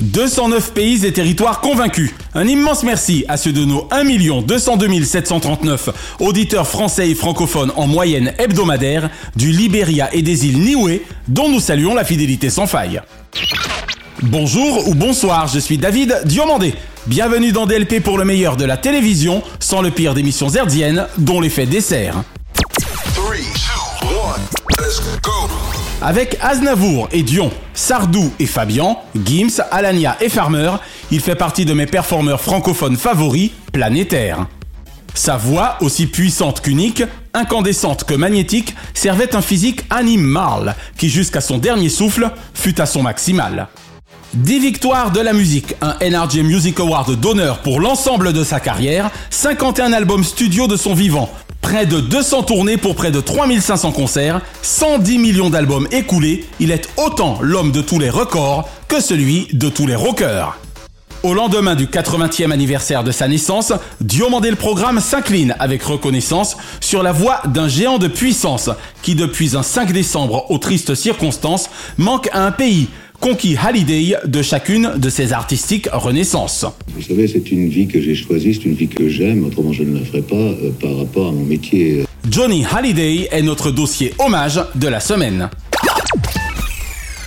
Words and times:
209 0.00 0.72
pays 0.72 1.04
et 1.04 1.12
territoires 1.12 1.60
convaincus. 1.60 2.14
Un 2.34 2.46
immense 2.46 2.82
merci 2.82 3.24
à 3.28 3.36
ceux 3.36 3.52
de 3.52 3.64
nos 3.64 3.88
1 3.90 4.42
202 4.42 5.04
739 5.04 5.90
auditeurs 6.20 6.68
français 6.68 7.10
et 7.10 7.14
francophones 7.14 7.72
en 7.76 7.86
moyenne 7.86 8.32
hebdomadaire 8.38 9.10
du 9.36 9.50
Libéria 9.50 10.08
et 10.14 10.22
des 10.22 10.46
îles 10.46 10.58
Niue, 10.58 11.02
dont 11.26 11.48
nous 11.48 11.60
saluons 11.60 11.94
la 11.94 12.04
fidélité 12.04 12.50
sans 12.50 12.66
faille. 12.66 13.00
Bonjour 14.22 14.88
ou 14.88 14.94
bonsoir, 14.94 15.46
je 15.46 15.58
suis 15.58 15.78
David 15.78 16.22
Diomandé. 16.24 16.74
Bienvenue 17.06 17.52
dans 17.52 17.66
DLP 17.66 18.00
pour 18.00 18.18
le 18.18 18.24
meilleur 18.24 18.56
de 18.56 18.64
la 18.64 18.76
télévision, 18.76 19.42
sans 19.60 19.80
le 19.80 19.90
pire 19.90 20.14
d'émissions 20.14 20.48
herdiennes, 20.48 21.06
dont 21.18 21.40
l'effet 21.40 21.66
dessert. 21.66 22.22
Avec 26.00 26.38
Aznavour 26.40 27.08
et 27.10 27.24
Dion, 27.24 27.50
Sardou 27.74 28.30
et 28.38 28.46
Fabian, 28.46 29.02
Gims, 29.16 29.60
Alania 29.72 30.16
et 30.20 30.28
Farmer, 30.28 30.74
il 31.10 31.20
fait 31.20 31.34
partie 31.34 31.64
de 31.64 31.72
mes 31.72 31.86
performeurs 31.86 32.40
francophones 32.40 32.96
favoris 32.96 33.50
planétaires. 33.72 34.46
Sa 35.14 35.36
voix, 35.36 35.76
aussi 35.80 36.06
puissante 36.06 36.60
qu'unique, 36.60 37.02
incandescente 37.34 38.04
que 38.04 38.14
magnétique, 38.14 38.76
servait 38.94 39.34
un 39.34 39.42
physique 39.42 39.82
animal 39.90 40.76
qui, 40.96 41.08
jusqu'à 41.08 41.40
son 41.40 41.58
dernier 41.58 41.88
souffle, 41.88 42.30
fut 42.54 42.80
à 42.80 42.86
son 42.86 43.02
maximal. 43.02 43.66
10 44.34 44.60
victoires 44.60 45.10
de 45.10 45.20
la 45.20 45.32
musique, 45.32 45.74
un 45.80 45.96
NRJ 46.00 46.40
Music 46.40 46.78
Award 46.78 47.18
d'honneur 47.18 47.58
pour 47.58 47.80
l'ensemble 47.80 48.32
de 48.32 48.44
sa 48.44 48.60
carrière, 48.60 49.10
51 49.30 49.92
albums 49.92 50.22
studio 50.22 50.68
de 50.68 50.76
son 50.76 50.94
vivant, 50.94 51.28
Près 51.60 51.86
de 51.86 52.00
200 52.00 52.44
tournées 52.44 52.76
pour 52.76 52.94
près 52.94 53.10
de 53.10 53.20
3500 53.20 53.92
concerts, 53.92 54.40
110 54.62 55.18
millions 55.18 55.50
d'albums 55.50 55.88
écoulés, 55.90 56.46
il 56.60 56.70
est 56.70 56.88
autant 56.96 57.38
l'homme 57.42 57.72
de 57.72 57.82
tous 57.82 57.98
les 57.98 58.10
records 58.10 58.68
que 58.88 59.00
celui 59.00 59.48
de 59.52 59.68
tous 59.68 59.86
les 59.86 59.94
rockers. 59.94 60.56
Au 61.24 61.34
lendemain 61.34 61.74
du 61.74 61.86
80e 61.86 62.52
anniversaire 62.52 63.02
de 63.02 63.10
sa 63.10 63.26
naissance, 63.26 63.72
Diomandé 64.00 64.50
le 64.50 64.56
programme 64.56 65.00
s'incline 65.00 65.56
avec 65.58 65.82
reconnaissance 65.82 66.56
sur 66.80 67.02
la 67.02 67.10
voix 67.10 67.42
d'un 67.46 67.66
géant 67.66 67.98
de 67.98 68.06
puissance 68.06 68.70
qui 69.02 69.16
depuis 69.16 69.56
un 69.56 69.64
5 69.64 69.92
décembre 69.92 70.48
aux 70.50 70.58
tristes 70.58 70.94
circonstances 70.94 71.70
manque 71.96 72.28
à 72.32 72.46
un 72.46 72.52
pays 72.52 72.88
conquis 73.20 73.56
Halliday 73.56 74.16
de 74.24 74.42
chacune 74.42 74.92
de 74.96 75.10
ses 75.10 75.32
artistiques 75.32 75.88
renaissances. 75.92 76.64
Vous 76.94 77.02
savez, 77.02 77.28
c'est 77.28 77.50
une 77.50 77.68
vie 77.68 77.86
que 77.86 78.00
j'ai 78.00 78.14
choisie, 78.14 78.54
c'est 78.54 78.64
une 78.64 78.74
vie 78.74 78.88
que 78.88 79.08
j'aime, 79.08 79.44
autrement 79.44 79.72
je 79.72 79.82
ne 79.82 79.98
la 79.98 80.04
ferai 80.04 80.22
pas 80.22 80.34
euh, 80.36 80.70
par 80.80 80.96
rapport 80.96 81.28
à 81.28 81.32
mon 81.32 81.44
métier. 81.44 82.04
Johnny 82.30 82.64
Halliday 82.64 83.28
est 83.30 83.42
notre 83.42 83.70
dossier 83.70 84.14
hommage 84.18 84.60
de 84.74 84.88
la 84.88 85.00
semaine. 85.00 85.48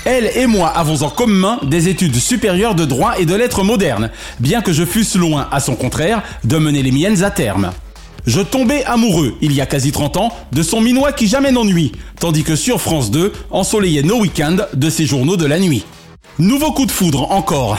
Elle 0.04 0.32
et 0.36 0.48
moi 0.48 0.70
avons 0.70 1.04
en 1.04 1.10
commun 1.10 1.60
des 1.64 1.88
études 1.88 2.16
supérieures 2.16 2.74
de 2.74 2.86
droit 2.86 3.20
et 3.20 3.26
de 3.26 3.36
lettres 3.36 3.64
modernes, 3.64 4.10
bien 4.40 4.62
que 4.62 4.74
je 4.74 4.84
fusse 4.84 5.16
loin, 5.16 5.48
à 5.52 5.60
son 5.60 5.76
contraire, 5.76 6.24
de 6.44 6.58
mener 6.58 6.82
les 6.82 6.92
miennes 6.92 7.24
à 7.24 7.30
terme. 7.30 7.72
Je 8.26 8.42
tombais 8.42 8.84
amoureux, 8.86 9.36
il 9.42 9.54
y 9.54 9.62
a 9.62 9.66
quasi 9.66 9.92
30 9.92 10.18
ans, 10.18 10.30
de 10.52 10.62
son 10.62 10.80
minois 10.80 11.12
qui 11.12 11.28
jamais 11.28 11.52
n'ennuie, 11.52 11.92
tandis 12.20 12.44
que 12.44 12.56
sur 12.56 12.80
France 12.80 13.10
2, 13.10 13.34
ensoleillait 13.50 14.04
nos 14.04 14.20
week-ends 14.20 14.58
de 14.74 14.90
ses 14.90 15.06
journaux 15.06 15.38
de 15.38 15.46
la 15.46 15.60
nuit. 15.60 15.84
Nouveau 16.38 16.72
coup 16.72 16.86
de 16.86 16.92
foudre 16.92 17.32
encore, 17.32 17.78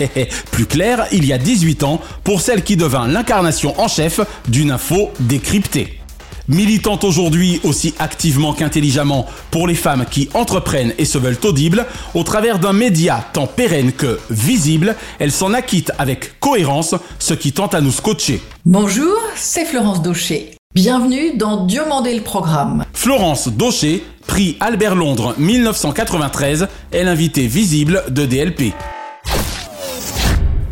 plus 0.50 0.66
clair, 0.66 1.06
il 1.12 1.24
y 1.24 1.32
a 1.32 1.38
18 1.38 1.84
ans, 1.84 2.00
pour 2.24 2.40
celle 2.40 2.62
qui 2.62 2.76
devint 2.76 3.06
l'incarnation 3.06 3.80
en 3.80 3.88
chef 3.88 4.20
d'une 4.48 4.72
info 4.72 5.10
décryptée. 5.20 6.00
Militante 6.48 7.04
aujourd'hui 7.04 7.58
aussi 7.64 7.94
activement 7.98 8.52
qu'intelligemment 8.52 9.26
pour 9.50 9.66
les 9.66 9.74
femmes 9.74 10.04
qui 10.10 10.28
entreprennent 10.34 10.92
et 10.98 11.06
se 11.06 11.16
veulent 11.16 11.38
audibles, 11.42 11.86
au 12.14 12.22
travers 12.22 12.58
d'un 12.58 12.74
média 12.74 13.24
tant 13.32 13.46
pérenne 13.46 13.92
que 13.92 14.18
visible, 14.28 14.94
elle 15.18 15.32
s'en 15.32 15.54
acquitte 15.54 15.90
avec 15.98 16.38
cohérence, 16.40 16.94
ce 17.18 17.32
qui 17.32 17.52
tente 17.52 17.74
à 17.74 17.80
nous 17.80 17.92
scotcher. 17.92 18.42
Bonjour, 18.66 19.16
c'est 19.36 19.64
Florence 19.64 20.02
Daucher. 20.02 20.50
Bienvenue 20.74 21.36
dans 21.38 21.64
Diomandé 21.64 22.14
le 22.14 22.22
programme. 22.22 22.84
Florence 22.92 23.48
Daucher, 23.48 24.04
prix 24.26 24.58
Albert 24.60 24.96
Londres 24.96 25.34
1993, 25.38 26.68
est 26.92 27.04
l'invitée 27.04 27.46
visible 27.46 28.02
de 28.10 28.26
DLP. 28.26 28.74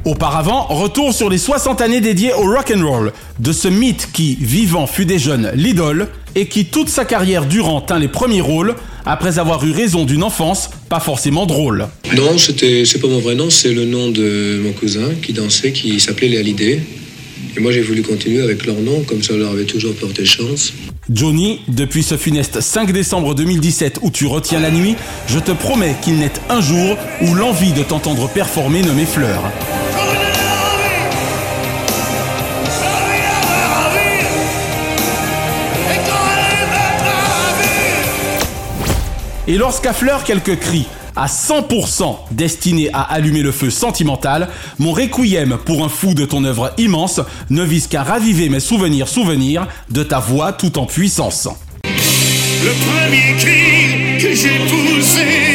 Auparavant, 0.05 0.65
retour 0.65 1.15
sur 1.15 1.31
les 1.31 1.39
60 1.39 1.81
années 1.81 2.01
dédiées 2.01 2.33
au 2.35 2.43
rock 2.43 2.73
and 2.77 2.85
roll, 2.85 3.13
de 3.39 3.53
ce 3.53 3.69
mythe 3.69 4.09
qui, 4.13 4.37
vivant, 4.41 4.89
fut 4.89 5.05
des 5.05 5.21
jeunes 5.21 5.53
l'idole 5.55 6.09
et 6.35 6.47
qui 6.47 6.65
toute 6.65 6.89
sa 6.89 7.05
carrière 7.05 7.47
durant 7.47 7.81
tint 7.81 8.01
les 8.01 8.09
premiers 8.09 8.41
rôles 8.41 8.75
après 9.07 9.39
avoir 9.39 9.65
eu 9.65 9.71
raison 9.71 10.05
d'une 10.05 10.25
enfance 10.25 10.71
pas 10.89 10.99
forcément 10.99 11.47
drôle. 11.47 11.87
Non, 12.17 12.37
c'était 12.37 12.85
c'est 12.85 12.99
pas 12.99 13.07
mon 13.07 13.21
vrai 13.21 13.37
nom, 13.37 13.49
c'est 13.49 13.73
le 13.73 13.85
nom 13.85 14.11
de 14.11 14.61
mon 14.65 14.73
cousin 14.73 15.09
qui 15.23 15.33
dansait, 15.33 15.71
qui 15.71 16.01
s'appelait 16.01 16.37
Hallyday. 16.37 16.81
Et 17.57 17.61
moi 17.61 17.71
j'ai 17.71 17.83
voulu 17.83 18.03
continuer 18.03 18.43
avec 18.43 18.67
leur 18.67 18.81
nom, 18.81 19.03
comme 19.07 19.23
ça 19.23 19.35
leur 19.35 19.53
avait 19.53 19.67
toujours 19.67 19.95
porté 19.95 20.25
chance. 20.25 20.73
Johnny, 21.11 21.61
depuis 21.69 22.03
ce 22.03 22.17
funeste 22.17 22.61
5 22.61 22.91
décembre 22.93 23.35
2017 23.35 24.01
où 24.03 24.11
tu 24.11 24.27
retiens 24.27 24.61
la 24.61 24.71
nuit, 24.71 24.97
je 25.29 25.39
te 25.39 25.53
promets 25.53 25.95
qu'il 26.03 26.17
n'est 26.17 26.33
un 26.49 26.61
jour 26.61 26.97
où 27.21 27.35
l'envie 27.35 27.73
de 27.73 27.83
t'entendre 27.83 28.29
performer 28.29 28.83
ne 28.83 28.93
m'effleure. 28.93 29.53
Et 39.53 39.59
lorsqu'affleurent 39.59 40.25
quelques 40.25 40.59
cris, 40.59 40.87
à 41.15 41.27
100% 41.27 42.17
destinés 42.31 42.89
à 42.95 43.03
allumer 43.03 43.43
le 43.43 43.53
feu 43.53 43.69
sentimental, 43.69 44.49
mon 44.79 44.93
requiem 44.93 45.59
pour 45.59 45.85
un 45.85 45.91
fou 45.91 46.15
de 46.15 46.25
ton 46.25 46.43
œuvre 46.45 46.73
immense 46.79 47.21
ne 47.51 47.63
vise 47.63 47.87
qu'à 47.87 48.03
raviver 48.03 48.49
mes 48.49 48.61
souvenirs 48.61 49.09
souvenirs 49.09 49.69
de 49.91 50.05
ta 50.05 50.21
voix 50.21 50.55
tout 50.55 50.79
en 50.79 50.87
puissance. 50.87 51.51
Le 51.85 52.71
premier 52.87 53.37
cri 53.37 54.23
que 54.23 54.35
j'ai 54.35 54.59
poussé, 54.71 55.52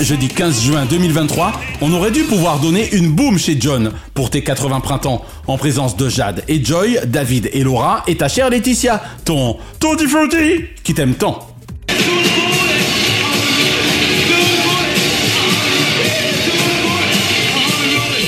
Jeudi 0.00 0.26
15 0.26 0.64
juin 0.64 0.86
2023, 0.86 1.52
on 1.82 1.92
aurait 1.92 2.10
dû 2.10 2.24
pouvoir 2.24 2.58
donner 2.58 2.88
une 2.92 3.12
boum 3.12 3.38
chez 3.38 3.56
John 3.60 3.92
pour 4.12 4.28
tes 4.28 4.42
80 4.42 4.80
printemps, 4.80 5.24
en 5.46 5.56
présence 5.56 5.96
de 5.96 6.08
Jade 6.08 6.42
et 6.48 6.64
Joy, 6.64 6.98
David 7.06 7.48
et 7.52 7.62
Laura 7.62 8.02
et 8.08 8.16
ta 8.16 8.28
chère 8.28 8.50
Laetitia, 8.50 9.00
ton 9.24 9.56
Tutti 9.78 10.06
Frutti, 10.08 10.64
qui 10.82 10.94
t'aime 10.94 11.14
tant. 11.14 11.46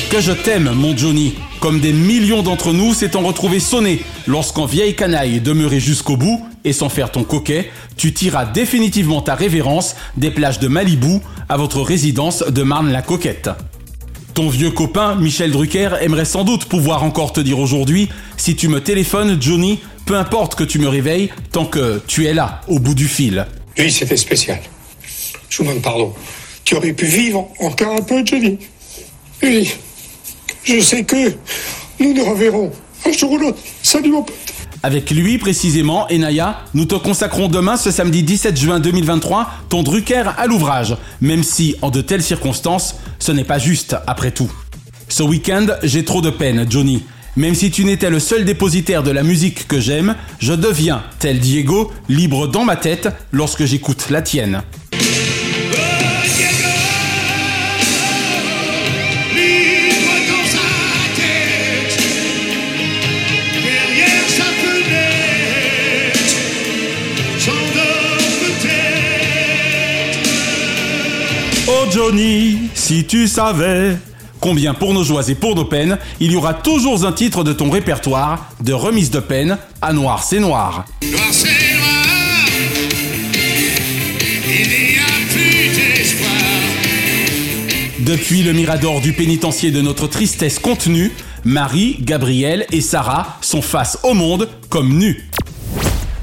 Que 0.08 0.20
je 0.20 0.32
t'aime, 0.32 0.70
mon 0.72 0.96
Johnny. 0.96 1.34
Comme 1.60 1.78
des 1.78 1.92
millions 1.92 2.42
d'entre 2.42 2.72
nous 2.72 2.94
s'étant 2.94 3.20
retrouvés 3.20 3.60
sonnés 3.60 4.00
lorsqu'en 4.26 4.64
vieille 4.64 4.96
canaille 4.96 5.42
demeuré 5.42 5.78
jusqu'au 5.78 6.16
bout 6.16 6.42
et 6.64 6.72
sans 6.72 6.88
faire 6.88 7.12
ton 7.12 7.22
coquet, 7.22 7.70
tu 7.98 8.14
tiras 8.14 8.46
définitivement 8.46 9.20
ta 9.20 9.34
révérence 9.34 9.94
des 10.16 10.30
plages 10.30 10.58
de 10.58 10.68
Malibu 10.68 11.18
à 11.50 11.58
votre 11.58 11.82
résidence 11.82 12.42
de 12.42 12.62
Marne-la-Coquette. 12.62 13.50
Ton 14.32 14.48
vieux 14.48 14.70
copain, 14.70 15.16
Michel 15.16 15.50
Drucker, 15.50 15.90
aimerait 16.00 16.24
sans 16.24 16.44
doute 16.44 16.64
pouvoir 16.64 17.02
encore 17.02 17.34
te 17.34 17.40
dire 17.40 17.58
aujourd'hui, 17.58 18.08
si 18.38 18.56
tu 18.56 18.68
me 18.68 18.80
téléphones, 18.80 19.36
Johnny, 19.38 19.80
peu 20.06 20.16
importe 20.16 20.54
que 20.54 20.64
tu 20.64 20.78
me 20.78 20.88
réveilles, 20.88 21.28
tant 21.52 21.66
que 21.66 22.00
tu 22.06 22.24
es 22.24 22.32
là, 22.32 22.62
au 22.68 22.78
bout 22.78 22.94
du 22.94 23.06
fil. 23.06 23.46
Oui, 23.78 23.92
c'était 23.92 24.16
spécial. 24.16 24.60
Je 25.50 25.58
vous 25.58 25.64
demande 25.64 25.82
pardon. 25.82 26.14
tu 26.64 26.74
aurais 26.74 26.94
pu 26.94 27.04
vivre 27.04 27.50
encore 27.60 27.96
un 27.96 28.02
peu, 28.02 28.24
Johnny. 28.24 28.58
Oui, 29.42 29.70
je 30.64 30.80
sais 30.80 31.04
que 31.04 31.32
nous 31.98 32.14
nous 32.14 32.24
reverrons 32.24 32.72
un 33.06 33.12
jour 33.12 33.32
ou 33.32 33.38
l'autre. 33.38 33.58
Salut 33.82 34.10
mon 34.10 34.22
pote. 34.22 34.36
Avec 34.82 35.10
lui 35.10 35.36
précisément, 35.36 36.06
Enaya, 36.10 36.62
nous 36.72 36.86
te 36.86 36.94
consacrons 36.94 37.48
demain, 37.48 37.76
ce 37.76 37.90
samedi 37.90 38.22
17 38.22 38.58
juin 38.58 38.80
2023, 38.80 39.50
ton 39.68 39.82
Drucker 39.82 40.24
à 40.38 40.46
l'ouvrage, 40.46 40.96
même 41.20 41.42
si, 41.42 41.76
en 41.82 41.90
de 41.90 42.00
telles 42.00 42.22
circonstances, 42.22 42.96
ce 43.18 43.30
n'est 43.30 43.44
pas 43.44 43.58
juste, 43.58 43.96
après 44.06 44.30
tout. 44.30 44.50
Ce 45.08 45.22
week-end, 45.22 45.66
j'ai 45.82 46.04
trop 46.04 46.22
de 46.22 46.30
peine, 46.30 46.66
Johnny. 46.68 47.02
Même 47.36 47.54
si 47.54 47.70
tu 47.70 47.84
n'étais 47.84 48.10
le 48.10 48.20
seul 48.20 48.44
dépositaire 48.44 49.02
de 49.02 49.10
la 49.10 49.22
musique 49.22 49.68
que 49.68 49.80
j'aime, 49.80 50.16
je 50.38 50.54
deviens, 50.54 51.02
tel 51.18 51.40
Diego, 51.40 51.92
libre 52.08 52.48
dans 52.48 52.64
ma 52.64 52.76
tête 52.76 53.08
lorsque 53.32 53.66
j'écoute 53.66 54.06
la 54.08 54.22
tienne. 54.22 54.62
Johnny, 71.92 72.70
si 72.74 73.04
tu 73.04 73.26
savais 73.26 73.96
combien 74.38 74.74
pour 74.74 74.94
nos 74.94 75.02
joies 75.02 75.28
et 75.28 75.34
pour 75.34 75.56
nos 75.56 75.64
peines, 75.64 75.98
il 76.20 76.30
y 76.30 76.36
aura 76.36 76.54
toujours 76.54 77.04
un 77.04 77.12
titre 77.12 77.42
de 77.42 77.52
ton 77.52 77.68
répertoire 77.68 78.48
de 78.60 78.72
remise 78.72 79.10
de 79.10 79.18
peine 79.18 79.58
à 79.82 79.92
noir 79.92 80.22
c'est 80.22 80.38
noir. 80.38 80.84
Noir 81.02 81.22
c'est 81.32 81.48
noir, 81.48 82.46
il 84.46 84.68
n'y 84.68 84.98
a 84.98 85.32
plus 85.32 85.76
d'espoir. 85.76 86.30
Depuis 87.98 88.42
le 88.42 88.52
mirador 88.52 89.00
du 89.00 89.12
pénitencier 89.12 89.72
de 89.72 89.80
notre 89.80 90.06
tristesse 90.06 90.60
contenue, 90.60 91.10
Marie, 91.44 91.96
Gabrielle 92.00 92.66
et 92.70 92.82
Sarah 92.82 93.38
sont 93.40 93.62
face 93.62 93.98
au 94.04 94.14
monde 94.14 94.48
comme 94.68 94.96
nus. 94.96 95.28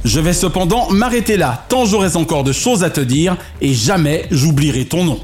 Je 0.06 0.20
vais 0.20 0.34
cependant 0.34 0.90
m'arrêter 0.90 1.38
là, 1.38 1.66
tant 1.70 1.86
j'aurai 1.86 2.16
encore 2.16 2.44
de 2.44 2.52
choses 2.52 2.84
à 2.84 2.90
te 2.90 3.02
dire, 3.02 3.36
et 3.62 3.74
jamais 3.74 4.26
j'oublierai 4.32 4.86
ton 4.86 5.04
nom. 5.04 5.20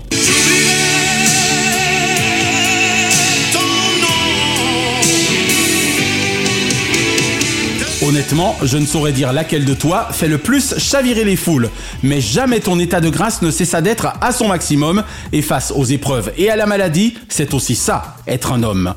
Honnêtement, 8.06 8.58
je 8.62 8.78
ne 8.78 8.86
saurais 8.86 9.14
dire 9.14 9.32
laquelle 9.32 9.64
de 9.64 9.74
toi 9.74 10.10
fait 10.12 10.28
le 10.28 10.38
plus 10.38 10.78
chavirer 10.78 11.24
les 11.24 11.38
foules, 11.38 11.70
mais 12.02 12.20
jamais 12.20 12.60
ton 12.60 12.78
état 12.78 13.00
de 13.00 13.10
grâce 13.10 13.42
ne 13.42 13.50
cessa 13.50 13.80
d'être 13.80 14.08
à 14.20 14.34
son 14.34 14.50
maximum, 14.50 15.04
et 15.32 15.42
face 15.42 15.72
aux 15.74 15.86
épreuves 15.86 16.34
et 16.38 16.50
à 16.50 16.58
la 16.58 16.66
maladie, 16.66 17.16
c'est 17.30 17.54
aussi 17.54 17.76
ça, 17.76 18.18
être 18.28 18.52
un 18.52 18.64
homme. 18.64 18.94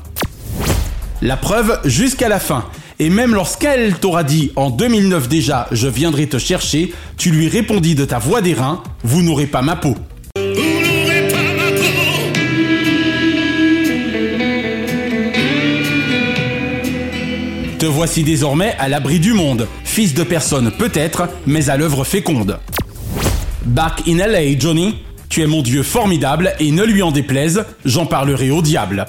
La 1.21 1.37
preuve 1.37 1.79
jusqu'à 1.85 2.27
la 2.27 2.39
fin. 2.39 2.65
Et 2.99 3.09
même 3.11 3.35
lorsqu'elle 3.35 3.93
t'aura 3.93 4.23
dit 4.23 4.51
en 4.55 4.71
2009 4.71 5.29
déjà 5.29 5.67
je 5.71 5.87
viendrai 5.87 6.27
te 6.27 6.39
chercher, 6.39 6.93
tu 7.15 7.29
lui 7.29 7.47
répondis 7.47 7.93
de 7.93 8.05
ta 8.05 8.17
voix 8.17 8.41
d'airain, 8.41 8.81
vous 9.03 9.21
n'aurez 9.21 9.45
pas 9.45 9.61
ma 9.61 9.75
peau. 9.75 9.95
Vous 10.35 10.43
n'aurez 10.43 11.27
pas 11.27 11.43
ma 11.55 11.71
peau. 11.71 11.87
Te 17.77 17.85
voici 17.85 18.23
désormais 18.23 18.75
à 18.79 18.89
l'abri 18.89 19.19
du 19.19 19.33
monde, 19.33 19.67
fils 19.83 20.15
de 20.15 20.23
personne 20.23 20.71
peut-être, 20.71 21.29
mais 21.45 21.69
à 21.69 21.77
l'œuvre 21.77 22.03
féconde. 22.03 22.57
Back 23.65 24.07
in 24.07 24.17
LA, 24.17 24.57
Johnny, 24.57 24.95
tu 25.29 25.43
es 25.43 25.47
mon 25.47 25.61
dieu 25.61 25.83
formidable 25.83 26.53
et 26.59 26.71
ne 26.71 26.83
lui 26.83 27.03
en 27.03 27.11
déplaise, 27.11 27.63
j'en 27.85 28.07
parlerai 28.07 28.49
au 28.49 28.63
diable. 28.63 29.05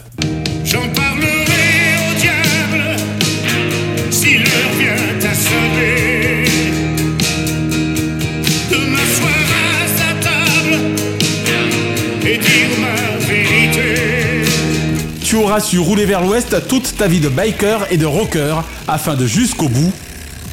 Auras 15.48 15.60
su 15.60 15.78
rouler 15.78 16.04
vers 16.04 16.20
l'ouest 16.20 16.68
toute 16.68 16.96
ta 16.98 17.06
vie 17.06 17.20
de 17.20 17.30
biker 17.30 17.86
et 17.90 17.96
de 17.96 18.04
rocker 18.04 18.54
afin 18.86 19.14
de 19.14 19.26
jusqu'au 19.26 19.70
bout 19.70 19.92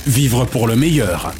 vivre 0.07 0.45
pour 0.45 0.67
le 0.67 0.77
meilleur. 0.77 1.33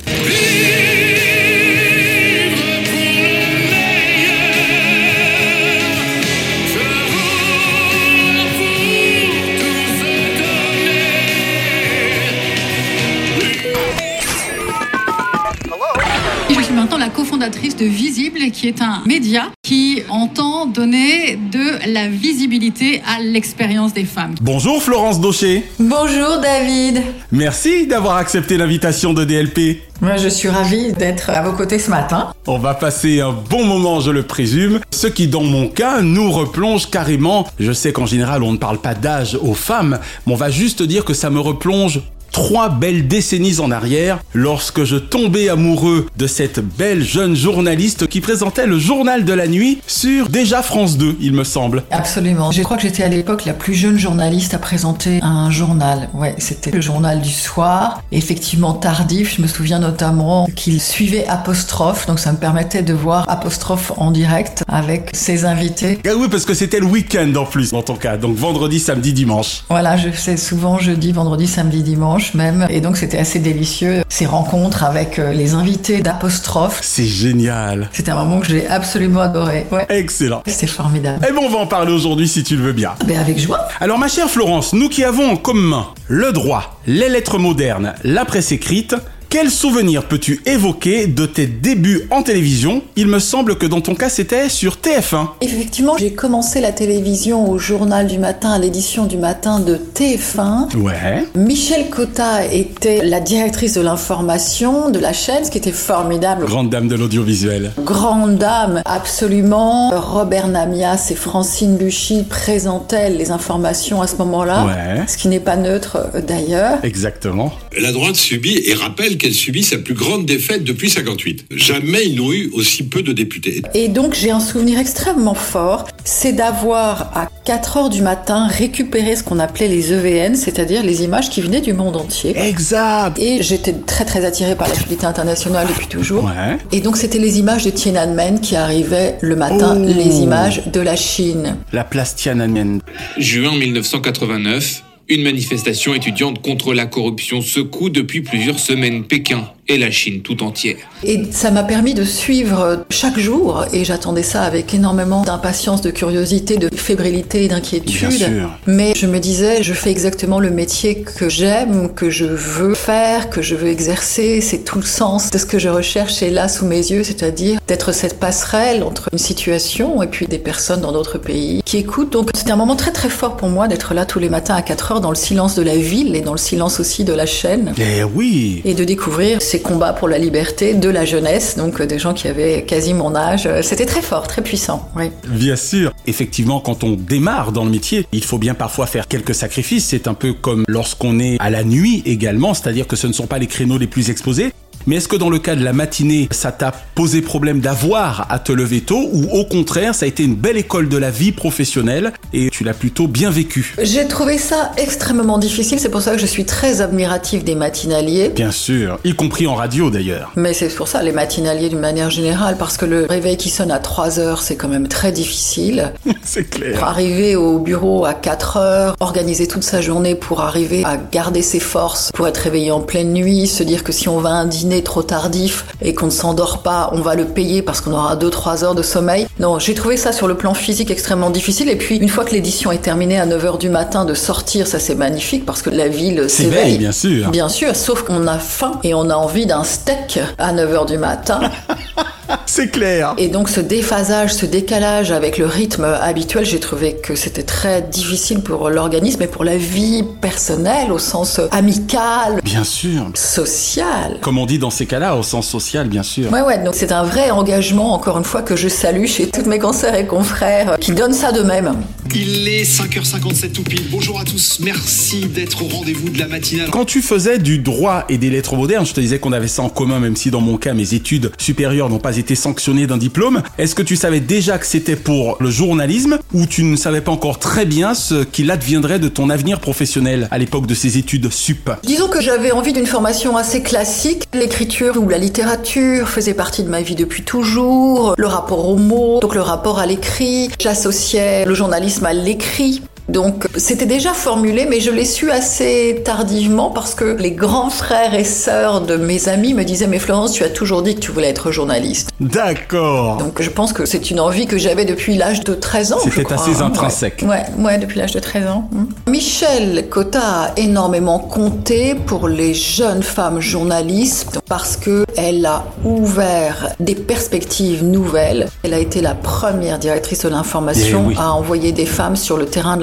La 17.06 17.12
cofondatrice 17.12 17.76
de 17.76 17.86
Visible, 17.86 18.50
qui 18.52 18.68
est 18.68 18.82
un 18.82 19.04
média 19.06 19.44
qui 19.62 20.02
entend 20.10 20.66
donner 20.66 21.38
de 21.52 21.94
la 21.94 22.08
visibilité 22.08 23.04
à 23.06 23.22
l'expérience 23.22 23.94
des 23.94 24.06
femmes. 24.06 24.34
Bonjour 24.42 24.82
Florence 24.82 25.22
Daucher. 25.22 25.66
Bonjour 25.78 26.40
David. 26.42 27.04
Merci 27.32 27.86
d'avoir 27.86 28.16
accepté 28.18 28.58
l'invitation 28.58 29.14
de 29.14 29.24
DLP. 29.24 29.84
Moi, 30.02 30.18
je 30.18 30.28
suis 30.28 30.50
ravie 30.50 30.94
d'être 30.94 31.30
à 31.30 31.42
vos 31.42 31.54
côtés 31.54 31.80
ce 31.80 31.90
matin. 31.90 32.34
On 32.48 32.58
va 32.58 32.74
passer 32.74 33.22
un 33.22 33.32
bon 33.32 33.64
moment, 33.64 34.02
je 34.02 34.12
le 34.12 34.24
présume, 34.24 34.80
ce 34.92 35.08
qui 35.08 35.28
dans 35.28 35.44
mon 35.44 35.68
cas 35.68 36.02
nous 36.02 36.32
replonge 36.32 36.90
carrément. 36.90 37.48
Je 37.60 37.72
sais 37.72 37.94
qu'en 37.94 38.06
général 38.08 38.42
on 38.42 38.52
ne 38.52 38.58
parle 38.58 38.80
pas 38.80 38.96
d'âge 38.96 39.38
aux 39.42 39.54
femmes, 39.54 40.00
mais 40.26 40.34
on 40.34 40.36
va 40.36 40.50
juste 40.50 40.82
dire 40.82 41.06
que 41.06 41.14
ça 41.14 41.30
me 41.30 41.40
replonge 41.40 42.02
trois 42.32 42.70
belles 42.70 43.08
décennies 43.08 43.60
en 43.60 43.72
arrière, 43.72 44.20
lorsque 44.34 44.84
je 44.84 44.98
tombais 44.98 45.50
amoureux 45.50 46.06
de 46.18 46.28
cette 46.28 46.60
belle 46.60 47.04
jeune 47.04 47.36
journaliste 47.36 48.08
qui 48.08 48.22
présentait 48.22 48.68
le 48.68 48.80
journal 48.80 49.26
de 49.26 49.34
la 49.34 49.48
nuit 49.48 49.80
sur 49.88 50.30
déjà 50.30 50.62
France 50.62 50.98
2, 50.98 51.18
il 51.22 51.34
me 51.34 51.44
semble. 51.44 51.84
Absolument. 51.92 52.52
Je 52.52 52.62
crois 52.64 52.78
que 52.78 52.84
j'étais 52.84 53.04
à 53.04 53.08
l'époque 53.08 53.46
la 53.46 53.54
plus 53.54 53.74
jeune 53.74 53.98
journaliste 53.98 54.54
à 54.54 54.58
présenter 54.58 55.20
un 55.22 55.50
journal. 55.52 56.10
Ouais, 56.14 56.36
c'était 56.38 56.72
le 56.72 56.82
journal 56.82 57.22
du 57.22 57.32
soir. 57.32 58.02
Effectivement 58.12 58.74
tardif. 58.74 59.36
Je 59.38 59.42
me 59.42 59.48
souviens 59.48 59.80
notamment 59.80 60.48
qu'il 60.56 60.82
suivait 60.82 61.26
Apostrophe, 61.28 62.06
donc 62.08 62.20
ça 62.20 62.32
me 62.32 62.38
permettait 62.38 62.84
de 62.84 62.94
voir 62.94 63.30
Apostrophe 63.30 63.92
en 63.98 64.12
direct 64.12 64.64
avec 64.68 65.10
ses 65.14 65.46
invités. 65.46 66.00
Ah 66.06 66.12
oui, 66.18 66.28
parce 66.30 66.46
que 66.46 66.54
c'était 66.54 66.80
le 66.80 66.86
week-end 66.86 67.32
en 67.36 67.46
plus 67.46 67.72
dans 67.72 67.82
ton 67.82 67.96
cas, 67.96 68.18
donc 68.18 68.36
vendredi, 68.36 68.80
samedi, 68.80 69.14
dimanche. 69.14 69.64
Voilà, 69.70 69.98
je 69.98 70.10
fais 70.10 70.38
souvent 70.38 70.78
jeudi, 70.78 71.12
vendredi, 71.12 71.48
samedi, 71.48 71.84
dimanche 71.84 72.15
même. 72.34 72.68
Et 72.70 72.82
donc 72.82 72.98
c'était 72.98 73.18
assez 73.18 73.40
délicieux, 73.40 74.04
ces 74.10 74.26
rencontres 74.26 74.84
avec 74.84 75.20
euh, 75.20 75.34
les 75.34 75.54
invités 75.54 76.02
d'Apostrophe. 76.02 76.80
C'est 76.82 77.06
génial. 77.06 77.90
C'était 77.92 78.12
un 78.12 78.16
moment 78.24 78.40
que 78.40 78.48
j'ai 78.48 78.68
absolument 78.68 79.22
adoré. 79.22 79.66
Ouais. 79.72 79.86
Excellent. 79.90 80.42
C'était 80.48 80.68
formidable. 80.68 81.26
Eh 81.28 81.34
bon, 81.34 81.42
on 81.46 81.50
va 81.50 81.60
en 81.60 81.68
parler 81.68 81.92
aujourd'hui 81.92 82.28
si 82.28 82.44
tu 82.44 82.56
le 82.56 82.64
veux 82.64 82.74
bien. 82.74 82.94
Ben 83.06 83.20
avec 83.20 83.40
joie. 83.40 83.68
Alors 83.80 84.00
ma 84.00 84.08
chère 84.08 84.30
Florence, 84.30 84.74
nous 84.74 84.90
qui 84.90 85.04
avons 85.04 85.30
en 85.30 85.36
commun 85.36 85.88
le 86.08 86.32
droit, 86.32 86.80
les 86.88 87.10
lettres 87.10 87.38
modernes, 87.38 87.94
la 88.04 88.26
presse 88.26 88.52
écrite, 88.52 88.96
quel 89.36 89.52
souvenir 89.52 90.06
peux-tu 90.08 90.42
évoquer 90.46 91.08
de 91.08 91.26
tes 91.26 91.46
débuts 91.46 92.08
en 92.10 92.24
télévision? 92.24 92.82
Il 92.96 93.08
me 93.08 93.20
semble 93.20 93.58
que 93.58 93.66
dans 93.66 93.82
ton 93.82 93.94
cas 93.94 94.08
c'était 94.08 94.48
sur 94.48 94.78
TF1. 94.78 95.28
Effectivement, 95.42 95.98
j'ai 95.98 96.14
commencé 96.14 96.62
la 96.62 96.72
télévision 96.72 97.50
au 97.52 97.58
journal 97.58 98.08
du 98.08 98.18
matin, 98.18 98.52
à 98.52 98.60
l'édition 98.60 99.06
du 99.06 99.18
matin 99.18 99.60
de 99.60 99.76
TF1. 99.76 100.78
Ouais. 100.78 101.26
Michel 101.36 101.90
Cotta 101.90 102.46
était 102.46 103.04
la 103.04 103.20
directrice 103.20 103.74
de 103.74 103.82
l'information 103.82 104.90
de 104.90 105.00
la 105.00 105.12
chaîne, 105.12 105.44
ce 105.44 105.52
qui 105.52 105.58
était 105.58 105.74
formidable. 105.74 106.46
Grande 106.46 106.70
dame 106.70 106.88
de 106.88 106.96
l'audiovisuel. 106.96 107.74
Grande 107.80 108.38
dame, 108.38 108.82
absolument. 108.86 109.90
Robert 110.00 110.48
Namias 110.48 111.10
et 111.12 111.16
Francine 111.16 111.78
Luchy 111.78 112.24
présentaient 112.24 113.10
les 113.10 113.32
informations 113.32 114.02
à 114.02 114.08
ce 114.08 114.16
moment-là, 114.16 114.66
Ouais. 114.66 115.04
ce 115.08 115.18
qui 115.18 115.28
n'est 115.28 115.42
pas 115.42 115.58
neutre 115.58 115.98
euh, 116.16 116.22
d'ailleurs. 116.22 116.80
Exactement. 116.84 117.52
La 117.78 117.92
droite 117.92 118.16
subit 118.16 118.62
et 118.66 118.74
rappelle 118.76 119.18
qu'elle 119.26 119.34
subit 119.34 119.64
sa 119.64 119.80
plus 119.80 119.96
grande 119.96 120.28
défaite 120.28 120.64
depuis 120.64 120.88
58. 120.88 121.46
Jamais 121.50 122.06
ils 122.06 122.16
n'ont 122.16 122.32
eu 122.32 122.52
aussi 122.54 122.84
peu 122.84 123.02
de 123.02 123.12
députés. 123.12 123.64
Et 123.74 123.88
donc 123.88 124.14
j'ai 124.14 124.30
un 124.30 124.40
souvenir 124.40 124.78
extrêmement 124.78 125.34
fort, 125.34 125.88
c'est 126.04 126.34
d'avoir 126.34 127.10
à 127.18 127.28
4 127.44 127.78
heures 127.78 127.90
du 127.90 128.04
matin 128.04 128.46
récupéré 128.46 129.16
ce 129.16 129.24
qu'on 129.24 129.40
appelait 129.40 129.68
les 129.68 129.92
EVN, 129.92 130.36
c'est-à-dire 130.36 130.84
les 130.84 131.02
images 131.02 131.32
qui 131.32 131.42
venaient 131.42 131.62
du 131.62 131.74
monde 131.74 131.96
entier. 131.96 132.38
Exact. 132.38 133.18
Et 133.18 133.42
j'étais 133.42 133.74
très 133.74 134.06
très 134.06 134.26
attirée 134.26 134.54
par 134.56 134.68
l'actualité 134.68 135.08
internationale 135.08 135.66
depuis 135.70 135.88
toujours. 135.88 136.26
Ouais. 136.26 136.58
Et 136.72 136.82
donc 136.82 136.96
c'était 136.96 137.18
les 137.18 137.40
images 137.40 137.66
de 137.66 137.72
Tiananmen 137.72 138.40
qui 138.40 138.56
arrivaient 138.56 139.18
le 139.22 139.36
matin, 139.36 139.76
Oh. 139.76 139.86
les 139.88 140.18
images 140.18 140.62
de 140.72 140.80
la 140.82 140.96
Chine. 140.96 141.58
La 141.74 141.84
place 141.84 142.16
Tiananmen. 142.16 142.80
Juin 143.18 143.56
1989, 143.58 144.84
une 145.08 145.24
manifestation 145.24 145.94
étudiante 145.94 146.42
contre 146.42 146.74
la 146.74 146.86
corruption 146.86 147.42
secoue 147.42 147.90
depuis 147.90 148.22
plusieurs 148.22 148.60
semaines 148.60 149.04
Pékin. 149.04 149.55
Et 149.68 149.78
la 149.78 149.92
Chine 149.92 150.22
tout 150.22 150.44
entière. 150.44 150.78
Et 151.04 151.22
ça 151.32 151.52
m'a 151.52 151.64
permis 151.64 151.94
de 151.94 152.04
suivre 152.04 152.86
chaque 152.90 153.20
jour, 153.20 153.66
et 153.74 153.84
j'attendais 153.84 154.24
ça 154.24 154.44
avec 154.44 154.74
énormément 154.74 155.24
d'impatience, 155.24 155.82
de 155.82 155.92
curiosité, 155.92 156.58
de 156.58 156.70
fébrilité 156.76 157.46
et 157.46 157.48
d'inquiétude. 157.48 158.10
Bien 158.10 158.12
sûr. 158.12 158.50
Mais 158.68 158.94
je 158.96 159.08
me 159.08 159.20
disais, 159.20 159.64
je 159.64 159.74
fais 159.74 159.92
exactement 159.92 160.40
le 160.40 160.52
métier 160.52 161.02
que 161.02 161.30
j'aime, 161.30 161.94
que 161.94 162.10
je 162.10 162.26
veux 162.26 162.74
faire, 162.74 163.30
que 163.30 163.42
je 163.42 163.56
veux 163.56 163.70
exercer. 163.70 164.42
C'est 164.42 164.64
tout 164.64 164.78
le 164.78 164.86
sens 164.86 165.32
de 165.32 165.38
ce 165.38 165.46
que 165.46 165.60
je 165.60 165.70
recherche 165.70 166.22
est 166.22 166.30
là 166.30 166.48
sous 166.48 166.66
mes 166.66 166.92
yeux, 166.92 167.04
c'est-à-dire 167.04 167.60
d'être 167.68 167.92
cette 167.92 168.20
passerelle 168.20 168.84
entre 168.84 169.10
une 169.12 169.20
situation 169.20 170.02
et 170.04 170.08
puis 170.08 170.28
des 170.28 170.38
personnes 170.38 170.82
dans 170.82 170.92
d'autres 170.92 171.18
pays 171.18 171.62
qui 171.66 171.78
écoutent. 171.78 172.12
Donc 172.12 172.30
c'était 172.36 172.52
un 172.52 172.58
moment 172.58 172.76
très 172.76 172.92
très 172.92 173.10
fort 173.10 173.38
pour 173.38 173.50
moi 173.50 173.68
d'être 173.68 173.94
là 173.94 174.06
tous 174.06 174.20
les 174.20 174.30
matins 174.30 174.56
à 174.56 174.62
4 174.62 174.92
heures 174.94 175.02
dans 175.02 175.10
le 175.10 175.16
silence 175.16 175.56
de 175.56 175.62
la 175.62 175.76
ville 175.76 176.16
et 176.16 176.22
dans 176.22 176.34
le 176.34 176.38
silence 176.38 176.80
aussi 176.80 177.04
de 177.04 177.14
la 177.14 177.26
chaîne. 177.26 177.74
Eh 177.78 178.04
oui 178.04 178.62
Et 178.66 178.74
de 178.74 178.84
découvrir 178.84 179.42
ces 179.42 179.55
combats 179.62 179.94
pour 179.94 180.08
la 180.08 180.18
liberté 180.18 180.74
de 180.74 180.90
la 180.90 181.06
jeunesse, 181.06 181.58
donc 181.58 181.82
des 181.82 182.00
gens 182.00 182.14
qui 182.14 182.28
avaient 182.28 182.64
quasi 182.64 182.94
mon 182.94 183.16
âge. 183.16 183.50
C'était 183.62 183.86
très 183.86 184.02
fort, 184.02 184.28
très 184.28 184.42
puissant. 184.42 184.90
Oui. 184.96 185.12
Bien 185.28 185.56
sûr. 185.56 185.94
Effectivement, 186.08 186.60
quand 186.60 186.84
on 186.84 186.92
démarre 186.92 187.52
dans 187.52 187.64
le 187.64 187.72
métier, 187.72 188.08
il 188.12 188.24
faut 188.24 188.38
bien 188.38 188.54
parfois 188.54 188.88
faire 188.88 189.08
quelques 189.08 189.36
sacrifices. 189.36 189.86
C'est 189.86 190.08
un 190.08 190.14
peu 190.14 190.34
comme 190.34 190.64
lorsqu'on 190.68 191.20
est 191.20 191.38
à 191.40 191.50
la 191.50 191.64
nuit 191.64 192.04
également, 192.06 192.54
c'est-à-dire 192.54 192.88
que 192.88 192.96
ce 192.96 193.08
ne 193.08 193.14
sont 193.14 193.28
pas 193.28 193.38
les 193.38 193.48
créneaux 193.48 193.78
les 193.78 193.88
plus 193.88 194.10
exposés. 194.10 194.52
Mais 194.88 194.98
est-ce 194.98 195.08
que 195.08 195.16
dans 195.16 195.32
le 195.32 195.40
cas 195.40 195.56
de 195.56 195.64
la 195.64 195.74
matinée, 195.74 196.30
ça 196.30 196.52
t'a 196.52 196.72
posé 196.72 197.24
problème 197.24 197.60
d'avoir 197.60 198.28
à 198.30 198.38
te 198.38 198.52
lever 198.52 198.82
tôt 198.82 199.10
ou 199.12 199.28
au 199.32 199.44
contraire, 199.44 199.96
ça 199.96 200.06
a 200.06 200.08
été 200.08 200.24
une 200.24 200.36
belle 200.36 200.58
école 200.58 200.90
de 200.90 200.98
la 200.98 201.10
vie 201.10 201.32
professionnelle 201.32 202.14
et 202.34 202.52
tu 202.52 202.64
l'as 202.64 202.76
plutôt 202.76 203.08
bien 203.08 203.32
vécu? 203.32 203.74
J'ai 203.82 204.08
trouvé 204.08 204.38
ça 204.38 204.74
extrêmement 204.78 205.40
difficile, 205.40 205.80
c'est 205.80 205.90
pour 205.90 206.04
ça 206.04 206.12
que 206.12 206.20
je 206.20 206.28
suis 206.28 206.46
très 206.46 206.82
admirative 206.82 207.44
des 207.44 207.56
matinaliers. 207.56 208.30
Bien 208.30 208.52
sûr, 208.52 209.00
y 209.04 209.16
compris 209.16 209.48
en 209.48 209.56
radio 209.56 209.90
d'ailleurs. 209.90 210.32
Mais 210.36 210.54
c'est 210.54 210.68
pour 210.68 210.88
ça 210.88 211.02
les 211.02 211.12
matinaliers 211.12 211.70
d'une 211.70 211.80
manière 211.80 212.12
générale, 212.12 212.56
parce 212.60 212.78
que 212.78 212.86
le 212.86 213.06
réveil 213.06 213.38
qui 213.38 213.50
sonne 213.50 213.72
à 213.72 213.80
3 213.80 214.20
heures, 214.20 214.44
c'est 214.44 214.56
quand 214.56 214.68
même 214.68 214.88
très 214.88 215.12
difficile. 215.12 215.94
c'est 216.24 216.48
clair. 216.48 216.78
Pour 216.78 216.88
arriver 216.88 217.36
au 217.36 217.58
bureau 217.58 218.06
à 218.06 218.14
4 218.14 218.58
heures, 218.58 218.96
organiser 219.00 219.48
toute 219.48 219.64
sa 219.64 219.82
journée 219.82 220.14
pour 220.14 220.42
arriver 220.42 220.84
à 220.86 220.98
garder 220.98 221.42
ses 221.42 221.60
forces, 221.60 222.12
pour 222.14 222.28
être 222.28 222.38
réveillé 222.38 222.70
en 222.72 222.82
pleine 222.82 223.14
nuit, 223.14 223.48
se 223.48 223.64
dire 223.64 223.84
que 223.84 223.92
si 223.92 224.08
on 224.10 224.20
va 224.20 224.30
à 224.30 224.34
un 224.34 224.46
dîner 224.46 224.75
trop 224.84 225.04
tardif 225.04 225.66
et 225.82 225.94
qu'on 225.94 226.08
ne 226.08 226.12
s'endort 226.12 226.62
pas, 226.62 226.90
on 226.94 227.02
va 227.02 227.16
le 227.16 227.26
payer 227.26 227.62
parce 227.62 227.82
qu'on 227.82 227.94
aura 227.94 228.16
2-3 228.16 228.64
heures 228.64 228.76
de 228.76 228.84
sommeil. 228.84 229.28
Non, 229.40 229.60
j'ai 229.60 229.74
trouvé 229.74 229.98
ça 229.98 230.12
sur 230.12 230.28
le 230.28 230.36
plan 230.36 230.54
physique 230.54 230.92
extrêmement 230.92 231.30
difficile. 231.30 231.70
Et 231.70 231.76
puis, 231.76 231.98
une 231.98 232.10
fois 232.10 232.26
que 232.26 232.32
l'édition 232.32 232.72
est 232.72 232.82
terminée 232.82 233.20
à 233.20 233.26
9h 233.26 233.58
du 233.58 233.70
matin, 233.70 234.06
de 234.06 234.14
sortir, 234.14 234.68
ça 234.68 234.80
c'est 234.80 234.96
magnifique 234.96 235.46
parce 235.46 235.62
que 235.62 235.70
la 235.70 235.88
ville 235.88 236.30
s'éveille. 236.30 236.78
bien 236.78 236.92
sûr. 236.92 237.30
Bien 237.30 237.50
sûr, 237.50 237.76
sauf 237.76 238.04
qu'on 238.04 238.28
a 238.28 238.38
faim 238.38 238.80
et 238.84 238.94
on 238.94 239.10
a 239.10 239.16
envie 239.16 239.46
d'un 239.46 239.64
steak 239.64 240.20
à 240.38 240.54
9h 240.54 240.88
du 240.88 240.98
matin. 240.98 241.40
C'est 242.46 242.70
clair. 242.70 243.14
Et 243.18 243.28
donc 243.28 243.50
ce 243.50 243.60
déphasage, 243.60 244.34
ce 244.34 244.46
décalage 244.46 245.12
avec 245.12 245.38
le 245.38 245.46
rythme 245.46 245.84
habituel, 245.84 246.46
j'ai 246.46 246.60
trouvé 246.60 246.96
que 246.96 247.16
c'était 247.16 247.44
très 247.44 247.82
difficile 247.82 248.42
pour 248.42 248.70
l'organisme 248.70 249.22
et 249.22 249.28
pour 249.28 249.44
la 249.44 249.58
vie 249.58 250.04
personnelle 250.22 250.92
au 250.92 251.00
sens 251.00 251.40
amical, 251.52 252.40
Bien 252.44 252.64
sûr. 252.64 253.12
social. 253.16 254.18
Comme 254.22 254.38
on 254.38 254.46
dit 254.46 254.60
dans 254.60 254.70
ces 254.70 254.86
cas-là, 254.86 255.16
au 255.16 255.24
sens 255.24 255.48
social, 255.48 255.88
bien 255.88 256.04
sûr. 256.04 256.32
Ouais, 256.32 256.42
ouais, 256.42 256.64
donc 256.64 256.76
c'est 256.76 256.92
un 256.92 257.04
vrai 257.04 257.32
engagement, 257.32 257.94
encore 257.94 258.18
une 258.18 258.24
fois, 258.24 258.42
que 258.42 258.56
je 258.56 258.68
salue 258.68 259.06
chez 259.06 259.28
toutes 259.30 259.46
mes 259.48 259.60
consoeurs 259.60 259.96
et 259.96 260.06
confrères 260.06 260.78
qui 260.80 260.92
donnent 260.92 261.14
ça 261.14 261.32
d'eux-mêmes. 261.32 261.74
Il 262.14 262.48
est 262.48 262.64
5h57 262.64 263.52
tout 263.52 263.64
pile. 263.64 263.84
Bonjour 263.92 264.20
à 264.20 264.24
tous, 264.24 264.60
merci 264.62 265.26
d'être 265.26 265.64
au 265.64 265.68
rendez-vous 265.68 266.10
de 266.10 266.20
la 266.20 266.28
matinale. 266.28 266.70
Quand 266.72 266.86
tu 266.86 267.02
faisais 267.02 267.40
du 267.40 267.58
droit 267.60 268.06
et 268.10 268.18
des 268.18 268.30
lettres 268.30 268.56
modernes, 268.56 268.86
je 268.86 268.94
te 268.94 269.02
disais 269.02 269.20
qu'on 269.20 269.34
avait 269.34 269.48
ça 269.48 269.64
en 269.64 269.70
commun, 269.70 270.00
même 270.00 270.16
si 270.16 270.32
dans 270.32 270.42
mon 270.42 270.58
cas, 270.58 270.74
mes 270.74 270.94
études 270.94 271.32
supérieures 271.38 271.90
n'ont 271.90 272.00
pas 272.00 272.15
été 272.18 272.36
sanctionnées 272.36 272.88
d'un 272.88 272.98
diplôme. 272.98 273.42
Est-ce 273.58 273.76
que 273.76 273.82
tu 273.82 273.96
savais 273.96 274.20
déjà 274.20 274.58
que 274.58 274.66
c'était 274.66 274.96
pour 274.96 275.38
le 275.40 275.50
journalisme 275.50 276.20
ou 276.34 276.46
tu 276.46 276.64
ne 276.64 276.76
savais 276.76 277.02
pas 277.02 277.12
encore 277.12 277.40
très 277.40 277.66
bien 277.66 277.94
ce 277.94 278.24
qu'il 278.24 278.52
adviendrait 278.52 279.00
de 279.00 279.08
ton 279.08 279.30
avenir 279.30 279.60
professionnel 279.60 280.28
à 280.32 280.38
l'époque 280.38 280.68
de 280.68 280.74
ces 280.74 280.98
études 280.98 281.32
sup? 281.32 281.70
Disons 281.84 282.08
que 282.08 282.22
j'avais 282.22 282.52
envie 282.52 282.74
d'une 282.74 282.86
formation 282.86 283.38
assez 283.38 283.62
classique. 283.62 284.24
L'écriture 284.34 284.98
ou 285.02 285.08
la 285.10 285.18
littérature 285.18 286.10
faisait 286.10 286.34
partie 286.34 286.64
de 286.64 286.70
ma 286.70 286.82
vie 286.82 286.96
depuis 286.96 287.24
toujours. 287.24 288.16
Le 288.18 288.28
rapport 288.28 288.68
aux 288.68 288.78
mots, 288.78 289.20
donc 289.20 289.36
le 289.36 289.42
rapport 289.42 289.80
à 289.80 289.86
l'écrit. 289.86 290.50
J'associais 290.60 291.46
le 291.46 291.54
journalisme 291.54 292.06
à 292.06 292.14
l'écrit. 292.14 292.82
Donc 293.08 293.48
c'était 293.56 293.86
déjà 293.86 294.14
formulé, 294.14 294.66
mais 294.68 294.80
je 294.80 294.90
l'ai 294.90 295.06
su 295.06 295.30
assez 295.30 296.02
tardivement 296.04 296.72
parce 296.72 296.96
que 296.96 297.06
les 297.06 297.32
grands 297.32 297.70
frères 297.70 298.16
et 298.16 298.24
sœurs 298.24 298.82
de 298.82 298.96
mes 298.98 299.30
amis 299.30 299.54
me 299.54 299.64
disaient 299.64 299.88
Mais 299.88 300.00
Florence, 300.00 300.32
tu 300.34 300.44
as 300.44 300.50
toujours 300.50 300.82
dit 300.82 300.96
que 300.96 301.00
tu 301.02 301.12
voulais 301.12 301.30
être 301.30 301.52
journaliste. 301.52 302.10
D'accord. 302.20 303.18
Donc 303.18 303.42
je 303.42 303.50
pense 303.50 303.74
que 303.74 303.86
c'est 303.86 304.10
une 304.10 304.20
envie 304.20 304.48
que 304.48 304.58
j'avais 304.58 304.86
depuis 304.86 305.16
l'âge 305.16 305.42
de 305.44 305.54
13 305.54 305.94
ans. 305.94 305.98
C'était 306.04 306.34
assez 306.34 306.62
hein. 306.62 306.66
intrinsèque. 306.68 307.24
Ouais, 307.24 307.44
ouais, 307.58 307.64
ouais, 307.64 307.78
depuis 307.78 308.00
l'âge 308.00 308.14
de 308.14 308.20
13 308.20 308.48
ans. 308.48 308.70
hmm. 308.72 308.86
Michel 309.12 309.88
Cotta 309.90 310.20
a 310.22 310.52
énormément 310.58 311.20
compté 311.20 311.94
pour 311.96 312.28
les 312.28 312.54
jeunes 312.54 313.04
femmes 313.04 313.40
journalistes 313.40 314.40
parce 314.50 314.78
que 314.78 315.06
elle 315.16 315.46
a 315.46 315.64
ouvert 315.84 316.70
des 316.80 316.96
perspectives 316.96 317.84
nouvelles. 317.84 318.48
Elle 318.64 318.74
a 318.74 318.80
été 318.80 319.02
la 319.02 319.14
première 319.14 319.78
directrice 319.80 320.24
de 320.24 320.30
l'information 320.30 321.04
Eh 321.06 321.10
oui. 321.10 321.16
à 321.20 321.32
envoyer 321.32 321.72
des 321.72 321.86
femmes 321.86 322.16
sur 322.16 322.38
le 322.38 322.46
terrain 322.46 322.78
de 322.78 322.82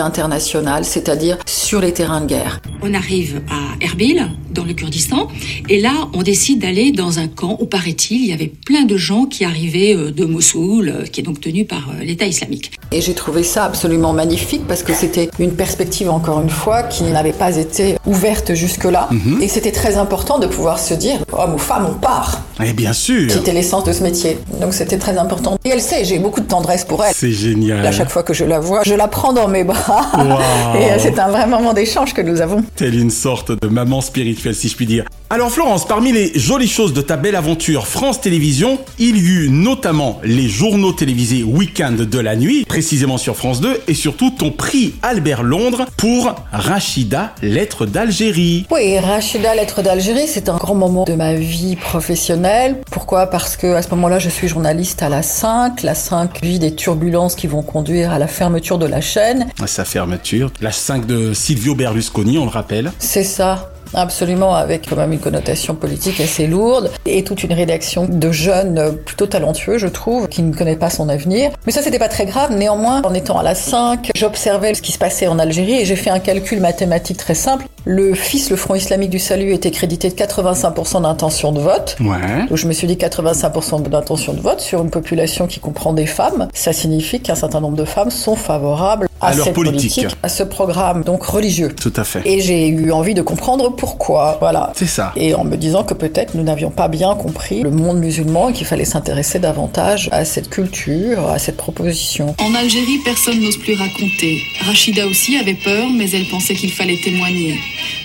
internationale, 0.00 0.84
c'est-à-dire 0.84 1.38
sur 1.46 1.80
les 1.80 1.92
terrains 1.92 2.20
de 2.20 2.26
guerre. 2.26 2.60
On 2.82 2.94
arrive 2.94 3.42
à 3.50 3.84
Erbil, 3.84 4.28
dans 4.52 4.64
le 4.64 4.74
Kurdistan, 4.74 5.28
et 5.68 5.80
là, 5.80 5.92
on 6.14 6.22
décide 6.22 6.60
d'aller 6.60 6.92
dans 6.92 7.18
un 7.18 7.28
camp 7.28 7.56
où, 7.60 7.66
paraît-il, 7.66 8.22
il 8.22 8.28
y 8.28 8.32
avait 8.32 8.52
plein 8.64 8.84
de 8.84 8.96
gens 8.96 9.26
qui 9.26 9.44
arrivaient 9.44 9.94
euh, 9.94 10.10
de 10.10 10.24
Mossoul, 10.24 10.88
euh, 10.88 11.04
qui 11.04 11.20
est 11.20 11.24
donc 11.24 11.40
tenu 11.40 11.64
par 11.64 11.90
euh, 11.90 12.04
l'État 12.04 12.26
islamique. 12.26 12.72
Et 12.90 13.00
j'ai 13.00 13.14
trouvé 13.14 13.42
ça 13.42 13.64
absolument 13.64 14.12
magnifique 14.12 14.62
parce 14.68 14.82
que 14.82 14.92
c'était 14.92 15.30
une 15.38 15.52
perspective, 15.52 16.10
encore 16.10 16.40
une 16.40 16.50
fois, 16.50 16.82
qui 16.82 17.04
n'avait 17.04 17.32
pas 17.32 17.56
été 17.56 17.96
ouverte 18.06 18.54
jusque-là. 18.54 19.08
Mhm. 19.10 19.42
Et 19.42 19.48
c'était 19.48 19.72
très 19.72 19.96
important 19.96 20.38
de 20.38 20.46
pouvoir 20.46 20.78
se 20.78 20.94
dire, 20.94 21.18
homme 21.32 21.54
ou 21.54 21.58
femme, 21.58 21.86
on 21.90 21.94
part. 21.94 22.42
Eh 22.62 22.72
bien 22.72 22.92
sûr. 22.92 23.28
Qui 23.28 23.38
était 23.38 23.52
l'essence 23.52 23.84
de 23.84 23.92
ce 23.92 24.02
métier. 24.02 24.38
Donc 24.60 24.74
c'était 24.74 24.98
très 24.98 25.16
important. 25.18 25.58
Et 25.64 25.70
elle 25.70 25.80
sait, 25.80 26.04
j'ai 26.04 26.18
beaucoup 26.18 26.40
de 26.40 26.46
tendresse 26.46 26.84
pour 26.84 27.04
elle. 27.04 27.14
C'est 27.14 27.32
génial. 27.32 27.84
À 27.86 27.92
chaque 27.92 28.10
fois 28.10 28.22
que 28.22 28.34
je 28.34 28.44
la 28.44 28.60
vois, 28.60 28.82
je 28.84 28.94
la 28.94 29.08
prends 29.08 29.32
dans 29.32 29.48
mes 29.48 29.64
bras. 29.64 30.10
Wow. 30.14 30.38
Et 30.78 30.98
c'est 30.98 31.18
un 31.18 31.28
vrai 31.28 31.46
moment 31.46 31.72
d'échange 31.72 32.14
que 32.14 32.22
nous 32.22 32.40
avons. 32.40 32.62
Telle 32.76 32.98
une 32.98 33.10
sorte 33.10 33.52
de 33.52 33.68
maman 33.68 34.00
spirituelle, 34.00 34.41
si 34.52 34.68
je 34.68 34.76
puis 34.76 34.86
dire. 34.86 35.04
Alors 35.30 35.50
Florence, 35.50 35.86
parmi 35.86 36.12
les 36.12 36.38
jolies 36.38 36.68
choses 36.68 36.92
de 36.92 37.00
ta 37.00 37.16
belle 37.16 37.36
aventure 37.36 37.86
France 37.86 38.20
Télévisions, 38.20 38.78
il 38.98 39.16
y 39.16 39.28
eut 39.28 39.48
notamment 39.48 40.20
les 40.24 40.46
journaux 40.46 40.92
télévisés 40.92 41.42
Week-end 41.42 41.92
de 41.92 42.18
la 42.18 42.36
nuit, 42.36 42.66
précisément 42.66 43.16
sur 43.16 43.34
France 43.34 43.62
2, 43.62 43.80
et 43.88 43.94
surtout 43.94 44.30
ton 44.30 44.50
prix 44.50 44.94
Albert 45.00 45.42
Londres 45.42 45.86
pour 45.96 46.34
Rachida, 46.52 47.34
lettre 47.40 47.86
d'Algérie. 47.86 48.66
Oui, 48.70 48.98
Rachida, 48.98 49.54
lettre 49.54 49.80
d'Algérie, 49.80 50.26
c'est 50.26 50.50
un 50.50 50.58
grand 50.58 50.74
moment 50.74 51.04
de 51.04 51.14
ma 51.14 51.32
vie 51.32 51.76
professionnelle. 51.76 52.76
Pourquoi? 52.90 53.28
Parce 53.28 53.56
que 53.56 53.68
à 53.68 53.80
ce 53.80 53.88
moment-là, 53.90 54.18
je 54.18 54.28
suis 54.28 54.48
journaliste 54.48 55.02
à 55.02 55.08
la 55.08 55.22
5. 55.22 55.82
La 55.82 55.94
5 55.94 56.42
vit 56.42 56.58
des 56.58 56.74
turbulences 56.74 57.36
qui 57.36 57.46
vont 57.46 57.62
conduire 57.62 58.10
à 58.12 58.18
la 58.18 58.26
fermeture 58.26 58.76
de 58.76 58.86
la 58.86 59.00
chaîne. 59.00 59.48
Sa 59.64 59.86
fermeture, 59.86 60.50
la 60.60 60.72
5 60.72 61.06
de 61.06 61.32
Silvio 61.32 61.74
Berlusconi, 61.74 62.36
on 62.36 62.44
le 62.44 62.50
rappelle. 62.50 62.92
C'est 62.98 63.24
ça. 63.24 63.71
Absolument, 63.94 64.54
avec 64.54 64.88
quand 64.88 64.96
même 64.96 65.12
une 65.12 65.20
connotation 65.20 65.74
politique 65.74 66.20
assez 66.20 66.46
lourde 66.46 66.90
et 67.06 67.24
toute 67.24 67.44
une 67.44 67.52
rédaction 67.52 68.06
de 68.06 68.32
jeunes 68.32 68.96
plutôt 69.04 69.26
talentueux, 69.26 69.78
je 69.78 69.86
trouve, 69.86 70.28
qui 70.28 70.42
ne 70.42 70.54
connaît 70.54 70.76
pas 70.76 70.90
son 70.90 71.08
avenir. 71.08 71.50
Mais 71.66 71.72
ça, 71.72 71.82
c'était 71.82 71.98
pas 71.98 72.08
très 72.08 72.26
grave. 72.26 72.52
Néanmoins, 72.56 73.02
en 73.02 73.14
étant 73.14 73.38
à 73.38 73.42
la 73.42 73.54
5, 73.54 74.10
j'observais 74.14 74.74
ce 74.74 74.82
qui 74.82 74.92
se 74.92 74.98
passait 74.98 75.26
en 75.26 75.38
Algérie 75.38 75.80
et 75.80 75.84
j'ai 75.84 75.96
fait 75.96 76.10
un 76.10 76.20
calcul 76.20 76.60
mathématique 76.60 77.18
très 77.18 77.34
simple. 77.34 77.66
Le 77.84 78.14
FIS, 78.14 78.48
le 78.50 78.56
Front 78.56 78.74
Islamique 78.76 79.10
du 79.10 79.18
Salut, 79.18 79.52
était 79.52 79.70
crédité 79.72 80.08
de 80.08 80.14
85% 80.14 81.02
d'intention 81.02 81.50
de 81.52 81.60
vote. 81.60 81.96
Ouais. 82.00 82.46
Donc 82.48 82.56
je 82.56 82.66
me 82.68 82.72
suis 82.72 82.86
dit 82.86 82.94
85% 82.94 83.82
d'intention 83.88 84.34
de 84.34 84.40
vote 84.40 84.60
sur 84.60 84.82
une 84.82 84.90
population 84.90 85.46
qui 85.48 85.58
comprend 85.58 85.92
des 85.92 86.06
femmes. 86.06 86.48
Ça 86.54 86.72
signifie 86.72 87.20
qu'un 87.20 87.34
certain 87.34 87.60
nombre 87.60 87.76
de 87.76 87.84
femmes 87.84 88.10
sont 88.10 88.36
favorables 88.36 89.08
à, 89.20 89.28
À 89.28 89.34
leur 89.34 89.46
cette 89.46 89.54
politique. 89.54 90.06
à 90.22 90.28
ce 90.28 90.42
programme 90.44 91.02
donc 91.02 91.24
religieux. 91.24 91.74
Tout 91.74 91.92
à 91.96 92.04
fait. 92.04 92.22
Et 92.24 92.40
j'ai 92.40 92.68
eu 92.68 92.92
envie 92.92 93.14
de 93.14 93.22
comprendre 93.22 93.70
pourquoi. 93.74 94.36
Voilà. 94.40 94.72
C'est 94.76 94.86
ça. 94.86 95.12
Et 95.16 95.34
en 95.34 95.44
me 95.44 95.56
disant 95.56 95.82
que 95.82 95.94
peut-être 95.94 96.34
nous 96.34 96.42
n'avions 96.44 96.70
pas 96.70 96.86
bien 96.88 97.14
compris 97.16 97.62
le 97.62 97.70
monde 97.70 97.98
musulman 97.98 98.50
et 98.50 98.52
qu'il 98.52 98.66
fallait 98.66 98.84
s'intéresser 98.84 99.38
davantage 99.40 100.08
à 100.12 100.24
cette 100.24 100.50
culture, 100.50 101.28
à 101.28 101.38
cette 101.40 101.56
proposition. 101.56 102.34
En 102.38 102.54
Algérie, 102.54 102.98
personne 103.04 103.40
n'ose 103.40 103.56
plus 103.58 103.74
raconter. 103.74 104.42
Rachida 104.66 105.06
aussi 105.06 105.36
avait 105.36 105.54
peur, 105.54 105.86
mais 105.96 106.08
elle 106.12 106.26
pensait 106.28 106.54
qu'il 106.54 106.70
fallait 106.72 106.98
témoigner. 107.02 107.56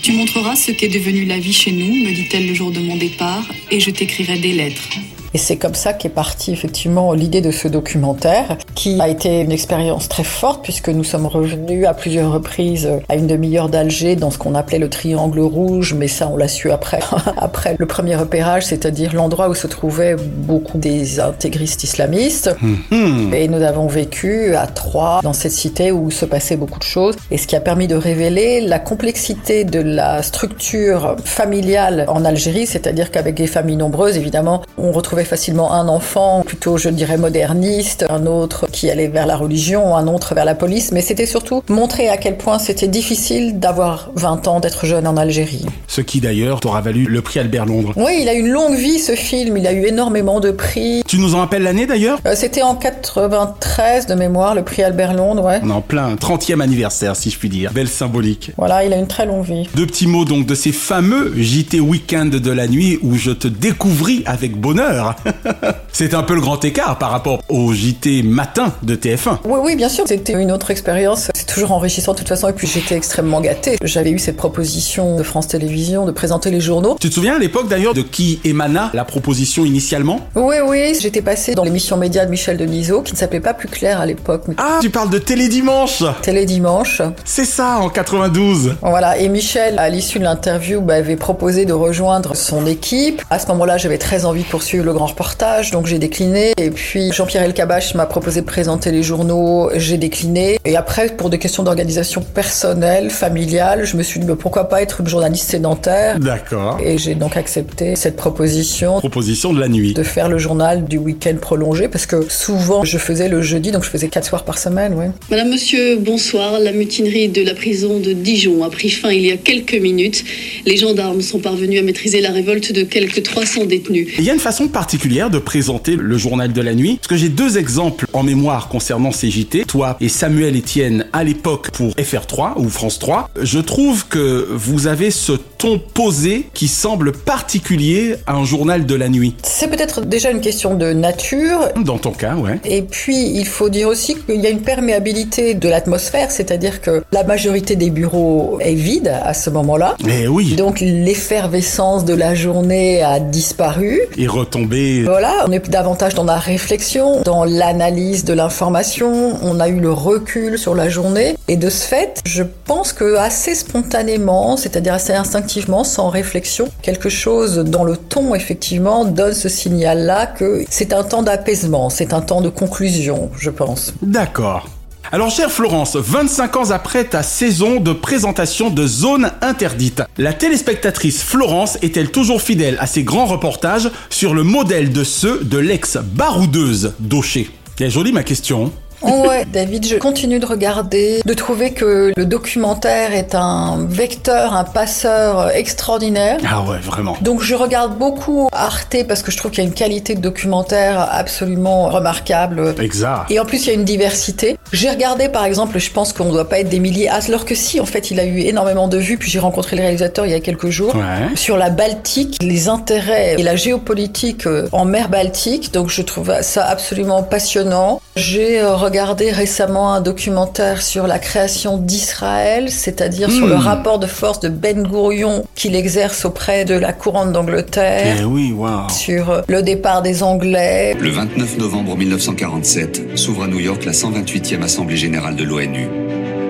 Tu 0.01 0.13
montreras 0.13 0.55
ce 0.55 0.71
qu'est 0.71 0.87
devenue 0.87 1.25
la 1.25 1.39
vie 1.39 1.53
chez 1.53 1.71
nous, 1.71 1.93
me 1.93 2.11
dit-elle 2.13 2.47
le 2.47 2.53
jour 2.53 2.71
de 2.71 2.79
mon 2.79 2.95
départ, 2.95 3.45
et 3.71 3.79
je 3.79 3.91
t'écrirai 3.91 4.37
des 4.39 4.53
lettres. 4.53 4.89
Et 5.33 5.37
c'est 5.37 5.57
comme 5.57 5.75
ça 5.75 5.93
qu'est 5.93 6.09
partie 6.09 6.51
effectivement 6.51 7.13
l'idée 7.13 7.41
de 7.41 7.51
ce 7.51 7.67
documentaire, 7.67 8.57
qui 8.75 8.99
a 9.01 9.07
été 9.07 9.41
une 9.41 9.51
expérience 9.51 10.09
très 10.09 10.23
forte 10.23 10.63
puisque 10.63 10.89
nous 10.89 11.03
sommes 11.03 11.25
revenus 11.25 11.85
à 11.85 11.93
plusieurs 11.93 12.31
reprises 12.31 12.89
à 13.09 13.15
une 13.15 13.27
demi-heure 13.27 13.69
d'Alger 13.69 14.15
dans 14.15 14.31
ce 14.31 14.37
qu'on 14.37 14.55
appelait 14.55 14.79
le 14.79 14.89
triangle 14.89 15.39
rouge, 15.39 15.93
mais 15.93 16.07
ça 16.07 16.29
on 16.31 16.37
l'a 16.37 16.47
su 16.47 16.71
après, 16.71 16.99
après 17.37 17.75
le 17.77 17.85
premier 17.85 18.15
repérage, 18.15 18.65
c'est-à-dire 18.65 19.13
l'endroit 19.13 19.49
où 19.49 19.55
se 19.55 19.67
trouvaient 19.67 20.15
beaucoup 20.15 20.77
des 20.77 21.19
intégristes 21.19 21.83
islamistes. 21.83 22.55
Mhm. 22.61 23.33
Et 23.33 23.47
nous 23.47 23.61
avons 23.61 23.87
vécu 23.87 24.55
à 24.55 24.67
Troyes, 24.67 25.19
dans 25.23 25.33
cette 25.33 25.51
cité 25.51 25.91
où 25.91 26.11
se 26.11 26.25
passaient 26.25 26.57
beaucoup 26.57 26.79
de 26.79 26.83
choses, 26.83 27.15
et 27.31 27.37
ce 27.37 27.47
qui 27.47 27.55
a 27.55 27.61
permis 27.61 27.87
de 27.87 27.95
révéler 27.95 28.61
la 28.61 28.79
complexité 28.79 29.63
de 29.63 29.79
la 29.79 30.21
structure 30.23 31.15
familiale 31.23 32.05
en 32.07 32.25
Algérie, 32.25 32.67
c'est-à-dire 32.67 33.11
qu'avec 33.11 33.35
des 33.35 33.47
familles 33.47 33.77
nombreuses, 33.77 34.17
évidemment, 34.17 34.61
on 34.77 34.91
facilement 35.25 35.73
un 35.73 35.87
enfant 35.87 36.43
plutôt, 36.45 36.77
je 36.77 36.89
dirais, 36.89 37.17
moderniste, 37.17 38.05
un 38.09 38.25
autre 38.25 38.67
qui 38.71 38.89
allait 38.89 39.07
vers 39.07 39.25
la 39.25 39.35
religion, 39.35 39.95
un 39.95 40.07
autre 40.07 40.33
vers 40.35 40.45
la 40.45 40.55
police, 40.55 40.91
mais 40.91 41.01
c'était 41.01 41.25
surtout 41.25 41.61
montrer 41.69 42.09
à 42.09 42.17
quel 42.17 42.37
point 42.37 42.59
c'était 42.59 42.87
difficile 42.87 43.59
d'avoir 43.59 44.09
20 44.15 44.47
ans, 44.47 44.59
d'être 44.59 44.85
jeune 44.85 45.07
en 45.07 45.17
Algérie. 45.17 45.65
Ce 45.87 46.01
qui 46.01 46.19
d'ailleurs 46.19 46.59
t'aura 46.59 46.81
valu 46.81 47.05
le 47.05 47.21
prix 47.21 47.39
Albert 47.39 47.65
Londres. 47.65 47.93
Oui, 47.95 48.19
il 48.21 48.29
a 48.29 48.33
une 48.33 48.47
longue 48.49 48.75
vie 48.75 48.99
ce 48.99 49.13
film, 49.13 49.57
il 49.57 49.67
a 49.67 49.73
eu 49.73 49.85
énormément 49.85 50.39
de 50.39 50.51
prix. 50.51 51.03
Tu 51.07 51.17
nous 51.19 51.35
en 51.35 51.39
rappelles 51.39 51.63
l'année 51.63 51.85
d'ailleurs? 51.85 52.19
Euh, 52.25 52.33
C'était 52.35 52.61
en 52.61 52.75
93 52.75 54.07
de 54.07 54.13
mémoire, 54.15 54.55
le 54.55 54.63
prix 54.63 54.83
Albert 54.83 55.13
Londres, 55.13 55.43
ouais. 55.43 55.59
On 55.63 55.69
est 55.69 55.73
en 55.73 55.81
plein 55.81 56.15
30e 56.15 56.61
anniversaire 56.61 57.15
si 57.15 57.29
je 57.29 57.37
puis 57.37 57.49
dire. 57.49 57.71
Belle 57.73 57.87
symbolique. 57.87 58.51
Voilà, 58.57 58.83
il 58.83 58.93
a 58.93 58.97
une 58.97 59.07
très 59.07 59.25
longue 59.25 59.45
vie. 59.45 59.67
Deux 59.75 59.85
petits 59.85 60.07
mots 60.07 60.25
donc 60.25 60.45
de 60.45 60.55
ces 60.55 60.71
fameux 60.71 61.33
JT 61.37 61.79
Week-end 61.79 62.25
de 62.25 62.51
la 62.51 62.67
nuit 62.67 62.99
où 63.01 63.15
je 63.15 63.31
te 63.31 63.47
découvris 63.47 64.23
avec 64.25 64.55
bonheur. 64.59 65.06
C'est 65.91 66.13
un 66.13 66.23
peu 66.23 66.35
le 66.35 66.41
grand 66.41 66.63
écart 66.63 66.97
par 66.97 67.11
rapport 67.11 67.41
au 67.49 67.73
JT 67.73 68.23
matin 68.23 68.73
de 68.83 68.95
TF1. 68.95 69.39
Oui, 69.45 69.59
oui, 69.63 69.75
bien 69.75 69.89
sûr, 69.89 70.03
c'était 70.07 70.33
une 70.33 70.51
autre 70.51 70.71
expérience. 70.71 71.29
C'est 71.33 71.47
toujours 71.47 71.71
enrichissant 71.71 72.13
de 72.13 72.19
toute 72.19 72.27
façon, 72.27 72.49
et 72.49 72.53
puis 72.53 72.67
j'étais 72.67 72.95
extrêmement 72.95 73.41
gâtée. 73.41 73.77
J'avais 73.83 74.11
eu 74.11 74.19
cette 74.19 74.37
proposition 74.37 75.15
de 75.17 75.23
France 75.23 75.47
Télévisions 75.47 76.05
de 76.05 76.11
présenter 76.11 76.51
les 76.51 76.59
journaux. 76.61 76.97
Tu 76.99 77.09
te 77.09 77.13
souviens 77.13 77.35
à 77.35 77.39
l'époque 77.39 77.67
d'ailleurs 77.67 77.93
de 77.93 78.01
qui 78.01 78.39
émana 78.43 78.91
la 78.93 79.05
proposition 79.05 79.65
initialement? 79.65 80.21
Oui, 80.35 80.57
oui, 80.65 80.95
j'étais 80.99 81.21
passée 81.21 81.55
dans 81.55 81.63
l'émission 81.63 81.97
média 81.97 82.25
de 82.25 82.31
Michel 82.31 82.57
Denisot, 82.57 83.01
qui 83.01 83.13
ne 83.13 83.17
s'appelait 83.17 83.39
pas 83.39 83.53
plus 83.53 83.67
clair 83.67 83.99
à 83.99 84.05
l'époque. 84.05 84.43
Ah, 84.57 84.79
tu 84.81 84.89
parles 84.89 85.09
de 85.09 85.17
Télédimanche 85.17 86.03
Télé 86.21 86.45
Dimanche. 86.45 87.01
C'est 87.25 87.45
ça, 87.45 87.77
en 87.79 87.89
92 87.89 88.75
Voilà, 88.81 89.17
et 89.17 89.29
Michel, 89.29 89.79
à 89.79 89.89
l'issue 89.89 90.19
de 90.19 90.23
l'interview, 90.23 90.81
m'avait 90.81 91.15
proposé 91.15 91.65
de 91.65 91.73
rejoindre 91.73 92.35
son 92.35 92.65
équipe. 92.65 93.21
À 93.29 93.39
ce 93.39 93.47
moment-là, 93.47 93.77
j'avais 93.77 93.97
très 93.97 94.25
envie 94.25 94.43
de 94.43 94.47
poursuivre 94.47 94.85
le 94.85 94.91
grand 94.97 95.05
reportage, 95.05 95.69
donc 95.69 95.85
j'ai 95.85 95.99
décliné. 95.99 96.53
Et 96.57 96.71
puis 96.71 97.11
Jean-Pierre 97.13 97.43
Elkabach 97.43 97.93
m'a 97.93 98.07
proposé 98.07 98.41
de 98.41 98.47
présenter 98.47 98.91
les 98.91 99.03
journaux, 99.03 99.69
j'ai 99.75 99.97
décliné. 99.97 100.57
Et 100.65 100.75
après, 100.75 101.09
pour 101.15 101.29
des 101.29 101.37
questions 101.37 101.61
d'organisation 101.61 102.21
personnelle, 102.21 103.11
familiale, 103.11 103.85
je 103.85 103.95
me 103.95 104.01
suis 104.01 104.19
dit, 104.19 104.25
mais 104.25 104.35
pourquoi 104.35 104.69
pas 104.69 104.81
être 104.81 105.01
une 105.01 105.07
journaliste 105.07 105.49
sédentaire? 105.51 106.19
D'accord. 106.19 106.79
Et 106.83 106.97
j'ai 106.97 107.13
donc 107.13 107.37
accepté 107.37 107.95
cette 107.95 108.15
proposition 108.15 108.97
Proposition 108.99 109.53
de 109.53 109.59
la 109.59 109.67
nuit. 109.67 109.93
de 109.93 110.01
faire 110.01 110.29
le 110.29 110.39
journal 110.39 110.85
du 110.85 110.97
week-end 110.97 111.35
prolongé, 111.39 111.87
parce 111.87 112.07
que 112.07 112.27
souvent, 112.27 112.83
je 112.83 112.97
faisais 112.97 113.29
le 113.29 113.43
jeudi, 113.43 113.71
donc 113.71 113.83
je 113.83 113.89
faisais 113.89 114.07
quatre 114.07 114.25
soirs 114.25 114.45
par 114.45 114.57
semaine, 114.57 114.95
ouais. 114.95 115.11
Madame, 115.29 115.49
monsieur, 115.51 115.97
bonsoir. 115.97 116.59
La 116.59 116.71
mutinerie 116.71 117.29
de 117.29 117.43
la 117.43 117.53
prison 117.53 117.99
de 117.99 118.13
Dijon 118.13 118.63
a 118.63 118.71
pris 118.71 118.89
fin 118.89 119.11
il 119.11 119.27
y 119.27 119.31
a 119.31 119.37
quelques 119.37 119.75
minutes. 119.75 120.23
Les 120.65 120.75
gendarmes 120.77 121.21
sont 121.21 121.37
parvenus 121.39 121.79
à 121.79 121.83
maîtriser 121.83 122.19
la 122.19 122.31
révolte 122.31 122.71
de 122.71 122.81
quelques 122.81 123.21
300 123.21 123.65
détenus. 123.65 124.07
Il 124.17 124.23
y 124.25 124.31
a 124.31 124.33
une 124.33 124.39
façon 124.39 124.67
particulière 124.87 125.29
de 125.29 125.37
présenter 125.37 125.97
le 125.97 126.17
journal 126.17 126.53
de 126.53 126.61
la 126.61 126.73
nuit, 126.73 126.95
parce 126.95 127.09
que 127.09 127.17
j'ai 127.17 127.27
deux 127.27 127.57
exemples 127.57 128.05
en 128.13 128.23
mémoire 128.23 128.69
concernant 128.69 129.11
ces 129.11 129.29
JT, 129.29 129.65
toi 129.65 129.97
et 129.99 130.07
Samuel 130.07 130.55
Etienne 130.55 131.07
à 131.11 131.25
l'époque 131.25 131.71
pour 131.71 131.91
FR3 131.95 132.53
ou 132.55 132.69
France 132.69 132.97
3. 132.97 133.29
Je 133.41 133.59
trouve 133.59 134.07
que 134.07 134.47
vous 134.49 134.87
avez 134.87 135.11
ce 135.11 135.33
ton 135.57 135.79
posé 135.79 136.47
qui 136.53 136.67
semble 136.67 137.11
particulier 137.11 138.15
à 138.25 138.33
un 138.33 138.45
journal 138.45 138.85
de 138.85 138.95
la 138.95 139.09
nuit. 139.09 139.35
C'est 139.43 139.67
peut-être 139.67 140.01
déjà 140.01 140.31
une 140.31 140.41
question 140.41 140.75
de 140.75 140.93
nature, 140.93 141.69
Dans 141.83 141.97
ton 141.97 142.11
cas, 142.11 142.35
ouais. 142.35 142.59
Et 142.63 142.81
puis, 142.81 143.31
il 143.35 143.45
faut 143.45 143.69
dire 143.69 143.87
aussi 143.87 144.15
qu'il 144.15 144.41
y 144.41 144.47
a 144.47 144.49
une 144.49 144.61
perméabilité 144.61 145.53
de 145.53 145.69
l'atmosphère, 145.69 146.31
c'est-à-dire 146.31 146.81
que 146.81 147.03
la 147.11 147.23
majorité 147.23 147.75
des 147.75 147.89
bureaux 147.89 148.59
est 148.61 148.73
vide 148.73 149.11
à 149.23 149.33
ce 149.33 149.49
moment-là. 149.49 149.95
Eh 150.07 150.27
oui. 150.27 150.55
Donc, 150.55 150.79
l'effervescence 150.79 152.05
de 152.05 152.13
la 152.13 152.35
journée 152.35 153.01
a 153.01 153.19
disparu. 153.19 153.99
Et 154.17 154.27
retomber. 154.27 155.03
Voilà, 155.03 155.45
on 155.47 155.51
est 155.51 155.69
davantage 155.69 156.13
dans 156.13 156.23
la 156.23 156.37
réflexion, 156.37 157.21
dans 157.23 157.43
l'analyse 157.43 158.23
de 158.25 158.33
l'information, 158.33 159.37
on 159.41 159.59
a 159.59 159.69
eu 159.69 159.79
le 159.79 159.91
recul 159.91 160.57
sur 160.57 160.75
la 160.75 160.89
journée, 160.89 161.35
et 161.47 161.57
de 161.57 161.69
ce 161.69 161.85
fait, 161.85 162.21
je 162.25 162.43
pense 162.65 162.93
que 162.93 163.15
assez 163.15 163.55
spontanément, 163.55 164.57
c'est-à-dire 164.57 164.93
assez 164.93 165.13
instinctivement, 165.13 165.46
sans 165.83 166.09
réflexion, 166.09 166.69
quelque 166.81 167.09
chose 167.09 167.57
dans 167.57 167.83
le 167.83 167.97
ton, 167.97 168.35
effectivement, 168.35 169.05
donne 169.05 169.33
ce 169.33 169.49
signal-là 169.49 170.27
que 170.27 170.65
c'est 170.69 170.93
un 170.93 171.03
temps 171.03 171.23
d'apaisement, 171.23 171.89
c'est 171.89 172.13
un 172.13 172.21
temps 172.21 172.41
de 172.41 172.49
conclusion, 172.49 173.29
je 173.37 173.49
pense. 173.49 173.93
D'accord. 174.01 174.67
Alors, 175.09 175.29
chère 175.29 175.49
Florence, 175.49 175.95
25 175.95 176.57
ans 176.57 176.71
après 176.71 177.05
ta 177.05 177.23
saison 177.23 177.79
de 177.79 177.93
présentation 177.93 178.69
de 178.69 178.85
Zone 178.85 179.31
Interdite, 179.41 180.03
la 180.17 180.33
téléspectatrice 180.33 181.23
Florence 181.23 181.77
est-elle 181.81 182.11
toujours 182.11 182.41
fidèle 182.41 182.77
à 182.81 182.87
ses 182.87 183.03
grands 183.03 183.25
reportages 183.25 183.89
sur 184.09 184.33
le 184.33 184.43
modèle 184.43 184.91
de 184.91 185.05
ceux 185.05 185.39
de 185.45 185.57
l'ex-baroudeuse 185.57 186.93
d'Aucher? 186.99 187.49
C'est 187.77 187.89
jolie 187.89 188.11
ma 188.11 188.23
question. 188.23 188.73
Ouais, 189.27 189.45
David, 189.51 189.85
je 189.85 189.95
continue 189.97 190.39
de 190.39 190.45
regarder, 190.45 191.21
de 191.25 191.33
trouver 191.33 191.71
que 191.71 192.11
le 192.15 192.25
documentaire 192.25 193.13
est 193.13 193.35
un 193.35 193.85
vecteur, 193.87 194.53
un 194.53 194.63
passeur 194.63 195.49
extraordinaire. 195.55 196.37
Ah 196.49 196.61
ouais, 196.63 196.77
vraiment. 196.79 197.17
Donc 197.21 197.41
je 197.41 197.55
regarde 197.55 197.97
beaucoup 197.97 198.47
Arte 198.51 198.97
parce 199.07 199.21
que 199.21 199.31
je 199.31 199.37
trouve 199.37 199.51
qu'il 199.51 199.63
y 199.63 199.67
a 199.67 199.69
une 199.69 199.75
qualité 199.75 200.15
de 200.15 200.21
documentaire 200.21 201.07
absolument 201.11 201.87
remarquable. 201.89 202.75
Exact. 202.81 203.29
Et 203.29 203.39
en 203.39 203.45
plus, 203.45 203.65
il 203.65 203.67
y 203.67 203.71
a 203.71 203.73
une 203.73 203.85
diversité. 203.85 204.57
J'ai 204.71 204.89
regardé, 204.89 205.29
par 205.29 205.45
exemple, 205.45 205.77
je 205.79 205.91
pense 205.91 206.13
qu'on 206.13 206.25
ne 206.25 206.31
doit 206.31 206.49
pas 206.49 206.59
être 206.59 206.69
des 206.69 206.79
milliers, 206.79 207.09
alors 207.09 207.45
que 207.45 207.55
si, 207.55 207.79
en 207.79 207.85
fait, 207.85 208.11
il 208.11 208.19
a 208.19 208.25
eu 208.25 208.39
énormément 208.39 208.87
de 208.87 208.97
vues, 208.97 209.17
puis 209.17 209.29
j'ai 209.29 209.39
rencontré 209.39 209.75
le 209.75 209.81
réalisateur 209.83 210.25
il 210.25 210.31
y 210.31 210.35
a 210.35 210.39
quelques 210.39 210.69
jours, 210.69 210.95
Ouais. 210.95 211.35
sur 211.35 211.57
la 211.57 211.69
Baltique, 211.69 212.37
les 212.41 212.67
intérêts 212.69 213.35
et 213.37 213.43
la 213.43 213.55
géopolitique 213.55 214.47
euh, 214.47 214.67
en 214.71 214.85
mer 214.85 215.09
Baltique. 215.09 215.71
Donc 215.73 215.89
je 215.89 216.01
trouve 216.01 216.33
ça 216.41 216.65
absolument 216.65 217.23
passionnant. 217.23 218.01
J'ai 218.17 218.59
euh, 218.59 218.75
regardé 218.75 219.31
récemment 219.31 219.93
un 219.93 220.01
documentaire 220.01 220.81
sur 220.81 221.05
la 221.05 221.19
création 221.19 221.77
d'Israël, 221.77 222.69
c'est-à-dire 222.71 223.29
sur 223.31 223.45
Hmm. 223.45 223.49
le 223.49 223.55
rapport 223.55 223.99
de 223.99 224.07
force 224.07 224.39
de 224.39 224.49
Ben 224.49 224.81
Gourion 224.87 225.45
qu'il 225.55 225.75
exerce 225.75 226.25
auprès 226.25 226.65
de 226.65 226.73
la 226.73 226.93
couronne 226.93 227.31
d'Angleterre. 227.31 228.17
Eh 228.21 228.25
oui, 228.25 228.51
waouh. 228.51 228.89
Sur 228.89 229.29
euh, 229.29 229.41
le 229.47 229.61
départ 229.61 230.01
des 230.01 230.23
Anglais, 230.23 230.95
Le 230.99 231.09
29 231.11 231.57
novembre 231.59 231.95
1947 231.95 233.15
s'ouvre 233.17 233.43
à 233.43 233.47
New 233.47 233.59
York 233.59 233.85
la 233.85 233.91
128e 233.91 234.63
Assemblée 234.63 234.97
générale 234.97 235.35
de 235.35 235.43
l'ONU. 235.43 235.87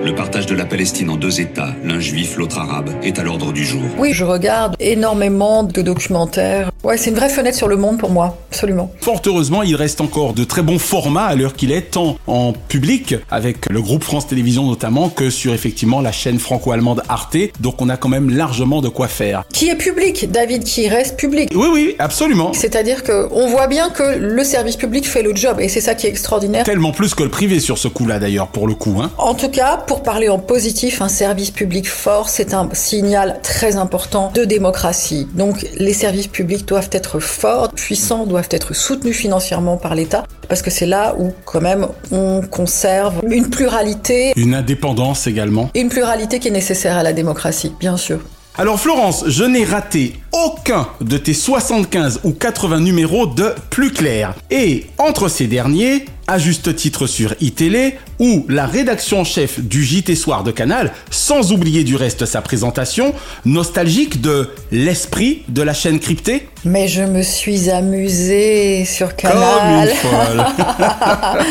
Le 0.04 0.16
partage 0.16 0.46
de 0.46 0.56
la 0.56 0.66
Palestine 0.66 1.10
en 1.10 1.18
deux 1.18 1.42
États, 1.42 1.76
l'un 1.84 2.00
juif, 2.00 2.38
l'autre 2.38 2.60
arabe, 2.60 2.90
est 3.04 3.20
à 3.20 3.24
l'ordre 3.24 3.52
du 3.52 3.66
jour. 3.66 3.82
Oui, 3.98 4.14
je 4.14 4.24
regarde 4.24 4.76
énormément 4.80 5.64
de 5.64 5.82
documentaires. 5.82 6.72
Ouais, 6.84 6.98
c'est 6.98 7.10
une 7.10 7.18
vraie 7.18 7.30
fenêtre 7.30 7.58
sur 7.58 7.68
le 7.68 7.76
monde 7.76 7.98
pour 7.98 8.10
moi, 8.10 8.38
absolument. 8.50 8.92
Fort 9.02 9.22
heureusement, 9.26 9.64
il 9.64 9.76
reste 9.76 10.00
encore 10.00 10.34
de 10.34 10.44
très 10.44 10.62
bons 10.62 10.80
formats 10.80 11.26
à 11.26 11.36
l'heure 11.36 11.54
qu'il 11.54 11.72
est, 11.72 11.92
tant 11.92 12.18
en 12.28 12.54
public, 12.54 13.16
avec 13.30 13.70
le 13.70 13.82
groupe 13.82 14.04
France 14.04 14.28
Télévisions 14.28 14.66
notamment, 14.66 15.10
que 15.10 15.30
sur 15.30 15.54
effectivement 15.54 16.00
la 16.00 16.12
chaîne 16.12 16.40
franco-allemande 16.40 17.04
Arte. 17.10 17.38
Donc 17.60 17.82
on 17.82 17.90
a 17.90 17.98
quand 17.98 18.10
même 18.10 18.30
largement 18.30 18.82
de 18.82 18.90
quoi 18.90 19.08
faire. 19.08 19.44
Qui 19.52 19.70
est 19.70 19.76
public, 19.76 20.32
David, 20.32 20.64
qui 20.64 20.88
reste 20.88 21.18
public. 21.18 21.52
Oui, 21.54 21.68
oui, 21.74 21.96
absolument. 22.00 22.54
C'est-à-dire 22.54 23.04
que 23.04 23.28
on 23.32 23.48
voit 23.48 23.68
bien 23.68 23.90
que 23.90 24.18
le 24.18 24.44
service 24.44 24.78
public 24.78 25.06
fait 25.08 25.24
le 25.24 25.36
job, 25.36 25.60
et 25.60 25.68
c'est 25.68 25.82
ça 25.82 25.96
qui 25.96 26.08
est 26.08 26.10
extraordinaire. 26.10 26.64
Tellement 26.64 26.92
plus 26.92 27.14
que 27.14 27.24
le 27.24 27.30
privé 27.30 27.60
sur 27.60 27.78
ce 27.78 27.88
coup-là 27.88 28.20
d'ailleurs, 28.20 28.48
pour 28.48 28.68
le 28.68 28.76
coup. 28.76 29.00
Hein. 29.02 29.12
En 29.18 29.34
tout 29.34 29.50
cas, 29.50 29.84
pour 29.88 30.04
parler 30.04 30.28
en 30.28 30.38
positif, 30.38 31.02
un 31.02 31.08
service 31.08 31.50
public 31.50 31.88
fort, 31.88 32.28
c'est 32.28 32.54
un 32.54 32.70
signal 32.74 33.40
très 33.42 33.78
important 33.78 34.32
de 34.34 34.44
démocratie. 34.44 35.28
Donc 35.34 35.66
les 35.78 35.94
services 35.94 36.28
publics 36.28 36.68
doivent 36.68 36.90
être 36.92 37.20
forts, 37.20 37.72
puissants, 37.72 38.26
doivent 38.26 38.50
être 38.52 38.76
soutenus 38.76 39.16
financièrement 39.16 39.78
par 39.78 39.96
l'État, 39.96 40.26
parce 40.50 40.62
que 40.62 40.70
c'est 40.70 40.86
là 40.86 41.16
où 41.18 41.32
quand 41.46 41.62
même 41.62 41.88
on 42.12 42.42
conserve 42.42 43.22
une 43.30 43.50
pluralité, 43.50 44.34
Une 44.36 44.54
indépendance 44.54 45.26
également. 45.26 45.70
une 45.74 45.88
pluralité 45.90 46.40
qui 46.40 46.50
est 46.50 46.52
nécessaire 46.52 46.98
à 46.98 47.04
la 47.04 47.14
démocratie, 47.14 47.72
bien 47.80 47.96
sûr. 47.96 48.20
Alors 48.60 48.80
Florence, 48.80 49.24
je 49.28 49.44
n'ai 49.44 49.64
raté 49.64 50.16
aucun 50.34 50.88
de 51.00 51.18
tes 51.18 51.36
75 51.36 52.22
ou 52.24 52.32
80 52.32 52.80
numéros 52.80 53.28
de 53.28 53.54
Plus 53.70 53.94
Clair. 53.94 54.34
Et 54.50 54.88
entre 54.98 55.28
ces 55.30 55.46
derniers, 55.46 56.06
à 56.28 56.38
juste 56.38 56.76
titre 56.76 57.08
sur 57.08 57.34
iTélé, 57.40 57.98
ou 58.20 58.46
la 58.50 58.66
rédaction 58.66 59.22
en 59.22 59.24
chef 59.24 59.60
du 59.60 59.84
JT 59.84 60.16
Soir 60.16 60.44
de 60.44 60.52
Canal, 60.52 60.92
sans 61.10 61.54
oublier 61.54 61.84
du 61.84 61.96
reste 61.96 62.26
sa 62.26 62.42
présentation, 62.42 63.14
nostalgique 63.46 64.22
de 64.22 64.50
l'esprit 64.72 65.44
de 65.48 65.62
la 65.62 65.74
chaîne 65.74 66.00
cryptée 66.00 66.50
Mais 66.66 66.88
je 66.88 67.04
me 67.04 67.22
suis 67.22 67.70
amusée 67.70 68.86
sur 68.86 69.16
Canal. 69.16 69.90
Comme 70.02 70.16
une 70.16 70.36
folle. 70.36 70.46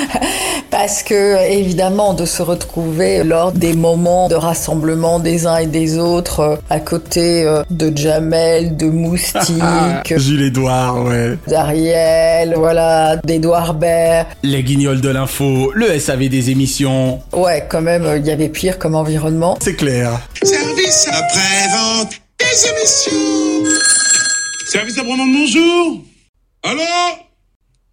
Parce 0.70 1.02
que, 1.02 1.50
évidemment, 1.50 2.12
de 2.12 2.26
se 2.26 2.42
retrouver 2.42 3.24
lors 3.24 3.52
des 3.52 3.72
moments 3.72 4.28
de 4.28 4.34
rassemblement 4.34 5.20
des 5.20 5.46
uns 5.46 5.56
et 5.56 5.66
des 5.66 5.98
autres, 5.98 6.40
euh, 6.40 6.56
à 6.68 6.80
côté 6.80 7.44
euh, 7.44 7.62
de 7.70 7.96
Jamel, 7.96 8.76
de 8.76 8.86
Moustique, 8.86 9.62
Jules 10.16 10.42
Edouard, 10.42 11.04
ouais. 11.04 11.38
d'Ariel, 11.46 12.54
voilà, 12.56 13.16
d'Edouard 13.24 13.74
Baird. 13.74 14.26
Les 14.42 14.62
guignols 14.66 15.00
de 15.00 15.09
l'info, 15.09 15.72
le 15.74 15.98
SAV 15.98 16.29
des 16.29 16.50
émissions. 16.50 17.22
Ouais, 17.33 17.66
quand 17.70 17.81
même, 17.81 18.05
euh, 18.05 18.18
il 18.18 18.26
y 18.26 18.31
avait 18.31 18.50
pire 18.50 18.79
comme 18.79 18.94
environnement. 18.94 19.57
C'est 19.62 19.76
clair. 19.76 20.20
Service 20.42 21.09
après-vente 21.09 22.11
des 22.38 22.68
émissions. 22.68 23.70
Service 24.66 24.98
après-vente, 24.98 25.33
bonjour. 25.33 26.02
Allô? 26.64 26.83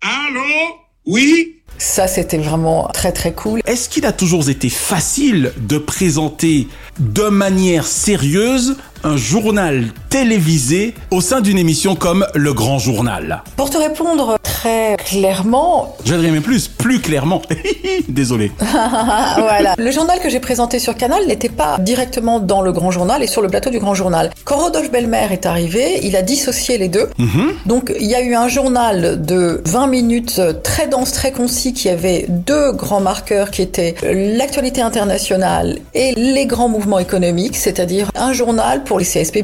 Allô? 0.02 0.76
Oui? 1.06 1.62
Ça, 1.78 2.08
c'était 2.08 2.38
vraiment 2.38 2.88
très 2.94 3.12
très 3.12 3.34
cool. 3.34 3.62
Est-ce 3.66 3.88
qu'il 3.90 4.06
a 4.06 4.12
toujours 4.12 4.50
été 4.50 4.70
facile 4.70 5.54
de 5.58 5.78
présenter 5.78 6.68
de 7.00 7.24
manière 7.30 7.86
sérieuse 7.86 8.78
un 9.04 9.18
journal 9.18 9.86
télévisé 10.10 10.94
au 11.12 11.20
sein 11.20 11.42
d'une 11.42 11.58
émission 11.58 11.96
comme 11.96 12.26
Le 12.36 12.54
Grand 12.54 12.80
Journal 12.80 13.44
Pour 13.58 13.70
te 13.70 13.78
répondre 13.78 14.38
très 14.44 14.96
clairement, 14.98 15.98
Je 16.06 16.16
dirais 16.16 16.32
même 16.32 16.42
plus, 16.42 16.70
plus 16.70 17.02
clairement. 17.02 17.42
Désolé. 18.08 18.52
voilà. 18.60 19.76
Le 19.78 19.92
journal 19.92 20.20
que 20.22 20.30
j'ai 20.30 20.40
présenté 20.40 20.80
sur 20.80 20.96
Canal 20.96 21.28
n'était 21.28 21.50
pas 21.50 21.78
directement 21.80 22.40
dans 22.40 22.62
le 22.62 22.72
Grand 22.72 22.92
Journal 22.92 23.22
et 23.22 23.28
sur 23.28 23.42
le 23.42 23.50
plateau 23.50 23.72
du 23.72 23.80
Grand 23.80 23.94
Journal. 23.94 24.30
Quand 24.46 24.58
Rodolphe 24.58 24.90
Belmer 24.92 25.28
est 25.32 25.46
arrivé, 25.46 26.00
il 26.04 26.16
a 26.16 26.22
dissocié 26.22 26.78
les 26.78 26.88
deux. 26.88 27.10
Mhm. 27.18 27.54
Donc 27.66 27.94
il 28.00 28.08
y 28.08 28.16
a 28.16 28.22
eu 28.22 28.36
un 28.36 28.48
journal 28.48 29.22
de 29.22 29.62
20 29.66 29.88
minutes 29.88 30.42
très 30.64 30.88
dense, 30.88 31.12
très 31.12 31.34
concis, 31.34 31.74
qui 31.74 31.90
avait 31.90 32.26
deux 32.30 32.72
grands 32.72 33.02
marqueurs 33.02 33.52
qui 33.52 33.62
étaient 33.62 33.96
l'actualité 34.04 34.82
internationale 34.82 35.80
et 35.94 36.14
les 36.16 36.46
grands 36.46 36.70
mouvements 36.70 37.00
économiques, 37.00 37.58
c'est-à-dire 37.58 38.12
un 38.16 38.32
journal 38.32 38.86
pour 38.86 38.93
les 38.98 39.06
CSP+, 39.06 39.44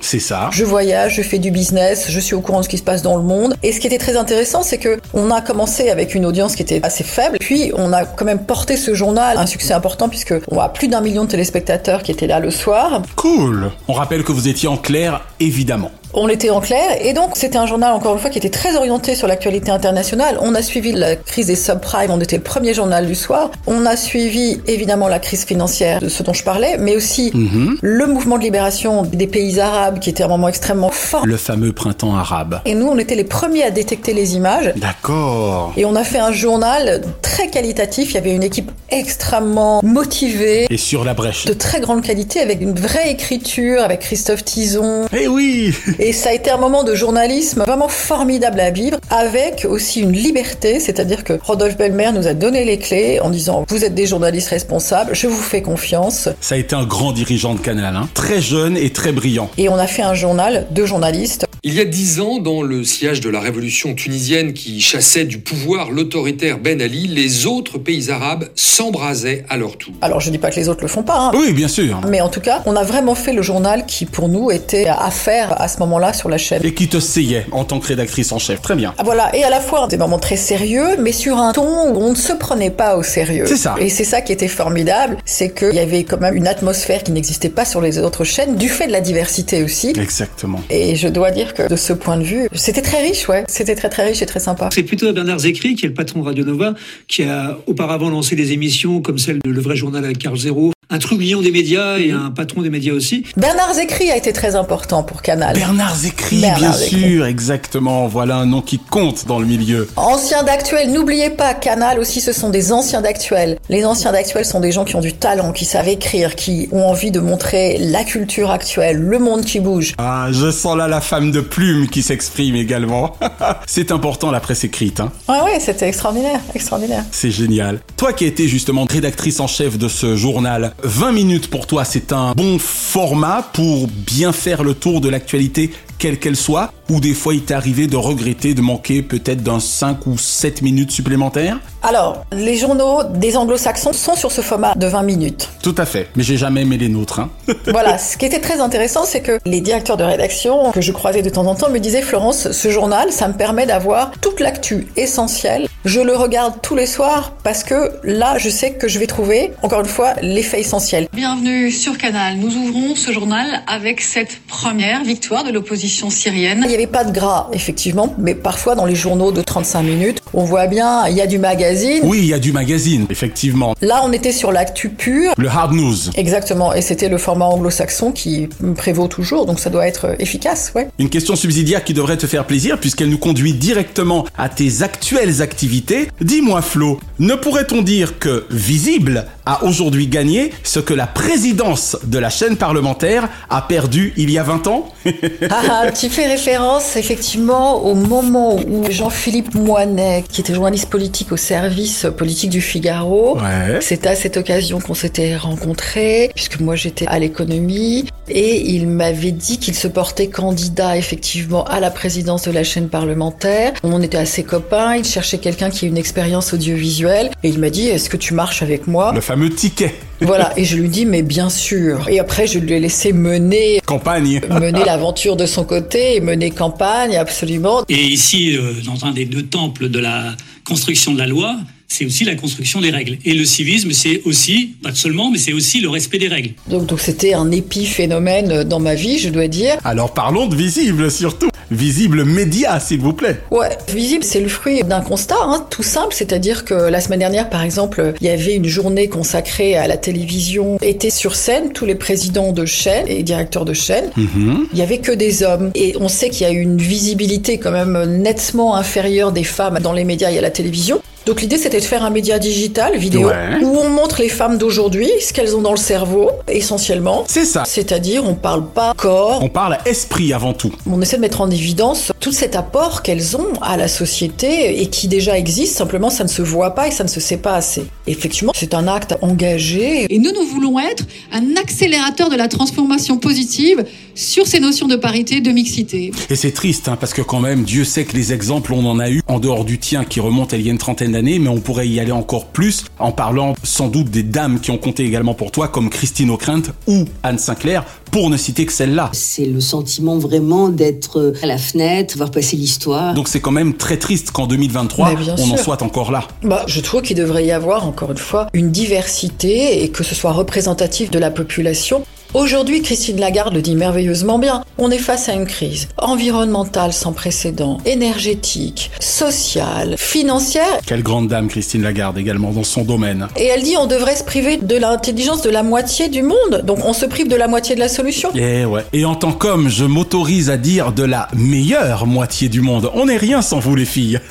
C'est 0.00 0.18
ça. 0.20 0.48
je 0.52 0.64
voyage, 0.64 1.16
je 1.16 1.22
fais 1.22 1.38
du 1.38 1.50
business, 1.50 2.06
je 2.08 2.20
suis 2.20 2.34
au 2.34 2.40
courant 2.40 2.58
de 2.60 2.64
ce 2.64 2.68
qui 2.68 2.78
se 2.78 2.82
passe 2.82 3.02
dans 3.02 3.16
le 3.16 3.22
monde. 3.22 3.54
Et 3.62 3.72
ce 3.72 3.80
qui 3.80 3.86
était 3.86 3.98
très 3.98 4.16
intéressant, 4.16 4.62
c'est 4.62 4.78
que 4.78 4.98
on 5.14 5.30
a 5.30 5.40
commencé 5.40 5.90
avec 5.90 6.14
une 6.14 6.26
audience 6.26 6.56
qui 6.56 6.62
était 6.62 6.80
assez 6.82 7.04
faible, 7.04 7.38
puis 7.38 7.72
on 7.76 7.92
a 7.92 8.04
quand 8.04 8.24
même 8.24 8.44
porté 8.44 8.76
ce 8.76 8.94
journal 8.94 9.38
à 9.38 9.42
un 9.42 9.46
succès 9.46 9.74
important 9.74 10.08
puisque 10.08 10.34
on 10.50 10.58
a 10.60 10.68
plus 10.68 10.88
d'un 10.88 11.00
million 11.00 11.24
de 11.24 11.30
téléspectateurs 11.30 12.02
qui 12.02 12.12
étaient 12.12 12.26
là 12.26 12.40
le 12.40 12.50
soir. 12.50 13.02
Cool. 13.16 13.70
On 13.88 13.92
rappelle 13.92 14.24
que 14.24 14.32
vous 14.32 14.48
étiez 14.48 14.68
en 14.68 14.76
clair, 14.76 15.20
évidemment. 15.40 15.90
On 16.14 16.26
était 16.28 16.48
en 16.50 16.60
clair 16.60 16.96
et 17.04 17.12
donc 17.12 17.32
c'était 17.34 17.58
un 17.58 17.66
journal 17.66 17.92
encore 17.92 18.14
une 18.14 18.18
fois 18.20 18.30
qui 18.30 18.38
était 18.38 18.48
très 18.48 18.74
orienté 18.76 19.14
sur 19.14 19.26
l'actualité 19.28 19.70
internationale. 19.70 20.38
On 20.40 20.54
a 20.54 20.62
suivi 20.62 20.92
la 20.92 21.16
crise 21.16 21.46
des 21.48 21.54
subprimes, 21.54 22.10
on 22.10 22.20
était 22.20 22.36
le 22.38 22.42
premier 22.42 22.72
journal 22.72 23.06
du 23.06 23.14
soir. 23.14 23.50
On 23.66 23.84
a 23.84 23.94
suivi 23.96 24.60
évidemment 24.66 25.08
la 25.08 25.18
crise 25.18 25.44
financière 25.44 26.00
de 26.00 26.08
ce 26.08 26.22
dont 26.22 26.32
je 26.32 26.42
parlais, 26.44 26.76
mais 26.78 26.96
aussi 26.96 27.30
Mhm. 27.34 27.76
le 27.82 28.06
mouvement 28.06 28.38
de 28.38 28.42
libération 28.42 29.02
des 29.02 29.26
pays 29.26 29.60
arabes 29.60 29.98
qui 29.98 30.08
était 30.08 30.22
un 30.22 30.28
moment 30.28 30.48
extrêmement 30.48 30.90
fort. 30.90 31.26
Le 31.26 31.36
fameux 31.36 31.72
printemps 31.72 32.14
arabe. 32.16 32.60
Et 32.64 32.74
nous, 32.74 32.86
on 32.86 32.96
était 32.98 33.14
les 33.14 33.24
premiers 33.24 33.62
à 33.64 33.70
détecter 33.70 34.14
les 34.14 34.34
images. 34.34 34.72
D'accord. 34.76 35.74
Et 35.76 35.84
on 35.84 35.94
a 35.94 36.04
fait 36.04 36.18
un 36.18 36.32
journal 36.32 37.02
très 37.20 37.48
qualitatif. 37.48 38.10
Il 38.10 38.14
y 38.14 38.18
avait 38.18 38.32
une 38.34 38.42
équipe 38.42 38.70
extrêmement 38.90 39.80
motivée, 39.84 40.66
Et 40.70 40.78
sur 40.78 41.04
la 41.04 41.12
brèche. 41.12 41.44
de 41.44 41.52
très 41.52 41.80
grande 41.80 42.02
qualité, 42.02 42.40
avec 42.40 42.62
une 42.62 42.72
vraie 42.74 43.10
écriture, 43.10 43.82
avec 43.82 44.00
Christophe 44.00 44.44
Tison. 44.44 45.06
Eh 45.12 45.28
oui 45.28 45.74
Et 46.00 46.12
ça 46.12 46.30
a 46.30 46.32
été 46.32 46.48
un 46.50 46.58
moment 46.58 46.84
de 46.84 46.94
journalisme 46.94 47.64
vraiment 47.66 47.88
formidable 47.88 48.60
à 48.60 48.70
vivre, 48.70 48.98
avec 49.10 49.66
aussi 49.68 50.00
une 50.00 50.12
liberté, 50.12 50.78
c'est-à-dire 50.78 51.24
que 51.24 51.32
Rodolphe 51.42 51.76
Belmer 51.76 52.12
nous 52.12 52.28
a 52.28 52.34
donné 52.34 52.64
les 52.64 52.78
clés 52.78 53.18
en 53.20 53.30
disant 53.30 53.64
vous 53.68 53.84
êtes 53.84 53.96
des 53.96 54.06
journalistes 54.06 54.50
responsables, 54.50 55.14
je 55.14 55.26
vous 55.26 55.42
fais 55.42 55.60
confiance. 55.60 56.28
Ça 56.40 56.54
a 56.54 56.58
été 56.58 56.76
un 56.76 56.84
grand 56.84 57.10
dirigeant 57.10 57.54
de 57.54 57.60
Canal, 57.60 57.96
hein. 57.96 58.08
très 58.14 58.40
jeune 58.40 58.76
et 58.76 58.90
très 58.90 59.10
brillant. 59.10 59.50
Et 59.58 59.68
on 59.68 59.76
a 59.76 59.88
fait 59.88 60.02
un 60.02 60.14
journal 60.14 60.68
de 60.70 60.86
journalistes. 60.86 61.46
Il 61.64 61.74
y 61.74 61.80
a 61.80 61.84
dix 61.84 62.20
ans, 62.20 62.38
dans 62.38 62.62
le 62.62 62.84
sillage 62.84 63.20
de 63.20 63.28
la 63.28 63.40
révolution 63.40 63.94
tunisienne 63.94 64.52
qui 64.52 64.80
chassait 64.80 65.24
du 65.24 65.40
pouvoir 65.40 65.90
l'autoritaire 65.90 66.58
Ben 66.58 66.80
Ali, 66.80 67.08
les 67.08 67.46
autres 67.46 67.78
pays 67.78 68.10
arabes 68.12 68.48
s'embrasaient 68.54 69.44
à 69.48 69.56
leur 69.56 69.76
tour. 69.76 69.92
Alors 70.00 70.20
je 70.20 70.30
dis 70.30 70.38
pas 70.38 70.50
que 70.50 70.56
les 70.56 70.68
autres 70.68 70.82
le 70.82 70.88
font 70.88 71.02
pas, 71.02 71.18
hein. 71.18 71.32
Oui, 71.34 71.52
bien 71.52 71.66
sûr. 71.66 72.00
Mais 72.06 72.20
en 72.20 72.28
tout 72.28 72.40
cas, 72.40 72.62
on 72.66 72.76
a 72.76 72.84
vraiment 72.84 73.16
fait 73.16 73.32
le 73.32 73.42
journal 73.42 73.86
qui, 73.86 74.06
pour 74.06 74.28
nous, 74.28 74.52
était 74.52 74.86
à 74.86 75.10
faire 75.10 75.60
à 75.60 75.66
ce 75.66 75.80
moment-là 75.88 76.12
sur 76.12 76.28
la 76.28 76.38
chaîne. 76.38 76.60
Et 76.64 76.74
qui 76.74 76.88
te 76.88 77.00
seyait 77.00 77.46
en 77.50 77.64
tant 77.64 77.80
que 77.80 77.86
rédactrice 77.86 78.32
en 78.32 78.38
chef. 78.38 78.60
Très 78.60 78.76
bien. 78.76 78.94
Ah, 78.98 79.02
Voilà, 79.04 79.34
et 79.34 79.42
à 79.44 79.50
la 79.50 79.60
fois 79.60 79.86
des 79.88 79.96
moments 79.96 80.18
très 80.18 80.36
sérieux, 80.36 80.96
mais 80.98 81.12
sur 81.12 81.38
un 81.38 81.52
ton 81.52 81.92
où 81.92 81.98
on 82.00 82.10
ne 82.10 82.16
se 82.16 82.32
prenait 82.32 82.70
pas 82.70 82.96
au 82.96 83.02
sérieux. 83.02 83.44
C'est 83.46 83.56
ça. 83.56 83.76
Et 83.80 83.88
c'est 83.88 84.04
ça 84.04 84.20
qui 84.20 84.32
était 84.32 84.48
formidable, 84.48 85.16
c'est 85.24 85.52
qu'il 85.52 85.74
y 85.74 85.78
avait 85.78 86.04
quand 86.04 86.20
même 86.20 86.36
une 86.36 86.46
atmosphère 86.46 87.02
qui 87.02 87.12
n'existait 87.12 87.48
pas 87.48 87.64
sur 87.64 87.80
les 87.80 87.98
autres 87.98 88.24
chaînes, 88.24 88.56
du 88.56 88.68
fait 88.68 88.86
de 88.86 88.92
la 88.92 89.00
diversité 89.00 89.62
aussi. 89.62 89.92
Exactement. 89.98 90.60
Et 90.70 90.96
je 90.96 91.08
dois 91.08 91.30
dire 91.30 91.54
que 91.54 91.68
de 91.68 91.76
ce 91.76 91.92
point 91.92 92.16
de 92.16 92.24
vue, 92.24 92.48
c'était 92.52 92.82
très 92.82 93.00
riche, 93.00 93.28
ouais. 93.28 93.44
C'était 93.48 93.74
très 93.74 93.88
très 93.88 94.06
riche 94.06 94.22
et 94.22 94.26
très 94.26 94.40
sympa. 94.40 94.68
C'est 94.72 94.82
plutôt 94.82 95.12
Bernard 95.12 95.40
Zécry, 95.40 95.74
qui 95.74 95.86
est 95.86 95.88
le 95.88 95.94
patron 95.94 96.20
de 96.20 96.26
Radio 96.26 96.44
Nova, 96.44 96.74
qui 97.06 97.22
a 97.24 97.58
auparavant 97.66 98.10
lancé 98.10 98.36
des 98.36 98.52
émissions 98.52 99.00
comme 99.00 99.18
celle 99.18 99.38
de 99.44 99.50
Le 99.50 99.60
Vrai 99.60 99.76
Journal 99.76 100.04
avec 100.04 100.18
Carl 100.18 100.36
Zéro, 100.36 100.72
un 100.90 100.98
trublion 100.98 101.42
des 101.42 101.50
médias 101.50 101.98
et 101.98 102.12
un 102.12 102.30
patron 102.30 102.62
des 102.62 102.70
médias 102.70 102.94
aussi. 102.94 103.24
Bernard 103.36 103.74
Zécry 103.74 104.10
a 104.10 104.16
été 104.16 104.32
très 104.32 104.56
important 104.56 105.02
pour 105.02 105.20
Canal. 105.22 105.54
Bernard 105.54 105.77
Zécry, 105.94 106.40
Bernard 106.40 106.58
bien 106.60 106.72
Zécry. 106.72 107.00
sûr, 107.14 107.26
exactement. 107.26 108.06
Voilà 108.08 108.36
un 108.36 108.46
nom 108.46 108.60
qui 108.62 108.78
compte 108.78 109.26
dans 109.26 109.38
le 109.38 109.46
milieu. 109.46 109.88
Anciens 109.96 110.42
d'actuel, 110.42 110.92
n'oubliez 110.92 111.30
pas, 111.30 111.54
Canal 111.54 111.98
aussi, 111.98 112.20
ce 112.20 112.32
sont 112.32 112.50
des 112.50 112.72
anciens 112.72 113.00
d'actuel. 113.00 113.58
Les 113.68 113.84
anciens 113.84 114.12
d'actuel 114.12 114.44
sont 114.44 114.60
des 114.60 114.72
gens 114.72 114.84
qui 114.84 114.96
ont 114.96 115.00
du 115.00 115.12
talent, 115.12 115.52
qui 115.52 115.64
savent 115.64 115.88
écrire, 115.88 116.34
qui 116.36 116.68
ont 116.72 116.84
envie 116.86 117.10
de 117.10 117.20
montrer 117.20 117.78
la 117.78 118.04
culture 118.04 118.50
actuelle, 118.50 118.98
le 118.98 119.18
monde 119.18 119.44
qui 119.44 119.60
bouge. 119.60 119.94
Ah, 119.98 120.28
je 120.30 120.50
sens 120.50 120.76
là 120.76 120.88
la 120.88 121.00
femme 121.00 121.30
de 121.30 121.40
plume 121.40 121.88
qui 121.88 122.02
s'exprime 122.02 122.54
également. 122.56 123.16
C'est 123.66 123.92
important 123.92 124.30
la 124.30 124.40
presse 124.40 124.64
écrite, 124.64 125.00
hein. 125.00 125.12
Ouais, 125.28 125.40
ouais, 125.42 125.60
c'était 125.60 125.88
extraordinaire, 125.88 126.40
extraordinaire. 126.54 127.04
C'est 127.10 127.30
génial. 127.30 127.80
Toi 127.96 128.12
qui 128.12 128.24
étais 128.24 128.48
justement 128.48 128.86
rédactrice 128.88 129.40
en 129.40 129.46
chef 129.46 129.78
de 129.78 129.88
ce 129.88 130.16
journal, 130.16 130.72
20 130.82 131.12
minutes 131.12 131.50
pour 131.50 131.66
toi, 131.66 131.84
c'est 131.84 132.12
un 132.12 132.32
bon 132.32 132.58
format 132.58 133.42
pour 133.52 133.88
bien 133.88 134.32
faire 134.32 134.62
le 134.64 134.74
tour 134.74 135.00
de 135.00 135.08
l'actualité 135.08 135.67
quelle 135.98 136.18
qu'elle 136.18 136.36
soit, 136.36 136.72
ou 136.90 137.00
des 137.00 137.14
fois 137.14 137.34
il 137.34 137.44
t'est 137.44 137.54
arrivé 137.54 137.86
de 137.86 137.96
regretter 137.96 138.54
de 138.54 138.60
manquer 138.60 139.02
peut-être 139.02 139.42
d'un 139.42 139.60
5 139.60 140.06
ou 140.06 140.16
7 140.16 140.62
minutes 140.62 140.90
supplémentaires 140.90 141.58
Alors, 141.82 142.24
les 142.32 142.56
journaux 142.56 143.02
des 143.04 143.36
anglo-saxons 143.36 143.92
sont 143.92 144.14
sur 144.14 144.32
ce 144.32 144.40
format 144.40 144.74
de 144.74 144.86
20 144.86 145.02
minutes. 145.02 145.50
Tout 145.62 145.74
à 145.78 145.86
fait, 145.86 146.08
mais 146.16 146.22
j'ai 146.22 146.36
jamais 146.36 146.62
aimé 146.62 146.76
les 146.78 146.88
nôtres. 146.88 147.20
Hein. 147.20 147.30
voilà, 147.66 147.98
ce 147.98 148.16
qui 148.16 148.26
était 148.26 148.40
très 148.40 148.60
intéressant, 148.60 149.04
c'est 149.04 149.20
que 149.20 149.38
les 149.44 149.60
directeurs 149.60 149.96
de 149.96 150.04
rédaction 150.04 150.72
que 150.72 150.80
je 150.80 150.92
croisais 150.92 151.22
de 151.22 151.30
temps 151.30 151.46
en 151.46 151.54
temps 151.54 151.70
me 151.70 151.78
disaient 151.78 152.02
Florence, 152.02 152.52
ce 152.52 152.70
journal, 152.70 153.12
ça 153.12 153.28
me 153.28 153.34
permet 153.34 153.66
d'avoir 153.66 154.10
toute 154.20 154.40
l'actu 154.40 154.86
essentielle. 154.96 155.68
Je 155.84 156.00
le 156.00 156.16
regarde 156.16 156.54
tous 156.62 156.74
les 156.74 156.86
soirs 156.86 157.32
parce 157.44 157.64
que 157.64 157.92
là, 158.02 158.38
je 158.38 158.48
sais 158.48 158.72
que 158.72 158.88
je 158.88 158.98
vais 158.98 159.06
trouver, 159.06 159.52
encore 159.62 159.80
une 159.80 159.86
fois, 159.86 160.14
l'effet 160.22 160.60
essentiel. 160.60 161.08
Bienvenue 161.12 161.70
sur 161.70 161.98
Canal. 161.98 162.36
Nous 162.36 162.56
ouvrons 162.56 162.94
ce 162.94 163.12
journal 163.12 163.62
avec 163.66 164.00
cette 164.00 164.40
première 164.46 165.04
victoire 165.04 165.44
de 165.44 165.50
l'opposition 165.50 166.10
syrienne. 166.10 166.66
Il 166.68 166.77
avait 166.78 166.86
pas 166.86 167.02
de 167.02 167.10
gras, 167.12 167.48
effectivement, 167.52 168.14
mais 168.18 168.36
parfois 168.36 168.76
dans 168.76 168.84
les 168.84 168.94
journaux 168.94 169.32
de 169.32 169.42
35 169.42 169.82
minutes, 169.82 170.22
on 170.32 170.44
voit 170.44 170.68
bien, 170.68 171.08
il 171.08 171.16
y 171.16 171.20
a 171.20 171.26
du 171.26 171.38
magazine. 171.38 172.00
Oui, 172.04 172.18
il 172.18 172.26
y 172.26 172.34
a 172.34 172.38
du 172.38 172.52
magazine, 172.52 173.06
effectivement. 173.10 173.74
Là, 173.80 174.02
on 174.04 174.12
était 174.12 174.30
sur 174.30 174.52
l'actu 174.52 174.88
pure. 174.90 175.32
Le 175.36 175.48
hard 175.48 175.72
news. 175.72 175.96
Exactement, 176.14 176.72
et 176.72 176.80
c'était 176.80 177.08
le 177.08 177.18
format 177.18 177.46
anglo-saxon 177.46 178.12
qui 178.12 178.48
prévaut 178.76 179.08
toujours, 179.08 179.44
donc 179.44 179.58
ça 179.58 179.70
doit 179.70 179.88
être 179.88 180.14
efficace, 180.20 180.70
ouais. 180.76 180.88
Une 181.00 181.10
question 181.10 181.34
subsidiaire 181.34 181.82
qui 181.82 181.94
devrait 181.94 182.16
te 182.16 182.26
faire 182.26 182.44
plaisir 182.44 182.78
puisqu'elle 182.78 183.10
nous 183.10 183.18
conduit 183.18 183.54
directement 183.54 184.24
à 184.36 184.48
tes 184.48 184.82
actuelles 184.82 185.42
activités. 185.42 186.08
Dis-moi 186.20 186.62
Flo, 186.62 187.00
ne 187.18 187.34
pourrait-on 187.34 187.82
dire 187.82 188.20
que 188.20 188.46
Visible 188.50 189.26
a 189.46 189.64
aujourd'hui 189.64 190.06
gagné 190.06 190.52
ce 190.62 190.78
que 190.78 190.94
la 190.94 191.08
présidence 191.08 191.96
de 192.04 192.18
la 192.18 192.30
chaîne 192.30 192.56
parlementaire 192.56 193.28
a 193.50 193.62
perdu 193.62 194.12
il 194.16 194.30
y 194.30 194.38
a 194.38 194.44
20 194.44 194.68
ans? 194.68 194.88
Ah, 195.50 195.90
tu 195.90 196.08
fais 196.08 196.26
référence 196.26 196.67
effectivement 196.96 197.82
au 197.84 197.94
moment 197.94 198.56
où 198.56 198.84
Jean-Philippe 198.90 199.54
Moinet, 199.54 200.24
qui 200.28 200.40
était 200.40 200.54
journaliste 200.54 200.88
politique 200.90 201.32
au 201.32 201.36
service 201.36 202.06
politique 202.16 202.50
du 202.50 202.60
Figaro, 202.60 203.36
Ouais. 203.38 203.78
c'est 203.80 204.06
à 204.06 204.14
cette 204.14 204.36
occasion 204.36 204.80
qu'on 204.80 204.94
s'était 204.94 205.36
rencontrés, 205.36 206.30
puisque 206.34 206.60
moi 206.60 206.76
j'étais 206.76 207.06
à 207.06 207.18
l'économie, 207.18 208.06
et 208.28 208.70
il 208.72 208.86
m'avait 208.88 209.32
dit 209.32 209.58
qu'il 209.58 209.74
se 209.74 209.88
portait 209.88 210.28
candidat 210.28 210.96
effectivement 210.98 211.64
à 211.64 211.80
la 211.80 211.90
présidence 211.90 212.42
de 212.42 212.50
la 212.50 212.64
chaîne 212.64 212.88
parlementaire. 212.88 213.72
On 213.82 214.02
était 214.02 214.18
assez 214.18 214.42
copains, 214.42 214.96
il 214.96 215.04
cherchait 215.04 215.38
quelqu'un 215.38 215.70
qui 215.70 215.86
ait 215.86 215.88
une 215.88 215.96
expérience 215.96 216.52
audiovisuelle. 216.52 217.30
Et 217.42 217.48
il 217.48 217.58
m'a 217.58 217.70
dit, 217.70 217.88
est-ce 217.88 218.10
que 218.10 218.16
tu 218.18 218.34
marches 218.34 218.62
avec 218.62 218.86
moi? 218.86 219.12
Le 219.14 219.20
fameux 219.22 219.48
ticket. 219.50 219.94
Voilà, 220.20 220.52
et 220.56 220.64
je 220.64 220.76
lui 220.76 220.88
dis, 220.88 221.06
mais 221.06 221.22
bien 221.22 221.48
sûr. 221.48 222.08
Et 222.08 222.18
après, 222.18 222.46
je 222.46 222.58
lui 222.58 222.72
ai 222.72 222.80
laissé 222.80 223.12
mener, 223.12 223.80
Campagne. 223.86 224.40
mener 224.50 224.84
l'aventure 224.84 225.36
de 225.36 225.46
son 225.46 225.64
côté, 225.64 226.16
et 226.16 226.20
mener 226.20 226.50
campagne, 226.50 227.16
absolument. 227.16 227.84
Et 227.88 228.02
ici, 228.02 228.56
euh, 228.56 228.72
dans 228.84 229.04
un 229.04 229.12
des 229.12 229.24
deux 229.24 229.44
temples 229.44 229.88
de 229.88 229.98
la 229.98 230.34
construction 230.66 231.12
de 231.12 231.18
la 231.18 231.26
loi, 231.26 231.56
c'est 231.86 232.04
aussi 232.04 232.24
la 232.24 232.34
construction 232.34 232.80
des 232.80 232.90
règles. 232.90 233.18
Et 233.24 233.32
le 233.32 233.44
civisme, 233.44 233.92
c'est 233.92 234.22
aussi, 234.24 234.74
pas 234.82 234.94
seulement, 234.94 235.30
mais 235.30 235.38
c'est 235.38 235.54
aussi 235.54 235.80
le 235.80 235.88
respect 235.88 236.18
des 236.18 236.28
règles. 236.28 236.50
Donc, 236.68 236.86
donc 236.86 237.00
c'était 237.00 237.32
un 237.32 237.50
épiphénomène 237.50 238.64
dans 238.64 238.78
ma 238.78 238.94
vie, 238.94 239.18
je 239.18 239.30
dois 239.30 239.48
dire. 239.48 239.78
Alors 239.84 240.12
parlons 240.12 240.46
de 240.46 240.54
visible 240.54 241.10
surtout. 241.10 241.48
Visible 241.70 242.24
média, 242.24 242.80
s'il 242.80 243.00
vous 243.00 243.12
plaît. 243.12 243.40
Ouais, 243.50 243.76
visible, 243.92 244.24
c'est 244.24 244.40
le 244.40 244.48
fruit 244.48 244.82
d'un 244.84 245.00
constat, 245.00 245.36
hein, 245.42 245.66
tout 245.70 245.82
simple, 245.82 246.14
c'est-à-dire 246.14 246.64
que 246.64 246.74
la 246.74 247.00
semaine 247.00 247.18
dernière, 247.18 247.50
par 247.50 247.62
exemple, 247.62 248.14
il 248.20 248.26
y 248.26 248.30
avait 248.30 248.54
une 248.54 248.66
journée 248.66 249.08
consacrée 249.08 249.76
à 249.76 249.86
la 249.86 249.96
télévision, 249.96 250.78
étaient 250.80 251.10
sur 251.10 251.36
scène 251.36 251.72
tous 251.72 251.84
les 251.84 251.94
présidents 251.94 252.52
de 252.52 252.64
chaînes 252.64 253.06
et 253.08 253.22
directeurs 253.22 253.64
de 253.64 253.74
chaînes. 253.74 254.10
Mhm. 254.16 254.66
Il 254.72 254.78
y 254.78 254.82
avait 254.82 254.98
que 254.98 255.12
des 255.12 255.42
hommes, 255.42 255.70
et 255.74 255.94
on 256.00 256.08
sait 256.08 256.30
qu'il 256.30 256.46
y 256.46 256.50
a 256.50 256.52
une 256.52 256.78
visibilité 256.78 257.58
quand 257.58 257.72
même 257.72 258.02
nettement 258.22 258.76
inférieure 258.76 259.32
des 259.32 259.44
femmes 259.44 259.78
dans 259.80 259.92
les 259.92 260.04
médias 260.04 260.30
et 260.30 260.38
à 260.38 260.42
la 260.42 260.50
télévision. 260.50 261.00
Donc 261.28 261.42
l'idée 261.42 261.58
c'était 261.58 261.78
de 261.78 261.84
faire 261.84 262.02
un 262.04 262.08
média 262.08 262.38
digital, 262.38 262.96
vidéo, 262.96 263.28
Ouais. 263.28 263.62
où 263.62 263.76
on 263.76 263.90
montre 263.90 264.22
les 264.22 264.30
femmes 264.30 264.56
d'aujourd'hui, 264.56 265.10
ce 265.20 265.34
qu'elles 265.34 265.54
ont 265.54 265.60
dans 265.60 265.72
le 265.72 265.76
cerveau, 265.76 266.30
essentiellement. 266.50 267.24
C'est 267.28 267.44
ça. 267.44 267.64
C'est-à-dire 267.66 268.24
on 268.26 268.34
parle 268.34 268.64
pas 268.66 268.94
corps, 268.96 269.40
On 269.42 269.50
parle 269.50 269.76
esprit 269.84 270.32
avant 270.32 270.54
tout. 270.54 270.72
on 270.90 271.02
essaie 271.02 271.16
de 271.16 271.20
mettre 271.20 271.42
en 271.42 271.50
évidence 271.50 272.12
tout 272.18 272.32
cet 272.32 272.56
apport 272.56 273.02
qu'elles 273.02 273.36
ont 273.36 273.52
à 273.60 273.76
la 273.76 273.88
société 273.88 274.80
et 274.80 274.86
qui 274.86 275.06
déjà 275.06 275.36
existe, 275.36 275.76
simplement 275.76 276.08
ça 276.08 276.24
ne 276.24 276.30
se 276.30 276.40
voit 276.40 276.74
pas 276.74 276.88
et 276.88 276.92
ça 276.92 277.04
ne 277.04 277.10
se 277.10 277.20
sait 277.20 277.36
pas 277.36 277.56
assez. 277.56 277.84
Effectivement, 278.06 278.52
c'est 278.56 278.72
un 278.72 278.88
acte 278.88 279.14
engagé. 279.20 280.06
Et 280.08 280.18
nous, 280.18 280.32
nous 280.32 280.46
voulons 280.46 280.78
être 280.78 281.04
un 281.30 281.56
accélérateur 281.56 282.30
de 282.30 282.36
la 282.36 282.48
transformation 282.48 283.18
positive 283.18 283.84
sur 284.14 284.46
ces 284.46 284.60
notions 284.60 284.88
de 284.88 284.96
parité, 284.96 285.42
de 285.42 285.50
mixité. 285.50 286.10
Et 286.30 286.36
c'est 286.36 286.52
triste, 286.52 286.88
hein, 286.88 286.96
parce 286.98 287.12
que 287.12 287.20
quand 287.20 287.40
même, 287.40 287.64
Dieu 287.64 287.84
sait 287.84 288.04
que 288.04 288.16
les 288.16 288.32
exemples, 288.32 288.72
on 288.72 288.84
en 288.86 288.98
a 288.98 289.10
eu 289.10 289.20
en 289.28 289.38
dehors 289.38 289.66
du 289.66 289.78
tien 289.78 290.04
qui 290.04 290.20
remonte 290.20 290.54
à 290.54 290.56
il 290.56 290.64
y 290.66 290.68
a 290.70 290.72
une 290.72 290.78
trentaine 290.78 291.12
d'années, 291.12 291.17
mais 291.22 291.48
on 291.48 291.60
pourrait 291.60 291.88
y 291.88 292.00
aller 292.00 292.12
encore 292.12 292.46
plus 292.46 292.84
en 292.98 293.12
parlant 293.12 293.54
sans 293.62 293.88
doute 293.88 294.10
des 294.10 294.22
dames 294.22 294.60
qui 294.60 294.70
ont 294.70 294.78
compté 294.78 295.04
également 295.04 295.34
pour 295.34 295.50
toi, 295.50 295.68
comme 295.68 295.90
Christine 295.90 296.30
O'Krent 296.30 296.72
ou 296.86 297.04
Anne 297.22 297.38
Sinclair, 297.38 297.84
pour 298.10 298.30
ne 298.30 298.36
citer 298.36 298.66
que 298.66 298.72
celle-là. 298.72 299.10
C'est 299.12 299.44
le 299.44 299.60
sentiment 299.60 300.18
vraiment 300.18 300.68
d'être 300.68 301.34
à 301.42 301.46
la 301.46 301.58
fenêtre, 301.58 302.16
voir 302.16 302.30
passer 302.30 302.56
l'histoire. 302.56 303.14
Donc 303.14 303.28
c'est 303.28 303.40
quand 303.40 303.50
même 303.50 303.74
très 303.74 303.96
triste 303.96 304.30
qu'en 304.30 304.46
2023, 304.46 305.10
Mais 305.10 305.16
bien 305.16 305.36
on 305.38 305.50
en 305.50 305.56
soit 305.56 305.82
encore 305.82 306.10
là. 306.10 306.26
Bah, 306.42 306.64
je 306.66 306.80
trouve 306.80 307.02
qu'il 307.02 307.16
devrait 307.16 307.44
y 307.44 307.52
avoir, 307.52 307.86
encore 307.86 308.10
une 308.10 308.18
fois, 308.18 308.48
une 308.52 308.70
diversité 308.70 309.82
et 309.82 309.90
que 309.90 310.02
ce 310.04 310.14
soit 310.14 310.32
représentatif 310.32 311.10
de 311.10 311.18
la 311.18 311.30
population. 311.30 312.04
Aujourd'hui, 312.34 312.82
Christine 312.82 313.18
Lagarde 313.18 313.54
le 313.54 313.62
dit 313.62 313.74
merveilleusement 313.74 314.38
bien. 314.38 314.62
On 314.76 314.90
est 314.90 314.98
face 314.98 315.30
à 315.30 315.32
une 315.32 315.46
crise 315.46 315.88
environnementale 315.96 316.92
sans 316.92 317.12
précédent, 317.12 317.78
énergétique, 317.86 318.90
sociale, 319.00 319.94
financière. 319.96 320.78
Quelle 320.84 321.02
grande 321.02 321.28
dame 321.28 321.48
Christine 321.48 321.82
Lagarde 321.82 322.18
également 322.18 322.50
dans 322.50 322.64
son 322.64 322.82
domaine. 322.82 323.28
Et 323.38 323.46
elle 323.46 323.62
dit 323.62 323.76
on 323.78 323.86
devrait 323.86 324.14
se 324.14 324.24
priver 324.24 324.58
de 324.58 324.76
l'intelligence 324.76 325.40
de 325.40 325.48
la 325.48 325.62
moitié 325.62 326.10
du 326.10 326.22
monde. 326.22 326.62
Donc 326.64 326.84
on 326.84 326.92
se 326.92 327.06
prive 327.06 327.28
de 327.28 327.34
la 327.34 327.48
moitié 327.48 327.74
de 327.74 327.80
la 327.80 327.88
solution. 327.88 328.30
Et 328.34 328.66
ouais. 328.66 328.84
Et 328.92 329.06
en 329.06 329.14
tant 329.14 329.32
qu'homme, 329.32 329.70
je 329.70 329.86
m'autorise 329.86 330.50
à 330.50 330.58
dire 330.58 330.92
de 330.92 331.04
la 331.04 331.28
meilleure 331.34 332.06
moitié 332.06 332.50
du 332.50 332.60
monde. 332.60 332.90
On 332.92 333.06
n'est 333.06 333.16
rien 333.16 333.40
sans 333.40 333.58
vous 333.58 333.74
les 333.74 333.86
filles. 333.86 334.20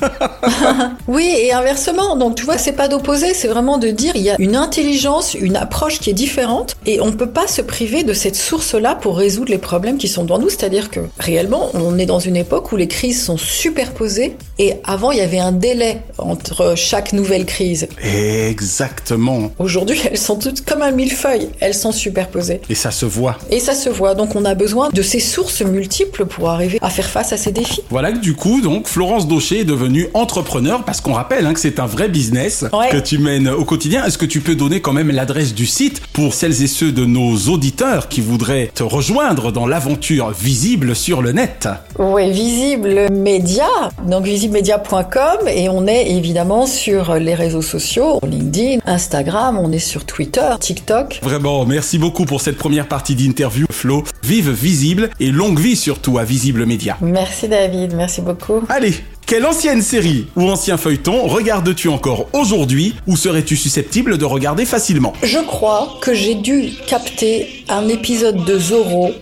Oui, 1.06 1.34
et 1.36 1.52
inversement. 1.52 2.16
Donc 2.16 2.36
tu 2.36 2.44
vois, 2.44 2.58
c'est 2.58 2.72
pas 2.72 2.86
d'opposer, 2.86 3.32
c'est 3.32 3.48
vraiment 3.48 3.78
de 3.78 3.88
dire 3.88 4.12
il 4.14 4.22
y 4.22 4.30
a 4.30 4.36
une 4.38 4.56
intelligence, 4.56 5.34
une 5.34 5.56
approche 5.56 6.00
qui 6.00 6.10
est 6.10 6.14
différente 6.14 6.76
et 6.84 7.00
on 7.00 7.12
peut 7.12 7.30
pas 7.30 7.46
se 7.46 7.62
priver 7.62 7.87
de 7.88 8.12
cette 8.12 8.36
source-là 8.36 8.94
pour 8.94 9.16
résoudre 9.16 9.50
les 9.50 9.58
problèmes 9.58 9.96
qui 9.98 10.08
sont 10.08 10.22
devant 10.22 10.38
nous. 10.38 10.50
C'est-à-dire 10.50 10.90
que 10.90 11.00
réellement, 11.18 11.70
on 11.74 11.98
est 11.98 12.06
dans 12.06 12.18
une 12.20 12.36
époque 12.36 12.70
où 12.72 12.76
les 12.76 12.86
crises 12.86 13.22
sont 13.24 13.38
superposées 13.38 14.36
et 14.58 14.74
avant, 14.84 15.10
il 15.10 15.18
y 15.18 15.22
avait 15.22 15.38
un 15.38 15.52
délai 15.52 15.98
entre 16.18 16.74
chaque 16.76 17.12
nouvelle 17.12 17.46
crise. 17.46 17.88
Exactement. 18.02 19.52
Aujourd'hui, 19.58 19.98
elles 20.10 20.18
sont 20.18 20.36
toutes 20.36 20.64
comme 20.64 20.82
un 20.82 20.90
millefeuille, 20.90 21.48
elles 21.60 21.74
sont 21.74 21.92
superposées. 21.92 22.60
Et 22.68 22.74
ça 22.74 22.90
se 22.90 23.06
voit. 23.06 23.38
Et 23.50 23.60
ça 23.60 23.74
se 23.74 23.88
voit, 23.88 24.14
donc 24.14 24.36
on 24.36 24.44
a 24.44 24.54
besoin 24.54 24.90
de 24.92 25.02
ces 25.02 25.20
sources 25.20 25.62
multiples 25.62 26.26
pour 26.26 26.50
arriver 26.50 26.78
à 26.82 26.90
faire 26.90 27.08
face 27.08 27.32
à 27.32 27.36
ces 27.36 27.52
défis. 27.52 27.82
Voilà 27.90 28.12
que 28.12 28.18
du 28.18 28.34
coup, 28.34 28.60
donc, 28.60 28.86
Florence 28.88 29.26
Daucher 29.28 29.60
est 29.60 29.64
devenue 29.64 30.08
entrepreneur 30.14 30.84
parce 30.84 31.00
qu'on 31.00 31.12
rappelle 31.14 31.46
hein, 31.46 31.54
que 31.54 31.60
c'est 31.60 31.80
un 31.80 31.86
vrai 31.86 32.08
business 32.08 32.64
Ouais. 32.72 32.90
que 32.90 32.98
tu 32.98 33.18
mènes 33.18 33.48
au 33.48 33.64
quotidien. 33.64 34.04
Est-ce 34.04 34.18
que 34.18 34.26
tu 34.26 34.40
peux 34.40 34.54
donner 34.54 34.80
quand 34.80 34.92
même 34.92 35.10
l'adresse 35.10 35.54
du 35.54 35.66
site 35.66 36.02
pour 36.12 36.34
celles 36.34 36.62
et 36.62 36.66
ceux 36.66 36.92
de 36.92 37.04
nos 37.04 37.36
auditeurs 37.48 37.77
qui 38.08 38.20
voudraient 38.20 38.72
te 38.74 38.82
rejoindre 38.82 39.52
dans 39.52 39.66
l'aventure 39.66 40.30
visible 40.30 40.96
sur 40.96 41.22
le 41.22 41.30
net 41.30 41.68
Oui, 41.96 42.28
Visible 42.32 43.08
Média, 43.12 43.68
donc 44.04 44.24
visiblemedia.com 44.24 45.46
et 45.46 45.68
on 45.68 45.86
est 45.86 46.10
évidemment 46.10 46.66
sur 46.66 47.14
les 47.14 47.34
réseaux 47.34 47.62
sociaux, 47.62 48.18
LinkedIn, 48.26 48.80
Instagram, 48.84 49.58
on 49.58 49.70
est 49.70 49.78
sur 49.78 50.04
Twitter, 50.04 50.48
TikTok. 50.58 51.20
Vraiment, 51.22 51.64
merci 51.66 51.98
beaucoup 51.98 52.24
pour 52.24 52.40
cette 52.40 52.56
première 52.56 52.88
partie 52.88 53.14
d'interview, 53.14 53.66
Flo. 53.70 54.02
Vive 54.24 54.50
visible 54.50 55.10
et 55.20 55.30
longue 55.30 55.60
vie 55.60 55.76
surtout 55.76 56.18
à 56.18 56.24
Visible 56.24 56.66
Média. 56.66 56.96
Merci 57.00 57.46
David, 57.46 57.94
merci 57.94 58.22
beaucoup. 58.22 58.64
Allez, 58.68 58.94
quelle 59.28 59.44
ancienne 59.44 59.82
série 59.82 60.26
ou 60.36 60.48
ancien 60.48 60.78
feuilleton 60.78 61.26
regardes-tu 61.26 61.88
encore 61.88 62.28
aujourd'hui 62.32 62.94
ou 63.06 63.14
serais-tu 63.14 63.56
susceptible 63.56 64.16
de 64.16 64.24
regarder 64.24 64.64
facilement? 64.64 65.12
Je 65.22 65.38
crois 65.40 65.98
que 66.00 66.14
j'ai 66.14 66.34
dû 66.34 66.70
capter 66.86 67.62
un 67.68 67.88
épisode 67.88 68.42
de 68.46 68.58
Zorro 68.58 69.12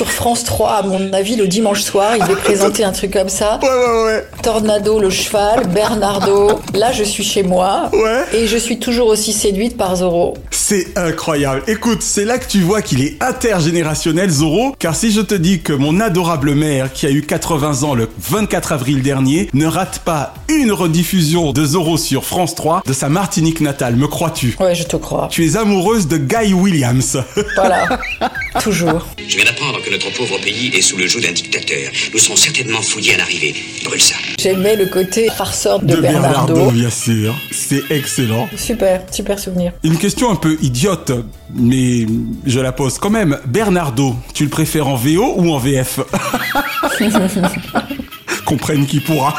sur 0.00 0.10
France 0.10 0.44
3, 0.44 0.70
à 0.70 0.82
mon 0.82 1.12
avis, 1.12 1.36
le 1.36 1.46
dimanche 1.46 1.82
soir. 1.82 2.16
Il 2.16 2.22
devait 2.22 2.40
présenter 2.40 2.84
un 2.84 2.92
truc 2.92 3.12
comme 3.12 3.28
ça. 3.28 3.58
Ouais, 3.62 3.68
ouais, 3.68 4.04
ouais. 4.04 4.26
Tornado, 4.42 4.98
le 4.98 5.10
cheval, 5.10 5.66
Bernardo. 5.68 6.60
Là, 6.72 6.92
je 6.92 7.04
suis 7.04 7.22
chez 7.22 7.42
moi. 7.42 7.90
Ouais. 7.92 8.24
Et 8.32 8.46
je 8.46 8.56
suis 8.56 8.78
toujours 8.78 9.08
aussi 9.08 9.32
séduite 9.32 9.76
par 9.76 9.96
Zorro. 9.96 10.34
C'est 10.50 10.96
incroyable. 10.96 11.62
Écoute, 11.66 12.00
c'est 12.00 12.24
là 12.24 12.38
que 12.38 12.46
tu 12.46 12.60
vois 12.60 12.80
qu'il 12.80 13.02
est 13.02 13.22
intergénérationnel, 13.22 14.30
Zoro, 14.30 14.74
car 14.78 14.94
si 14.94 15.10
je 15.12 15.20
te 15.20 15.34
dis 15.34 15.60
que 15.60 15.72
mon 15.72 16.00
adorable 16.00 16.54
mère, 16.54 16.92
qui 16.92 17.06
a 17.06 17.10
eu 17.10 17.22
80 17.22 17.82
ans 17.82 17.94
le 17.94 18.08
24 18.18 18.72
avril 18.72 19.02
dernier, 19.02 19.50
ne 19.52 19.66
rate 19.66 20.00
pas 20.04 20.32
une 20.48 20.72
rediffusion 20.72 21.52
de 21.52 21.64
Zoro 21.64 21.98
sur 21.98 22.24
France 22.24 22.54
3 22.54 22.82
de 22.86 22.92
sa 22.92 23.08
Martinique 23.08 23.60
natale, 23.60 23.96
me 23.96 24.06
crois-tu? 24.06 24.56
Ouais, 24.60 24.74
je 24.74 24.84
te 24.84 24.96
crois. 24.96 25.28
Tu 25.30 25.44
es 25.44 25.56
amoureuse 25.56 26.08
de 26.08 26.16
Guy 26.16 26.54
Williams. 26.54 27.18
Voilà. 27.56 27.98
toujours. 28.62 29.06
Je 29.18 29.36
viens 29.36 29.44
d'apprendre 29.44 29.82
que 29.82 29.89
notre 29.90 30.10
pauvre 30.10 30.38
pays 30.38 30.70
est 30.74 30.82
sous 30.82 30.96
le 30.96 31.06
joug 31.06 31.20
d'un 31.20 31.32
dictateur. 31.32 31.90
Nous 32.12 32.18
serons 32.18 32.36
certainement 32.36 32.80
fouillés 32.80 33.14
à 33.14 33.18
l'arrivée. 33.18 33.54
Brûle 33.84 34.00
ça. 34.00 34.14
J'aimais 34.38 34.76
le 34.76 34.86
côté 34.86 35.28
farceur 35.36 35.80
de, 35.80 35.96
de 35.96 36.00
Bernardo. 36.00 36.54
Bernardo, 36.54 36.70
bien 36.70 36.90
sûr. 36.90 37.34
C'est 37.50 37.82
excellent. 37.90 38.48
Super, 38.56 39.02
super 39.10 39.38
souvenir. 39.38 39.72
Une 39.82 39.98
question 39.98 40.30
un 40.30 40.36
peu 40.36 40.56
idiote, 40.62 41.12
mais 41.54 42.06
je 42.46 42.60
la 42.60 42.72
pose 42.72 42.98
quand 42.98 43.10
même. 43.10 43.38
Bernardo, 43.46 44.14
tu 44.34 44.44
le 44.44 44.50
préfères 44.50 44.86
en 44.86 44.96
VO 44.96 45.34
ou 45.36 45.52
en 45.52 45.58
VF 45.58 46.00
Comprenne 48.44 48.86
qui 48.86 49.00
pourra. 49.00 49.34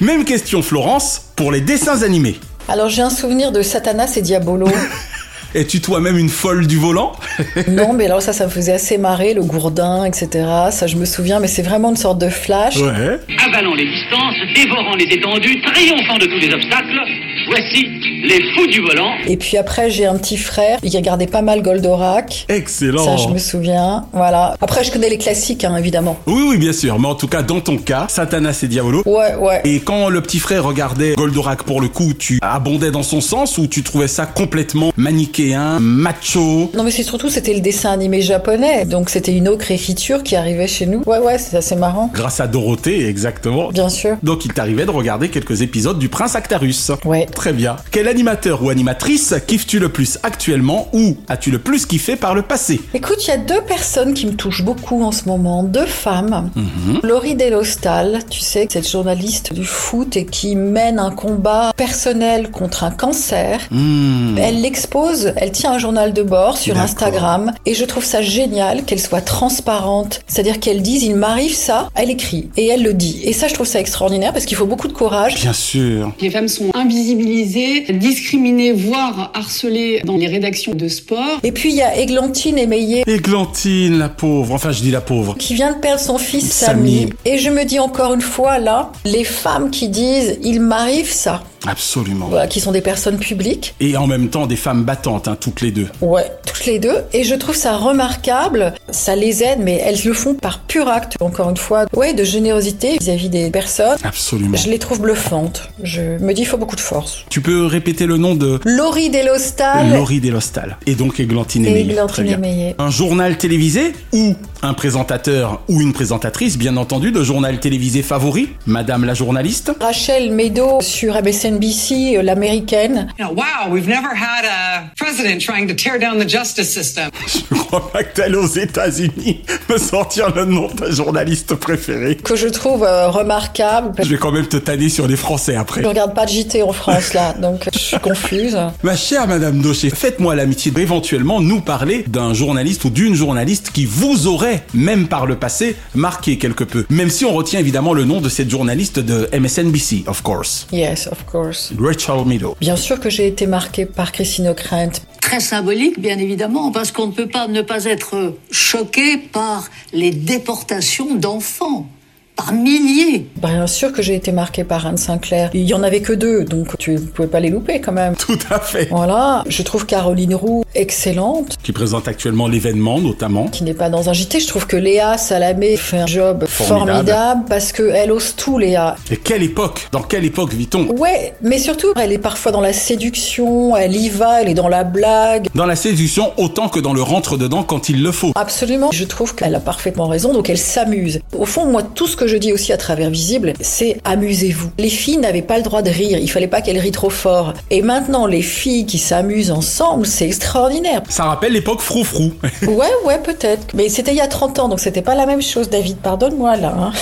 Même 0.00 0.24
question 0.24 0.62
Florence 0.62 1.22
pour 1.36 1.50
les 1.50 1.60
dessins 1.60 2.02
animés. 2.02 2.38
Alors 2.68 2.88
j'ai 2.88 3.02
un 3.02 3.10
souvenir 3.10 3.52
de 3.52 3.62
Satanas 3.62 4.14
et 4.16 4.22
Diabolo. 4.22 4.66
Es-tu 5.54 5.80
toi-même 5.80 6.18
une 6.18 6.28
folle 6.28 6.66
du 6.66 6.76
volant? 6.78 7.12
Non, 7.68 7.92
mais 7.92 8.06
alors 8.06 8.20
ça, 8.22 8.32
ça 8.32 8.46
me 8.46 8.50
faisait 8.50 8.72
assez 8.72 8.98
marrer, 8.98 9.34
le 9.34 9.42
gourdin, 9.42 10.04
etc. 10.04 10.28
Ça, 10.70 10.86
je 10.86 10.96
me 10.96 11.04
souviens, 11.04 11.38
mais 11.40 11.46
c'est 11.48 11.62
vraiment 11.62 11.90
une 11.90 11.96
sorte 11.96 12.18
de 12.20 12.28
flash. 12.28 12.76
Ouais. 12.76 13.18
Avalant 13.46 13.74
les 13.74 13.86
distances, 13.86 14.34
dévorant 14.54 14.94
les 14.96 15.04
étendues, 15.04 15.60
triomphant 15.62 16.18
de 16.18 16.26
tous 16.26 16.38
les 16.38 16.52
obstacles, 16.52 17.00
voici 17.46 17.86
les 18.24 18.40
fous 18.52 18.66
du 18.66 18.80
volant. 18.80 19.12
Et 19.26 19.36
puis 19.36 19.56
après, 19.56 19.90
j'ai 19.90 20.06
un 20.06 20.16
petit 20.16 20.36
frère 20.36 20.80
qui 20.80 20.96
regardait 20.96 21.26
pas 21.26 21.42
mal 21.42 21.62
Goldorak. 21.62 22.46
Excellent. 22.48 23.04
Ça, 23.04 23.16
je 23.16 23.28
me 23.28 23.38
souviens. 23.38 24.06
Voilà. 24.12 24.56
Après, 24.60 24.84
je 24.84 24.90
connais 24.90 25.10
les 25.10 25.18
classiques, 25.18 25.64
hein, 25.64 25.76
évidemment. 25.76 26.18
Oui, 26.26 26.42
oui, 26.48 26.58
bien 26.58 26.72
sûr. 26.72 26.98
Mais 26.98 27.08
en 27.08 27.14
tout 27.14 27.28
cas, 27.28 27.42
dans 27.42 27.60
ton 27.60 27.76
cas, 27.76 28.06
Satanas 28.08 28.60
et 28.62 28.68
Diabolo. 28.68 29.02
Ouais, 29.06 29.34
ouais. 29.36 29.60
Et 29.64 29.80
quand 29.80 30.08
le 30.08 30.20
petit 30.20 30.38
frère 30.38 30.64
regardait 30.64 31.14
Goldorak 31.14 31.64
pour 31.64 31.80
le 31.80 31.88
coup, 31.88 32.12
tu 32.14 32.38
abondais 32.42 32.90
dans 32.90 33.02
son 33.02 33.20
sens 33.20 33.58
ou 33.58 33.66
tu 33.66 33.82
trouvais 33.82 34.08
ça 34.08 34.26
complètement 34.26 34.92
manichéen, 34.96 35.78
macho? 35.80 36.70
Non, 36.74 36.82
mais 36.82 36.90
c'est 36.90 37.02
surtout, 37.02 37.28
c'était 37.28 37.54
le 37.54 37.60
dessin 37.60 37.92
animé 37.92 38.22
japonais. 38.22 38.84
Donc, 38.84 39.10
c'était 39.10 39.34
une 39.34 39.48
autre 39.48 39.70
écriture 39.70 40.22
qui 40.22 40.36
arrivait 40.36 40.66
chez 40.66 40.86
nous. 40.86 41.02
Ouais, 41.06 41.18
ouais, 41.18 41.38
c'est 41.38 41.56
assez 41.56 41.76
marrant. 41.76 42.10
Grâce 42.12 42.40
à 42.40 42.46
Dorothée, 42.46 43.06
exactement. 43.06 43.70
Bien 43.70 43.88
sûr. 43.88 44.16
Donc 44.22 44.44
il 44.44 44.52
t'arrivait 44.52 44.86
de 44.86 44.90
regarder 44.90 45.28
quelques 45.28 45.62
épisodes 45.62 45.98
du 45.98 46.08
Prince 46.08 46.34
Actarus. 46.34 46.92
Ouais, 47.04 47.23
Très 47.32 47.52
bien. 47.52 47.76
Quel 47.90 48.08
animateur 48.08 48.62
ou 48.62 48.70
animatrice 48.70 49.34
kiffes-tu 49.46 49.78
le 49.78 49.88
plus 49.88 50.18
actuellement 50.22 50.88
ou 50.92 51.16
as-tu 51.28 51.50
le 51.50 51.58
plus 51.58 51.86
kiffé 51.86 52.16
par 52.16 52.34
le 52.34 52.42
passé? 52.42 52.80
Écoute, 52.94 53.24
il 53.26 53.28
y 53.28 53.32
a 53.32 53.38
deux 53.38 53.62
personnes 53.62 54.14
qui 54.14 54.26
me 54.26 54.34
touchent 54.34 54.62
beaucoup 54.62 55.02
en 55.02 55.12
ce 55.12 55.26
moment, 55.26 55.62
deux 55.62 55.86
femmes. 55.86 56.50
Mhm. 56.54 57.00
Laurie 57.02 57.34
Delostal, 57.34 58.20
tu 58.30 58.40
sais, 58.40 58.66
cette 58.70 58.88
journaliste 58.88 59.52
du 59.52 59.64
foot 59.64 60.16
et 60.16 60.26
qui 60.26 60.56
mène 60.56 60.98
un 60.98 61.10
combat 61.10 61.72
personnel 61.76 62.50
contre 62.50 62.84
un 62.84 62.90
cancer. 62.90 63.60
Hmm. 63.70 64.36
Elle 64.38 64.60
l'expose, 64.60 65.32
elle 65.36 65.52
tient 65.52 65.72
un 65.72 65.78
journal 65.78 66.12
de 66.12 66.22
bord 66.22 66.56
sur 66.56 66.74
D'accord. 66.74 66.84
Instagram 66.84 67.52
et 67.66 67.74
je 67.74 67.84
trouve 67.84 68.04
ça 68.04 68.22
génial 68.22 68.84
qu'elle 68.84 69.00
soit 69.00 69.20
transparente. 69.20 70.20
C'est-à-dire 70.26 70.60
qu'elle 70.60 70.82
dise 70.82 71.02
il 71.02 71.16
m'arrive 71.16 71.54
ça, 71.54 71.88
elle 71.94 72.10
écrit 72.10 72.50
et 72.56 72.66
elle 72.66 72.82
le 72.82 72.94
dit. 72.94 73.20
Et 73.24 73.32
ça 73.32 73.48
je 73.48 73.54
trouve 73.54 73.66
ça 73.66 73.80
extraordinaire 73.80 74.32
parce 74.32 74.44
qu'il 74.44 74.56
faut 74.56 74.66
beaucoup 74.66 74.88
de 74.88 74.92
courage. 74.92 75.36
Bien 75.36 75.52
sûr. 75.52 76.12
Les 76.20 76.30
femmes 76.30 76.48
sont 76.48 76.70
invisibilisées, 77.14 77.84
discriminées, 77.92 78.72
voire 78.72 79.30
harcelées 79.34 80.02
dans 80.04 80.16
les 80.16 80.26
rédactions 80.26 80.74
de 80.74 80.88
sport. 80.88 81.40
Et 81.42 81.52
puis 81.52 81.70
il 81.70 81.76
y 81.76 81.82
a 81.82 81.96
Églantine 81.98 82.58
Émeillé 82.58 83.04
Églantine, 83.06 83.98
la 83.98 84.08
pauvre. 84.08 84.54
Enfin, 84.54 84.72
je 84.72 84.80
dis 84.82 84.90
la 84.90 85.00
pauvre. 85.00 85.36
qui 85.38 85.54
vient 85.54 85.72
de 85.72 85.78
perdre 85.78 86.00
son 86.00 86.18
fils 86.18 86.50
Samy. 86.52 87.10
Et 87.24 87.38
je 87.38 87.50
me 87.50 87.64
dis 87.64 87.78
encore 87.78 88.14
une 88.14 88.20
fois 88.20 88.58
là, 88.58 88.92
les 89.04 89.24
femmes 89.24 89.70
qui 89.70 89.88
disent 89.88 90.38
il 90.42 90.60
m'arrive 90.60 91.10
ça, 91.10 91.42
Absolument. 91.66 92.26
voilà, 92.28 92.46
qui 92.46 92.60
sont 92.60 92.72
des 92.72 92.80
personnes 92.80 93.18
publiques. 93.18 93.74
Et 93.80 93.96
en 93.96 94.06
même 94.06 94.28
temps, 94.28 94.46
des 94.46 94.56
femmes 94.56 94.84
battantes, 94.84 95.28
hein, 95.28 95.36
toutes 95.40 95.60
les 95.60 95.70
deux. 95.70 95.88
Ouais, 96.00 96.30
toutes 96.46 96.66
les 96.66 96.78
deux. 96.78 96.96
Et 97.12 97.24
je 97.24 97.34
trouve 97.34 97.56
ça 97.56 97.76
remarquable. 97.76 98.74
Ça 98.90 99.16
les 99.16 99.42
aide, 99.42 99.60
mais 99.60 99.80
elles 99.84 99.98
le 100.04 100.12
font 100.12 100.34
par 100.34 100.60
pur 100.60 100.88
acte. 100.88 101.16
Encore 101.20 101.50
une 101.50 101.56
fois, 101.56 101.86
ouais, 101.94 102.12
de 102.14 102.24
générosité 102.24 102.96
vis-à-vis 103.00 103.28
des 103.28 103.50
personnes. 103.50 103.96
Absolument. 104.04 104.56
Je 104.56 104.68
les 104.68 104.78
trouve 104.78 105.00
bluffantes. 105.00 105.62
Je 105.82 106.02
me 106.20 106.32
dis, 106.34 106.42
il 106.42 106.46
faut 106.46 106.58
beaucoup 106.58 106.76
de 106.76 106.80
force. 106.80 107.03
Tu 107.30 107.40
peux 107.40 107.66
répéter 107.66 108.06
le 108.06 108.16
nom 108.16 108.34
de 108.34 108.60
Laurie 108.64 109.10
Delostal. 109.10 109.92
Laurie 109.92 110.20
Delostal. 110.20 110.76
Et 110.86 110.94
donc 110.94 111.20
Églantine 111.20 111.66
Émeillé. 111.66 112.74
Un 112.78 112.90
journal 112.90 113.36
télévisé 113.36 113.92
ou 114.12 114.34
un 114.62 114.74
présentateur 114.74 115.60
ou 115.68 115.80
une 115.80 115.92
présentatrice, 115.92 116.56
bien 116.56 116.76
entendu, 116.76 117.12
de 117.12 117.22
journal 117.22 117.60
télévisé 117.60 118.02
favori 118.02 118.48
Madame 118.66 119.04
la 119.04 119.14
journaliste 119.14 119.72
Rachel 119.80 120.30
Meadow 120.32 120.80
sur 120.80 121.14
MSNBC, 121.22 122.16
euh, 122.16 122.22
l'américaine. 122.22 123.08
Wow, 123.18 123.70
we've 123.70 123.88
never 123.88 124.08
had 124.14 124.44
a 124.46 124.84
president 124.96 125.40
trying 125.40 125.66
to 125.68 125.74
tear 125.74 125.98
down 125.98 126.18
the 126.18 126.28
justice 126.28 126.72
system. 126.72 127.10
Je 127.26 127.56
crois 127.56 127.90
pas 127.90 128.04
que 128.04 128.14
t'allais 128.14 128.36
aux 128.36 128.46
États-Unis 128.46 129.42
me 129.68 129.78
sortir 129.78 130.34
le 130.34 130.44
nom 130.44 130.68
de 130.68 130.74
ta 130.74 130.90
journaliste 130.90 131.54
préférée. 131.56 132.16
Que 132.16 132.36
je 132.36 132.48
trouve 132.48 132.84
euh, 132.84 133.08
remarquable. 133.08 133.92
Je 134.02 134.08
vais 134.08 134.16
quand 134.16 134.32
même 134.32 134.46
te 134.46 134.56
tanner 134.56 134.88
sur 134.88 135.06
les 135.06 135.16
Français 135.16 135.56
après. 135.56 135.82
Je 135.82 135.86
regarde 135.86 136.14
pas 136.14 136.24
de 136.24 136.30
JT 136.30 136.62
en 136.62 136.72
France 136.72 136.93
là, 137.14 137.32
donc 137.34 137.68
je 137.72 137.78
suis 137.78 137.98
confuse. 137.98 138.56
Ma 138.82 138.96
chère 138.96 139.26
Madame 139.26 139.60
Docher, 139.60 139.90
faites-moi 139.90 140.34
l'amitié 140.34 140.70
d'éventuellement 140.70 141.40
nous 141.40 141.60
parler 141.60 142.04
d'un 142.06 142.34
journaliste 142.34 142.84
ou 142.84 142.90
d'une 142.90 143.14
journaliste 143.14 143.70
qui 143.72 143.86
vous 143.86 144.26
aurait, 144.26 144.64
même 144.74 145.08
par 145.08 145.26
le 145.26 145.36
passé, 145.36 145.76
marqué 145.94 146.38
quelque 146.38 146.64
peu. 146.64 146.84
Même 146.90 147.10
si 147.10 147.24
on 147.24 147.32
retient 147.32 147.60
évidemment 147.60 147.94
le 147.94 148.04
nom 148.04 148.20
de 148.20 148.28
cette 148.28 148.50
journaliste 148.50 148.98
de 148.98 149.28
MSNBC, 149.38 150.04
of 150.06 150.22
course. 150.22 150.66
Yes, 150.72 151.08
of 151.08 151.24
course. 151.26 151.72
Rachel 151.78 152.24
Meadow. 152.26 152.56
Bien 152.60 152.76
sûr 152.76 153.00
que 153.00 153.10
j'ai 153.10 153.26
été 153.26 153.46
marquée 153.46 153.86
par 153.86 154.12
Christine 154.12 154.48
O'Krent. 154.48 155.00
Très 155.20 155.40
symbolique, 155.40 155.98
bien 156.00 156.18
évidemment, 156.18 156.70
parce 156.70 156.92
qu'on 156.92 157.06
ne 157.06 157.12
peut 157.12 157.28
pas 157.28 157.48
ne 157.48 157.62
pas 157.62 157.84
être 157.86 158.34
choqué 158.50 159.18
par 159.18 159.68
les 159.92 160.10
déportations 160.10 161.14
d'enfants, 161.14 161.88
par 162.36 162.52
milliers. 162.52 163.26
Bien 163.36 163.66
sûr 163.66 163.92
que 163.92 164.02
j'ai 164.02 164.14
été 164.14 164.32
marquée 164.32 164.64
par 164.64 164.86
Anne 164.86 164.96
Sinclair. 164.96 165.50
Il 165.54 165.62
y 165.62 165.74
en 165.74 165.82
avait 165.82 166.00
que 166.00 166.12
deux, 166.12 166.44
donc 166.44 166.76
tu 166.78 166.92
ne 166.92 166.98
pouvais 166.98 167.28
pas 167.28 167.38
les 167.40 167.48
louper 167.50 167.80
quand 167.80 167.92
même. 167.92 168.16
Tout 168.16 168.38
à 168.50 168.58
fait. 168.58 168.88
Voilà, 168.90 169.44
je 169.46 169.62
trouve 169.62 169.86
Caroline 169.86 170.34
Roux 170.34 170.64
excellente, 170.74 171.56
Qui 171.62 171.70
présente 171.72 172.08
actuellement 172.08 172.48
l'événement 172.48 172.98
notamment. 173.00 173.46
qui 173.46 173.62
n'est 173.62 173.74
pas 173.74 173.88
dans 173.88 174.08
un 174.08 174.12
JT. 174.12 174.40
Je 174.40 174.48
trouve 174.48 174.66
que 174.66 174.76
Léa 174.76 175.16
Salamé 175.18 175.76
fait 175.76 175.98
un 175.98 176.06
job 176.06 176.44
Formidable. 176.48 176.90
formidable, 176.90 177.44
parce 177.48 177.72
qu'elle 177.72 178.10
ose 178.10 178.34
tout, 178.36 178.58
Léa. 178.58 178.96
Et 179.10 179.16
quelle 179.16 179.42
époque? 179.44 179.88
Dans 179.92 180.02
quelle 180.02 180.24
époque 180.24 180.52
vit-on? 180.52 180.88
Ouais, 180.96 181.34
mais 181.42 181.58
surtout, 181.58 181.92
elle 181.96 182.12
est 182.12 182.18
parfois 182.18 182.50
dans 182.50 182.60
la 182.60 182.72
séduction, 182.72 183.76
elle 183.76 183.94
y 183.94 184.08
va, 184.08 184.42
elle 184.42 184.48
est 184.48 184.54
dans 184.54 184.68
la 184.68 184.82
blague. 184.82 185.46
Dans 185.54 185.66
la 185.66 185.76
séduction 185.76 186.32
autant 186.36 186.68
que 186.68 186.80
dans 186.80 186.92
le 186.92 187.02
rentre-dedans 187.02 187.62
quand 187.62 187.88
il 187.88 188.02
le 188.02 188.10
faut. 188.10 188.32
Absolument. 188.34 188.90
Je 188.92 189.04
trouve 189.04 189.34
qu'elle 189.36 189.54
a 189.54 189.60
parfaitement 189.60 190.08
raison, 190.08 190.32
donc 190.32 190.50
elle 190.50 190.58
s'amuse. 190.58 191.20
Au 191.38 191.44
fond, 191.46 191.66
moi, 191.66 191.82
tout 191.84 192.08
ce 192.08 192.16
que 192.16 192.23
je 192.26 192.36
dis 192.36 192.52
aussi 192.52 192.72
à 192.72 192.76
travers 192.76 193.10
Visible, 193.10 193.52
c'est 193.60 193.98
amusez-vous. 194.04 194.70
Les 194.78 194.88
filles 194.88 195.18
n'avaient 195.18 195.42
pas 195.42 195.56
le 195.56 195.62
droit 195.62 195.82
de 195.82 195.90
rire, 195.90 196.18
il 196.20 196.30
fallait 196.30 196.48
pas 196.48 196.60
qu'elles 196.60 196.78
rient 196.78 196.90
trop 196.92 197.10
fort. 197.10 197.52
Et 197.70 197.82
maintenant, 197.82 198.26
les 198.26 198.42
filles 198.42 198.86
qui 198.86 198.98
s'amusent 198.98 199.50
ensemble, 199.50 200.06
c'est 200.06 200.26
extraordinaire. 200.26 201.02
Ça 201.08 201.24
rappelle 201.24 201.52
l'époque 201.52 201.80
froufrou. 201.80 202.32
Ouais, 202.66 202.90
ouais, 203.04 203.18
peut-être. 203.22 203.66
Mais 203.74 203.88
c'était 203.88 204.10
il 204.12 204.16
y 204.16 204.20
a 204.20 204.26
30 204.26 204.58
ans, 204.58 204.68
donc 204.68 204.80
c'était 204.80 205.02
pas 205.02 205.14
la 205.14 205.26
même 205.26 205.42
chose, 205.42 205.68
David. 205.70 205.98
Pardonne-moi, 205.98 206.56
là. 206.56 206.74
hein. 206.76 206.92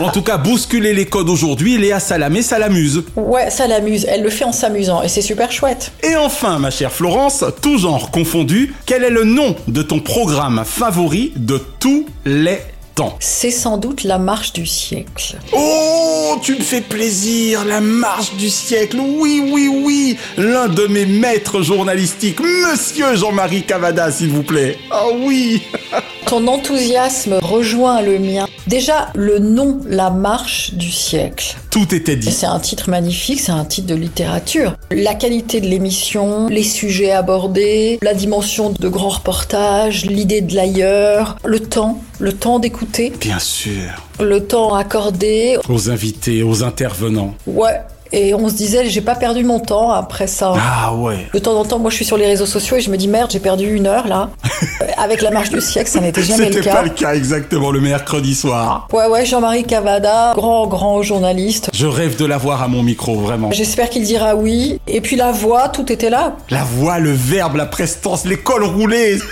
en 0.04 0.10
tout 0.10 0.22
cas, 0.22 0.36
bousculer 0.36 0.92
les 0.92 1.06
codes 1.06 1.28
aujourd'hui, 1.28 1.78
Léa 1.78 2.00
Salamé, 2.00 2.42
ça 2.42 2.58
l'amuse. 2.58 3.04
Ouais, 3.16 3.50
ça 3.50 3.66
l'amuse. 3.66 4.06
Elle 4.08 4.22
le 4.22 4.30
fait 4.30 4.44
en 4.44 4.52
s'amusant, 4.52 5.02
et 5.02 5.08
c'est 5.08 5.22
super 5.22 5.50
chouette. 5.52 5.92
Et 6.02 6.16
enfin, 6.16 6.58
ma 6.58 6.70
chère 6.70 6.92
Florence, 6.92 7.44
tout 7.62 7.78
genre 7.78 8.10
confondu, 8.10 8.74
quel 8.86 9.04
est 9.04 9.10
le 9.10 9.24
nom 9.24 9.54
de 9.68 9.82
ton 9.82 10.00
programme 10.00 10.62
favori 10.64 11.32
de 11.36 11.60
tous 11.80 12.06
les 12.24 12.58
temps 12.96 13.16
C'est 13.20 13.50
sans 13.50 13.76
doute 13.76 14.02
la 14.02 14.18
marche 14.18 14.52
du 14.52 14.66
siècle. 14.66 15.38
Oh, 15.52 16.36
tu 16.42 16.54
me 16.56 16.62
fais 16.62 16.80
plaisir, 16.80 17.64
la 17.64 17.80
marche 17.80 18.34
du 18.34 18.50
siècle. 18.50 18.98
Oui, 18.98 19.42
oui, 19.52 19.68
oui. 19.68 20.18
L'un 20.36 20.66
de 20.68 20.86
mes 20.86 21.06
maîtres 21.06 21.62
journalistiques, 21.62 22.40
Monsieur 22.40 23.14
Jean-Marie 23.14 23.62
Cavada, 23.62 24.10
s'il 24.10 24.30
vous 24.30 24.42
plaît. 24.42 24.78
Ah 24.90 25.04
oui. 25.14 25.62
Ton 26.26 26.48
enthousiasme 26.48 27.38
rejoint 27.40 28.02
le 28.02 28.18
mien. 28.18 28.46
Déjà, 28.66 29.08
le 29.14 29.38
nom 29.38 29.78
La 29.86 30.10
marche 30.10 30.74
du 30.74 30.90
siècle. 30.90 31.56
Tout 31.70 31.94
était 31.94 32.16
dit. 32.16 32.32
C'est 32.32 32.46
un 32.46 32.58
titre 32.58 32.90
magnifique, 32.90 33.38
c'est 33.38 33.52
un 33.52 33.64
titre 33.64 33.86
de 33.86 33.94
littérature. 33.94 34.74
La 34.90 35.14
qualité 35.14 35.60
de 35.60 35.66
l'émission, 35.66 36.48
les 36.48 36.64
sujets 36.64 37.12
abordés, 37.12 37.98
la 38.02 38.12
dimension 38.12 38.70
de 38.70 38.88
grands 38.88 39.10
reportages, 39.10 40.04
l'idée 40.04 40.40
de 40.40 40.54
l'ailleurs, 40.56 41.36
le 41.44 41.60
temps, 41.60 42.00
le 42.18 42.32
temps 42.32 42.58
d'écouter, 42.58 43.12
Bien 43.20 43.38
sûr. 43.38 43.82
le 44.18 44.40
temps 44.44 44.74
accordé. 44.74 45.58
Aux 45.68 45.90
invités, 45.90 46.42
aux 46.42 46.64
intervenants. 46.64 47.34
Ouais. 47.46 47.80
Et 48.12 48.34
on 48.34 48.48
se 48.48 48.54
disait, 48.54 48.86
j'ai 48.88 49.00
pas 49.00 49.14
perdu 49.14 49.44
mon 49.44 49.60
temps 49.60 49.90
après 49.90 50.26
ça. 50.26 50.54
Ah 50.56 50.94
ouais. 50.94 51.26
De 51.34 51.38
temps 51.38 51.58
en 51.58 51.64
temps, 51.64 51.78
moi 51.78 51.90
je 51.90 51.96
suis 51.96 52.04
sur 52.04 52.16
les 52.16 52.26
réseaux 52.26 52.46
sociaux 52.46 52.76
et 52.76 52.80
je 52.80 52.90
me 52.90 52.96
dis 52.96 53.08
merde, 53.08 53.30
j'ai 53.30 53.40
perdu 53.40 53.74
une 53.74 53.86
heure 53.86 54.06
là. 54.08 54.30
Avec 54.98 55.22
la 55.22 55.30
marche 55.30 55.50
du 55.50 55.60
siècle, 55.60 55.90
ça 55.90 56.00
n'était 56.00 56.22
jamais 56.22 56.46
le 56.48 56.52
C'était 56.54 56.64
cas. 56.64 56.76
pas 56.76 56.82
le 56.82 56.90
cas 56.90 57.14
exactement 57.14 57.70
le 57.70 57.80
mercredi 57.80 58.34
soir. 58.34 58.88
Ouais, 58.92 59.06
ouais, 59.06 59.26
Jean-Marie 59.26 59.64
Cavada, 59.64 60.32
grand, 60.34 60.66
grand 60.66 61.02
journaliste. 61.02 61.70
Je 61.74 61.86
rêve 61.86 62.16
de 62.16 62.24
l'avoir 62.24 62.62
à 62.62 62.68
mon 62.68 62.82
micro, 62.82 63.16
vraiment. 63.16 63.50
J'espère 63.52 63.90
qu'il 63.90 64.02
dira 64.04 64.34
oui. 64.36 64.80
Et 64.86 65.00
puis 65.00 65.16
la 65.16 65.32
voix, 65.32 65.68
tout 65.68 65.90
était 65.92 66.10
là. 66.10 66.36
La 66.50 66.64
voix, 66.64 66.98
le 66.98 67.12
verbe, 67.12 67.56
la 67.56 67.66
prestance, 67.66 68.24
les 68.24 68.36
cols 68.38 68.64
roulés. 68.64 69.18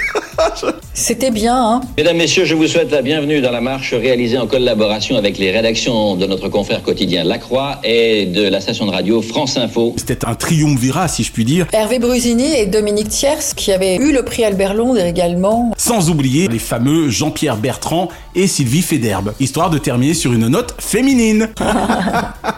C'était 0.97 1.33
bien, 1.33 1.57
hein. 1.57 1.81
Mesdames, 1.99 2.17
Messieurs, 2.17 2.45
je 2.45 2.55
vous 2.55 2.69
souhaite 2.69 2.93
la 2.93 3.03
bienvenue 3.03 3.41
dans 3.41 3.51
la 3.51 3.61
marche 3.61 3.95
réalisée 3.95 4.39
en 4.39 4.47
collaboration 4.47 5.17
avec 5.17 5.39
les 5.39 5.51
rédactions 5.51 6.15
de 6.15 6.25
notre 6.25 6.49
confrère 6.49 6.85
quotidien 6.85 7.25
La 7.25 7.39
Croix 7.39 7.81
et 7.83 8.27
de 8.27 8.49
la 8.49 8.61
station 8.61 8.87
de 8.87 8.93
radio 8.93 9.21
France 9.21 9.57
Info. 9.57 9.95
C'était 9.97 10.25
un 10.25 10.37
triumvirat, 10.37 11.09
si 11.09 11.25
je 11.25 11.33
puis 11.33 11.45
dire. 11.45 11.67
Hervé 11.73 11.99
Brusini 11.99 12.55
et 12.55 12.67
Dominique 12.67 13.09
Thiers, 13.09 13.55
qui 13.57 13.73
avaient 13.73 13.97
eu 13.97 14.13
le 14.13 14.25
prix 14.25 14.45
Albert 14.45 14.75
Londres 14.75 15.05
également. 15.05 15.73
Sans 15.77 16.11
oublier 16.11 16.47
les 16.47 16.61
fameux 16.61 17.11
Jean-Pierre 17.11 17.57
Bertrand 17.57 18.09
et 18.35 18.47
Sylvie 18.47 18.83
Féderbe, 18.83 19.33
histoire 19.41 19.71
de 19.71 19.79
terminer 19.79 20.13
sur 20.15 20.33
une 20.33 20.49
note 20.49 20.75
féminine. 20.79 21.49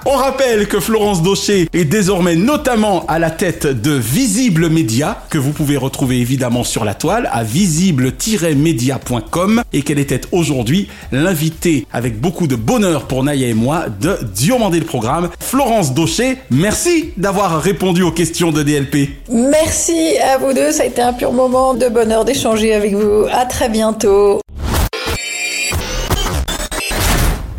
On 0.06 0.16
rappelle 0.16 0.68
que 0.68 0.80
Florence 0.80 1.22
Daucher 1.22 1.68
est 1.72 1.84
désormais 1.84 2.36
notamment 2.36 3.04
à 3.06 3.18
la 3.18 3.30
tête 3.30 3.66
de 3.66 3.92
Visible 3.92 4.68
Média, 4.68 5.22
que 5.30 5.38
vous 5.38 5.52
pouvez 5.52 5.76
retrouver 5.76 6.18
évidemment 6.18 6.64
sur 6.64 6.84
la 6.84 6.94
toile 6.94 7.28
à 7.32 7.42
visible-média.com 7.42 9.62
et 9.72 9.82
qu'elle 9.82 9.98
était 9.98 10.20
aujourd'hui 10.32 10.88
l'invitée 11.12 11.86
avec 11.92 12.20
beaucoup 12.20 12.46
de 12.46 12.56
bonheur 12.56 13.06
pour 13.06 13.24
Naya 13.24 13.48
et 13.48 13.54
moi 13.54 13.86
de 14.00 14.18
Diomandé 14.34 14.78
le 14.78 14.86
programme. 14.86 15.30
Florence 15.40 15.94
Daucher, 15.94 16.38
merci 16.50 17.12
d'avoir 17.16 17.60
répondu 17.60 18.02
aux 18.02 18.12
questions 18.12 18.52
de 18.52 18.62
DLP. 18.62 19.10
Merci 19.30 20.16
à 20.18 20.38
vous 20.38 20.52
deux, 20.52 20.72
ça 20.72 20.84
a 20.84 20.86
été 20.86 21.02
un 21.02 21.12
pur 21.12 21.32
moment 21.32 21.74
de 21.74 21.88
bonheur 21.88 22.24
d'échanger 22.24 22.74
avec 22.74 22.94
vous. 22.94 23.26
À 23.32 23.44
très 23.44 23.68
bientôt. 23.68 24.40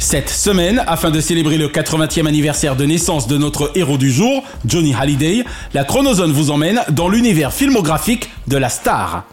Cette 0.09 0.29
semaine, 0.29 0.85
afin 0.87 1.11
de 1.11 1.19
célébrer 1.19 1.57
le 1.57 1.67
80e 1.67 2.27
anniversaire 2.27 2.77
de 2.77 2.85
naissance 2.85 3.27
de 3.27 3.37
notre 3.37 3.73
héros 3.75 3.97
du 3.97 4.09
jour, 4.09 4.41
Johnny 4.65 4.93
Hallyday, 4.93 5.43
la 5.73 5.83
Chronozone 5.83 6.31
vous 6.31 6.49
emmène 6.49 6.79
dans 6.91 7.09
l'univers 7.09 7.51
filmographique 7.51 8.29
de 8.47 8.55
la 8.55 8.69
star. 8.69 9.25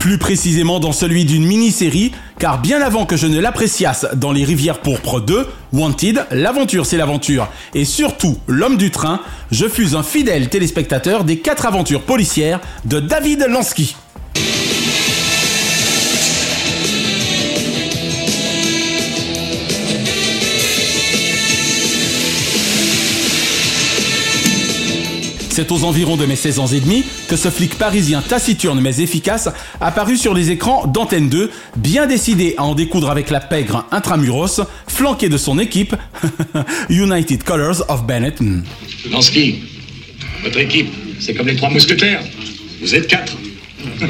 Plus 0.00 0.18
précisément 0.18 0.80
dans 0.80 0.90
celui 0.90 1.26
d'une 1.26 1.46
mini-série, 1.46 2.10
car 2.40 2.60
bien 2.60 2.82
avant 2.82 3.06
que 3.06 3.16
je 3.16 3.28
ne 3.28 3.38
l'appréciasse 3.38 4.08
dans 4.16 4.32
Les 4.32 4.42
Rivières 4.42 4.80
Pourpres 4.80 5.20
2, 5.20 5.46
Wanted, 5.72 6.26
L'aventure 6.32 6.86
c'est 6.86 6.96
l'aventure, 6.96 7.46
et 7.74 7.84
surtout 7.84 8.36
L'homme 8.48 8.78
du 8.78 8.90
train, 8.90 9.20
je 9.52 9.68
fus 9.68 9.94
un 9.94 10.02
fidèle 10.02 10.48
téléspectateur 10.48 11.22
des 11.22 11.38
quatre 11.38 11.66
aventures 11.66 12.02
policières 12.02 12.58
de 12.84 12.98
David 12.98 13.46
Lansky. 13.48 13.94
C'est 25.50 25.72
aux 25.72 25.82
environs 25.84 26.16
de 26.16 26.26
mes 26.26 26.36
16 26.36 26.58
ans 26.60 26.68
et 26.68 26.78
demi 26.78 27.04
que 27.28 27.34
ce 27.34 27.50
flic 27.50 27.74
parisien 27.74 28.22
taciturne 28.22 28.80
mais 28.80 29.00
efficace 29.00 29.48
apparut 29.80 30.16
sur 30.16 30.32
les 30.32 30.52
écrans 30.52 30.86
d'Antenne 30.86 31.28
2, 31.28 31.50
bien 31.76 32.06
décidé 32.06 32.54
à 32.56 32.62
en 32.62 32.76
découdre 32.76 33.10
avec 33.10 33.30
la 33.30 33.40
pègre 33.40 33.84
intramuros, 33.90 34.60
flanqué 34.86 35.28
de 35.28 35.36
son 35.36 35.58
équipe 35.58 35.96
United 36.88 37.42
Colors 37.42 37.82
of 37.90 38.04
Benetton. 38.06 38.62
Lansky, 39.10 39.56
votre 40.44 40.58
équipe, 40.60 40.88
c'est 41.18 41.34
comme 41.34 41.48
les 41.48 41.56
trois 41.56 41.68
mousquetaires. 41.70 42.22
Vous 42.80 42.94
êtes 42.94 43.08
quatre. 43.08 43.36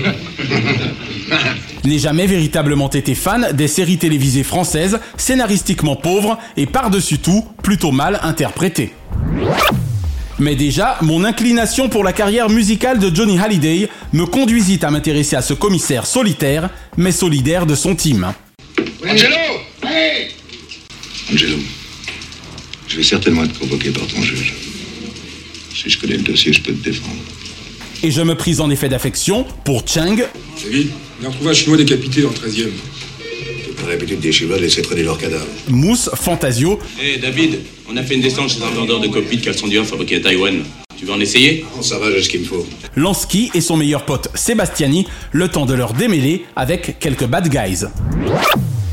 N'ai 1.85 1.99
jamais 1.99 2.27
véritablement 2.27 2.91
été 2.91 3.15
fan 3.15 3.49
des 3.55 3.69
séries 3.69 3.97
télévisées 3.97 4.43
françaises, 4.43 5.01
scénaristiquement 5.17 5.97
pauvres 5.97 6.39
et 6.59 6.67
par-dessus 6.67 7.19
tout 7.19 7.47
plutôt 7.63 7.93
mal 7.93 8.21
interprétées. 8.23 8.93
Mais 10.41 10.57
déjà, 10.57 10.97
mon 11.03 11.25
inclination 11.25 11.91
pour 11.91 12.03
la 12.03 12.15
carrière 12.15 12.49
musicale 12.49 12.99
de 12.99 13.15
Johnny 13.15 13.39
Hallyday 13.39 13.91
me 14.15 14.25
conduisit 14.25 14.83
à 14.83 14.91
m'intéresser 14.91 15.37
à 15.37 15.43
ce 15.43 15.53
commissaire 15.53 16.07
solitaire, 16.07 16.71
mais 16.97 17.13
solidaire 17.13 17.67
de 17.67 17.75
son 17.75 17.95
team. 17.95 18.33
Angelo 19.07 19.37
Angelo, 21.31 21.59
je 22.89 22.97
vais 22.97 23.03
certainement 23.03 23.45
être 23.45 23.59
convoqué 23.59 23.91
par 23.91 24.07
ton 24.07 24.23
juge. 24.23 24.55
Si 25.75 25.91
je 25.91 25.99
connais 25.99 26.17
le 26.17 26.23
dossier, 26.23 26.55
je 26.55 26.63
peux 26.63 26.73
te 26.73 26.85
défendre. 26.85 27.21
Et 28.03 28.11
je 28.11 28.23
me 28.23 28.35
pris 28.35 28.61
en 28.61 28.71
effet 28.71 28.89
d'affection 28.89 29.45
pour 29.65 29.87
Chang, 29.87 30.17
David, 30.65 30.89
on 31.21 31.27
a 31.27 31.29
retrouvé 31.29 31.51
un 31.51 31.55
chinois 31.55 31.77
décapité 31.77 32.23
dans 32.23 32.31
le 32.31 32.35
13 32.35 32.57
l'habitude 33.89 34.21
des 34.21 34.33
Chinois 34.33 34.57
de 34.57 34.63
laisser 34.63 34.83
traîner 34.83 35.03
leurs 35.03 35.19
cadavres. 35.19 35.47
Mousse 35.69 36.11
Fantasio, 36.15 36.79
Hé 37.03 37.19
David, 37.19 37.59
on 37.91 37.97
a 37.97 38.03
fait 38.03 38.15
une 38.15 38.21
descente 38.23 38.51
chez 38.51 38.63
un 38.63 38.71
vendeur 38.71 39.01
de 39.01 39.09
cockpit 39.09 39.39
de 39.39 39.45
caleçon 39.45 39.67
d'hiver 39.67 39.87
fabriqué 39.87 40.17
à 40.17 40.21
Taïwan. 40.21 40.63
Tu 40.99 41.07
veux 41.07 41.13
en 41.13 41.21
essayer? 41.21 41.65
Non, 41.75 41.83
ça 41.83 41.99
va, 41.99 42.11
j'ai 42.13 42.23
ce 42.23 42.29
qu'il 42.29 42.41
me 42.41 42.45
faut. 42.45 42.67
Lansky 42.95 43.51
et 43.55 43.61
son 43.61 43.77
meilleur 43.77 44.05
pote 44.05 44.29
Sébastiani, 44.35 45.07
le 45.33 45.49
temps 45.49 45.65
de 45.65 45.75
leur 45.75 45.95
démêler 45.95 46.45
avec 46.57 46.99
quelques 46.99 47.25
bad 47.25 47.49
guys. 47.49 47.87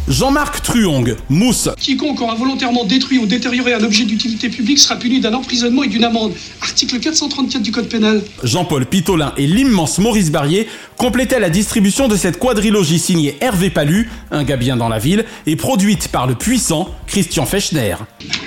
Jean-Marc 0.08 0.62
Truong, 0.62 1.16
Mousse, 1.30 1.70
Quiconque 1.78 2.22
aura 2.22 2.36
volontairement 2.36 2.86
détruit 2.86 3.18
ou 3.18 3.26
détérioré 3.26 3.74
un 3.74 3.84
objet 3.84 4.06
d'utilité 4.06 4.48
publique 4.48 4.80
sera 4.80 4.96
puni 4.96 5.20
d'un 5.20 5.34
emprisonnement 5.34 5.84
et 5.84 5.90
d'une 5.90 6.06
amende. 6.06 6.34
Article 6.62 7.00
434 7.00 7.62
du 7.62 7.72
Code 7.74 7.90
pénal. 7.90 8.24
Jean-Paul 8.42 8.86
Pitolin 8.86 9.34
et 9.36 9.46
l'immense 9.46 10.00
Maurice 10.00 10.32
Barrier 10.32 10.68
complétaient 10.96 11.42
la 11.42 11.50
distribution 11.50 12.08
de 12.08 12.16
cette 12.16 12.40
quadrilogie 12.40 13.00
signée 13.00 13.36
Hervé 13.42 13.70
Palu, 13.70 14.10
un 14.32 14.46
gars 14.46 14.56
bien 14.56 14.78
dans 14.78 14.90
la 14.90 15.00
ville, 15.00 15.26
et 15.46 15.58
produite 15.58 16.08
par 16.08 16.26
le 16.26 16.36
puissant 16.36 16.90
Christian 17.06 17.46
Fechner. 17.46 17.96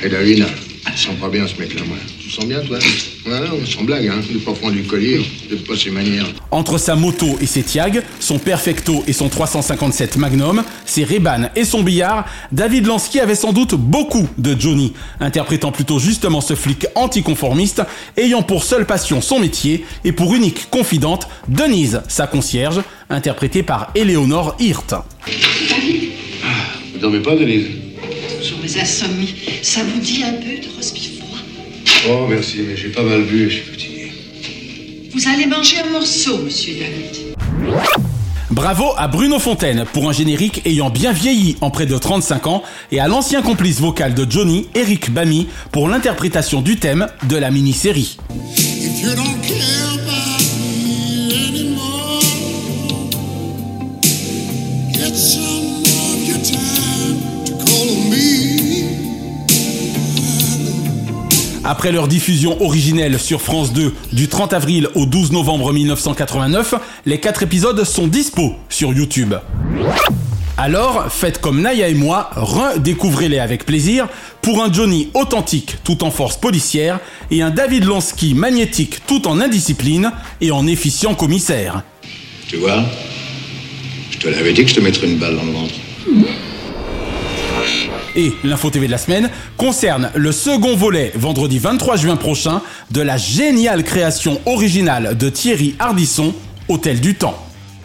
Hé 0.02 0.08
David, 0.08 0.46
tu 0.86 0.98
sens 0.98 1.16
pas 1.20 1.28
bien 1.28 1.46
ce 1.46 1.60
mec-là, 1.60 1.82
moi. 1.86 1.98
Tu 2.30 2.36
sens 2.36 2.46
bien, 2.46 2.60
toi 2.60 2.78
Ouais, 3.26 3.40
non, 3.40 3.66
sans 3.66 3.82
blague, 3.82 4.06
hein. 4.06 4.22
De 4.32 4.38
pas 4.38 4.52
prendre 4.52 4.74
du 4.74 4.84
collier, 4.84 5.20
de 5.50 5.56
pas 5.56 5.76
ses 5.76 5.90
manières. 5.90 6.26
Entre 6.52 6.78
sa 6.78 6.94
moto 6.94 7.26
et 7.40 7.46
ses 7.46 7.64
Tiag, 7.64 8.04
son 8.20 8.38
Perfecto 8.38 9.02
et 9.08 9.12
son 9.12 9.28
357 9.28 10.16
Magnum, 10.16 10.62
ses 10.86 11.02
Ray-Ban 11.02 11.50
et 11.56 11.64
son 11.64 11.82
billard, 11.82 12.26
David 12.52 12.86
Lansky 12.86 13.18
avait 13.18 13.34
sans 13.34 13.52
doute 13.52 13.74
beaucoup 13.74 14.28
de 14.38 14.54
Johnny, 14.56 14.92
interprétant 15.18 15.72
plutôt 15.72 15.98
justement 15.98 16.40
ce 16.40 16.54
flic 16.54 16.86
anticonformiste, 16.94 17.82
ayant 18.16 18.42
pour 18.42 18.62
seule 18.62 18.86
passion 18.86 19.20
son 19.20 19.40
métier 19.40 19.84
et 20.04 20.12
pour 20.12 20.32
unique 20.32 20.70
confidente 20.70 21.26
Denise, 21.48 22.00
sa 22.06 22.28
concierge, 22.28 22.80
interprétée 23.08 23.64
par 23.64 23.90
Eleonore 23.96 24.54
Hirt. 24.60 24.94
Vous 26.92 27.00
dormez 27.00 27.20
pas, 27.20 27.34
Denise? 27.34 27.66
Toujours 28.40 28.60
mes 28.62 28.80
insomnies. 28.80 29.34
Ça 29.62 29.80
vous 29.82 30.00
dit 30.00 30.22
un 30.22 30.34
peu 30.34 30.56
de 30.56 30.68
froid 30.68 30.82
Oh, 32.08 32.26
merci, 32.28 32.62
mais 32.66 32.76
j'ai 32.76 32.88
pas 32.88 33.02
mal 33.02 33.22
bu 33.24 33.46
et 33.46 33.50
je 33.50 33.56
suis 33.56 33.70
fatigué. 33.70 34.12
Vous 35.12 35.28
allez 35.28 35.46
manger 35.46 35.76
un 35.80 35.90
morceau, 35.90 36.38
monsieur 36.38 36.74
David. 36.74 37.36
Bravo 38.50 38.92
à 38.96 39.06
Bruno 39.06 39.38
Fontaine 39.38 39.84
pour 39.92 40.08
un 40.08 40.12
générique 40.12 40.62
ayant 40.64 40.88
bien 40.90 41.12
vieilli 41.12 41.56
en 41.60 41.70
près 41.70 41.86
de 41.86 41.96
35 41.96 42.46
ans 42.46 42.62
et 42.90 43.00
à 43.00 43.06
l'ancien 43.06 43.42
complice 43.42 43.80
vocal 43.80 44.14
de 44.14 44.26
Johnny, 44.28 44.66
Eric 44.74 45.10
Bamy, 45.10 45.46
pour 45.72 45.88
l'interprétation 45.88 46.62
du 46.62 46.76
thème 46.76 47.06
de 47.28 47.36
la 47.36 47.50
mini-série. 47.50 48.16
If 48.56 49.02
you 49.02 49.14
don't 49.14 49.40
care 49.42 49.79
Après 61.70 61.92
leur 61.92 62.08
diffusion 62.08 62.60
originelle 62.64 63.20
sur 63.20 63.40
France 63.40 63.72
2 63.72 63.94
du 64.12 64.26
30 64.26 64.54
avril 64.54 64.88
au 64.96 65.06
12 65.06 65.30
novembre 65.30 65.72
1989, 65.72 66.74
les 67.06 67.20
quatre 67.20 67.44
épisodes 67.44 67.84
sont 67.84 68.08
dispo 68.08 68.56
sur 68.68 68.92
YouTube. 68.92 69.36
Alors, 70.56 71.12
faites 71.12 71.40
comme 71.40 71.62
Naya 71.62 71.86
et 71.86 71.94
moi, 71.94 72.30
redécouvrez-les 72.34 73.38
avec 73.38 73.66
plaisir 73.66 74.08
pour 74.42 74.64
un 74.64 74.72
Johnny 74.72 75.10
authentique 75.14 75.76
tout 75.84 76.02
en 76.02 76.10
force 76.10 76.36
policière 76.36 76.98
et 77.30 77.40
un 77.40 77.50
David 77.50 77.84
Lansky 77.84 78.34
magnétique 78.34 79.06
tout 79.06 79.28
en 79.28 79.40
indiscipline 79.40 80.10
et 80.40 80.50
en 80.50 80.66
efficient 80.66 81.14
commissaire. 81.14 81.84
Tu 82.48 82.56
vois 82.56 82.82
Je 84.10 84.18
te 84.18 84.26
l'avais 84.26 84.52
dit 84.52 84.64
que 84.64 84.70
je 84.70 84.74
te 84.74 84.80
mettrais 84.80 85.06
une 85.06 85.18
balle 85.18 85.36
dans 85.36 85.44
le 85.44 85.52
ventre. 85.52 85.74
Et 88.16 88.32
l'info 88.42 88.70
TV 88.70 88.86
de 88.86 88.92
la 88.92 88.98
semaine 88.98 89.30
concerne 89.56 90.10
le 90.14 90.32
second 90.32 90.76
volet 90.76 91.12
vendredi 91.14 91.58
23 91.58 91.96
juin 91.96 92.16
prochain 92.16 92.60
de 92.90 93.00
la 93.00 93.16
géniale 93.16 93.84
création 93.84 94.40
originale 94.46 95.16
de 95.16 95.28
Thierry 95.28 95.76
Ardisson, 95.78 96.34
Hôtel 96.68 97.00
du 97.00 97.14
Temps. 97.14 97.38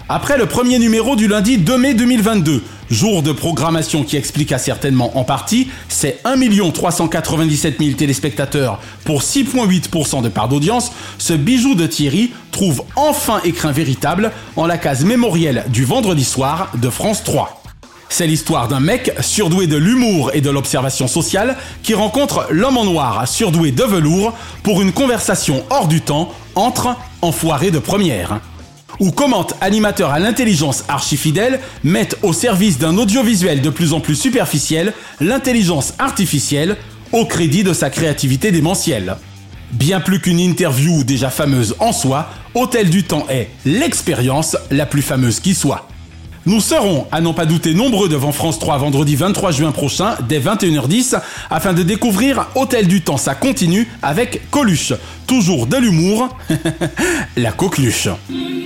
Après 0.09 0.38
le 0.38 0.45
premier 0.45 0.78
numéro 0.80 1.15
du 1.15 1.28
lundi 1.28 1.57
2 1.57 1.78
mai 1.78 1.93
2022, 1.95 2.63
jour 2.91 3.23
de 3.23 3.32
programmation 3.32 4.03
qui 4.03 4.17
expliqua 4.17 4.59
certainement 4.59 5.17
en 5.17 5.23
partie 5.23 5.67
ces 5.89 6.17
1 6.23 6.36
397 6.71 7.80
000 7.80 7.91
téléspectateurs 7.91 8.80
pour 9.03 9.21
6,8% 9.21 10.21
de 10.21 10.30
part 10.30 10.47
d'audience, 10.47 10.91
ce 11.17 11.34
bijou 11.34 11.73
de 11.73 11.88
Thierry 11.88 12.32
trouve 12.51 12.84
enfin 12.95 13.41
écrin 13.43 13.71
véritable 13.71 14.32
en 14.55 14.67
la 14.67 14.78
case 14.78 15.03
mémorielle 15.03 15.65
du 15.69 15.86
vendredi 15.86 16.23
soir 16.23 16.71
de 16.80 16.89
France 16.89 17.23
3. 17.23 17.64
C'est 18.10 18.28
l'histoire 18.28 18.68
d'un 18.68 18.80
mec 18.80 19.12
surdoué 19.22 19.68
de 19.68 19.78
l'humour 19.78 20.32
et 20.34 20.41
de 20.41 20.49
l'observation 20.49 21.08
sociale 21.08 21.58
qui 21.84 21.93
rencontre 21.93 22.47
l'homme 22.49 22.78
en 22.78 22.86
noir 22.86 23.28
surdoué 23.28 23.72
de 23.72 23.84
velours 23.84 24.34
pour 24.64 24.82
une 24.82 24.93
conversation 24.93 25.64
hors 25.70 25.88
du 25.88 26.01
temps 26.01 26.32
entre 26.56 26.95
enfoirés 27.22 27.72
de 27.72 27.80
première. 27.80 28.39
Ou 28.99 29.12
comment 29.12 29.45
animateurs 29.60 30.12
à 30.12 30.20
l'intelligence 30.20 30.86
archifidèle 30.88 31.60
mettent 31.84 32.18
au 32.24 32.32
service 32.32 32.78
d'un 32.78 32.97
audiovisuel 32.97 33.62
de 33.62 33.70
plus 33.70 33.91
en 33.91 33.99
plus 33.99 34.16
superficiel 34.16 34.93
l'intelligence 35.20 35.93
artificielle 35.99 36.78
au 37.12 37.26
crédit 37.26 37.64
de 37.64 37.74
sa 37.74 37.89
créativité 37.89 38.51
démentielle. 38.51 39.18
Bien 39.72 39.99
plus 39.99 40.22
qu'une 40.22 40.39
interview 40.39 41.03
déjà 41.03 41.30
fameuse 41.30 41.76
en 41.80 41.91
soi, 41.91 42.30
Hôtel 42.53 42.89
du 42.89 43.03
Temps 43.03 43.26
est 43.30 43.49
l'expérience 43.66 44.56
la 44.72 44.86
plus 44.86 45.01
fameuse 45.01 45.41
qui 45.41 45.53
soit. 45.53 45.88
Nous 46.47 46.61
serons, 46.61 47.07
à 47.11 47.21
n'en 47.21 47.33
pas 47.33 47.47
douter, 47.47 47.73
nombreux 47.73 48.07
devant 48.07 48.31
France 48.31 48.59
3 48.59 48.77
vendredi 48.77 49.15
23 49.15 49.51
juin 49.51 49.71
prochain, 49.71 50.15
dès 50.29 50.39
21h10, 50.39 51.19
afin 51.49 51.73
de 51.73 51.81
découvrir 51.81 52.49
Hôtel 52.53 52.87
du 52.87 53.01
Temps, 53.01 53.17
ça 53.17 53.33
continue 53.33 53.87
avec 54.03 54.41
Coluche. 54.51 54.93
Toujours 55.25 55.65
de 55.65 55.77
l'humour, 55.77 56.29
la 57.35 57.51
coqueluche. 57.51 58.09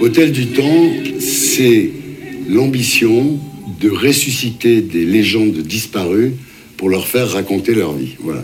Hôtel 0.02 0.34
du 0.34 0.48
Temps, 0.48 0.90
c'est 1.22 1.90
l'ambition 2.50 3.40
de 3.80 3.90
ressusciter 3.90 4.82
des 4.82 5.06
légendes 5.06 5.60
disparues 5.60 6.36
pour 6.76 6.90
leur 6.90 7.08
faire 7.08 7.32
raconter 7.32 7.74
leur 7.74 7.94
vie. 7.94 8.18
Voilà. 8.20 8.44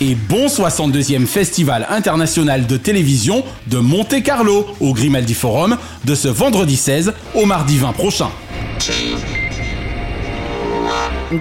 Et 0.00 0.14
bon 0.14 0.46
62e 0.46 1.24
Festival 1.24 1.86
international 1.88 2.66
de 2.66 2.76
télévision 2.76 3.42
de 3.66 3.78
Monte 3.78 4.22
Carlo 4.22 4.66
au 4.80 4.92
Grimaldi 4.92 5.32
Forum 5.32 5.78
de 6.04 6.14
ce 6.14 6.28
vendredi 6.28 6.76
16 6.76 7.14
au 7.34 7.46
mardi 7.46 7.78
20 7.78 7.92
prochain. 7.92 8.28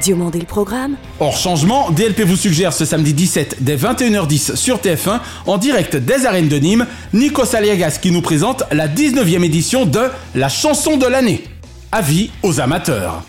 Diomandé 0.02 0.40
le 0.40 0.46
programme 0.46 0.96
Hors 1.20 1.36
changement, 1.36 1.92
DLP 1.92 2.22
vous 2.22 2.38
suggère 2.38 2.72
ce 2.72 2.86
samedi 2.86 3.14
17 3.14 3.58
dès 3.60 3.76
21h10 3.76 4.56
sur 4.56 4.78
TF1 4.78 5.20
en 5.48 5.58
direct 5.58 5.98
des 5.98 6.26
arènes 6.26 6.48
de 6.48 6.56
Nîmes, 6.56 6.88
Nikos 7.14 7.56
Aliagas 7.56 8.00
qui 8.02 8.12
nous 8.12 8.22
présente 8.22 8.64
la 8.72 8.88
19e 8.88 9.44
édition 9.44 9.86
de 9.86 10.02
La 10.34 10.48
chanson 10.48 10.96
de 10.96 11.06
l'année. 11.06 11.44
Avis 11.92 12.32
aux 12.42 12.62
amateurs. 12.62 13.22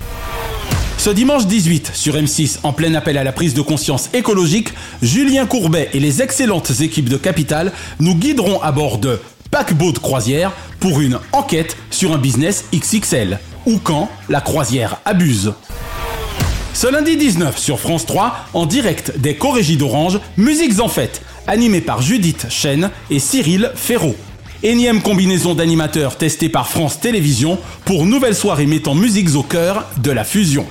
Ce 1.07 1.13
dimanche 1.13 1.47
18 1.47 1.93
sur 1.95 2.17
M6, 2.17 2.59
en 2.65 2.73
plein 2.73 2.93
appel 2.95 3.17
à 3.17 3.23
la 3.23 3.31
prise 3.31 3.55
de 3.55 3.61
conscience 3.61 4.11
écologique, 4.13 4.71
Julien 5.03 5.47
Courbet 5.47 5.89
et 5.93 6.01
les 6.01 6.21
excellentes 6.21 6.81
équipes 6.81 7.09
de 7.09 7.17
Capital 7.17 7.71
nous 8.01 8.17
guideront 8.17 8.61
à 8.61 8.73
bord 8.73 8.99
de 8.99 9.21
paquebot 9.53 9.93
de 9.93 10.01
croisière 10.01 10.51
pour 10.81 11.01
une 11.01 11.21
enquête 11.31 11.77
sur 11.93 12.13
un 12.13 12.19
business 12.19 12.65
XXL. 12.75 13.39
Ou 13.67 13.79
quand 13.79 14.11
la 14.29 14.41
croisière 14.41 14.97
abuse. 15.05 15.53
Ce 16.75 16.91
lundi 16.91 17.17
19 17.17 17.57
sur 17.57 17.79
France 17.79 18.05
3, 18.05 18.49
en 18.53 18.67
direct 18.67 19.17
des 19.17 19.37
Corégies 19.37 19.77
d'Orange, 19.77 20.19
Musiques 20.37 20.81
en 20.81 20.89
fête, 20.89 21.23
animé 21.47 21.83
par 21.83 22.03
Judith 22.03 22.47
Chen 22.51 22.91
et 23.11 23.21
Cyril 23.21 23.71
Ferraud. 23.77 24.17
Énième 24.65 25.01
combinaison 25.01 25.55
d'animateurs 25.55 26.17
testée 26.17 26.49
par 26.49 26.69
France 26.69 26.99
Télévisions 26.99 27.61
pour 27.85 28.07
nouvelle 28.07 28.35
soirée 28.35 28.67
mettant 28.67 28.97
musiques 28.97 29.37
au 29.37 29.45
cœur 29.45 29.85
de 29.99 30.11
la 30.11 30.25
fusion. 30.25 30.67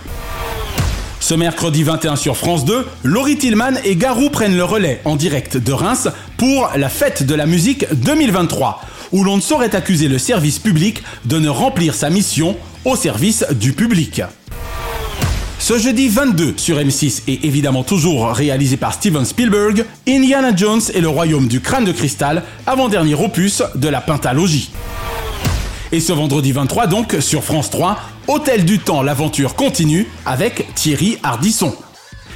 Ce 1.26 1.34
mercredi 1.34 1.82
21 1.82 2.18
sur 2.18 2.38
France 2.38 2.66
2, 2.66 2.86
Laurie 3.04 3.36
Tillman 3.36 3.80
et 3.84 3.96
Garou 3.96 4.30
prennent 4.30 4.56
le 4.56 4.64
relais 4.64 5.02
en 5.06 5.16
direct 5.16 5.58
de 5.58 5.74
Reims 5.74 6.08
pour 6.38 6.70
la 6.76 6.88
fête 6.88 7.24
de 7.24 7.34
la 7.34 7.48
musique 7.48 7.88
2023, 7.94 8.80
où 9.12 9.24
l'on 9.24 9.38
ne 9.38 9.42
saurait 9.42 9.76
accuser 9.76 10.08
le 10.08 10.20
service 10.20 10.60
public 10.60 11.02
de 11.26 11.40
ne 11.40 11.50
remplir 11.50 11.96
sa 11.96 12.12
mission 12.12 12.56
au 12.86 12.96
service 12.96 13.44
du 13.54 13.74
public. 13.74 14.22
Ce 15.58 15.80
jeudi 15.80 16.10
22 16.10 16.54
sur 16.58 16.78
M6 16.78 17.24
et 17.28 17.48
évidemment 17.48 17.82
toujours 17.82 18.30
réalisé 18.30 18.78
par 18.78 18.94
Steven 18.94 19.26
Spielberg, 19.26 19.84
Indiana 20.08 20.56
Jones 20.56 20.82
et 20.94 21.02
le 21.02 21.10
royaume 21.10 21.48
du 21.48 21.60
crâne 21.60 21.86
de 21.86 21.92
cristal, 21.92 22.44
avant-dernier 22.68 23.16
opus 23.16 23.64
de 23.74 23.88
la 23.88 24.00
pentalogie. 24.00 24.70
Et 25.96 26.02
ce 26.02 26.12
vendredi 26.12 26.52
23 26.52 26.88
donc 26.88 27.16
sur 27.22 27.42
France 27.42 27.70
3, 27.70 27.98
Hôtel 28.28 28.66
du 28.66 28.80
Temps, 28.80 29.02
l'aventure 29.02 29.56
continue 29.56 30.06
avec 30.26 30.68
Thierry 30.76 31.18
Hardisson. 31.24 31.74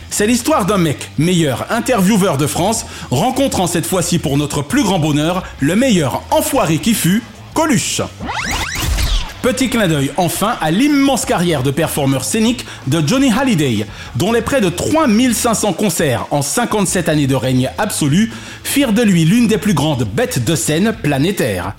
C'est 0.09 0.27
l'histoire 0.27 0.65
d'un 0.65 0.77
mec, 0.77 1.11
meilleur 1.17 1.69
intervieweur 1.69 2.37
de 2.37 2.47
France, 2.47 2.85
rencontrant 3.11 3.67
cette 3.67 3.85
fois-ci 3.85 4.17
pour 4.17 4.37
notre 4.37 4.61
plus 4.61 4.83
grand 4.83 4.97
bonheur 4.97 5.43
le 5.59 5.75
meilleur 5.75 6.21
enfoiré 6.31 6.77
qui 6.77 6.93
fut, 6.93 7.21
Coluche. 7.53 8.01
Petit 9.41 9.69
clin 9.69 9.89
d'œil 9.89 10.11
enfin 10.15 10.55
à 10.61 10.71
l'immense 10.71 11.25
carrière 11.25 11.61
de 11.61 11.71
performeur 11.71 12.23
scénique 12.23 12.65
de 12.87 13.05
Johnny 13.05 13.29
Hallyday, 13.29 13.87
dont 14.15 14.31
les 14.31 14.41
près 14.41 14.61
de 14.61 14.69
3500 14.69 15.73
concerts 15.73 16.27
en 16.31 16.41
57 16.41 17.09
années 17.09 17.27
de 17.27 17.35
règne 17.35 17.69
absolu 17.77 18.31
firent 18.63 18.93
de 18.93 19.01
lui 19.01 19.25
l'une 19.25 19.47
des 19.47 19.57
plus 19.57 19.73
grandes 19.73 20.05
bêtes 20.05 20.45
de 20.45 20.55
scène 20.55 20.95
planétaires. 21.03 21.73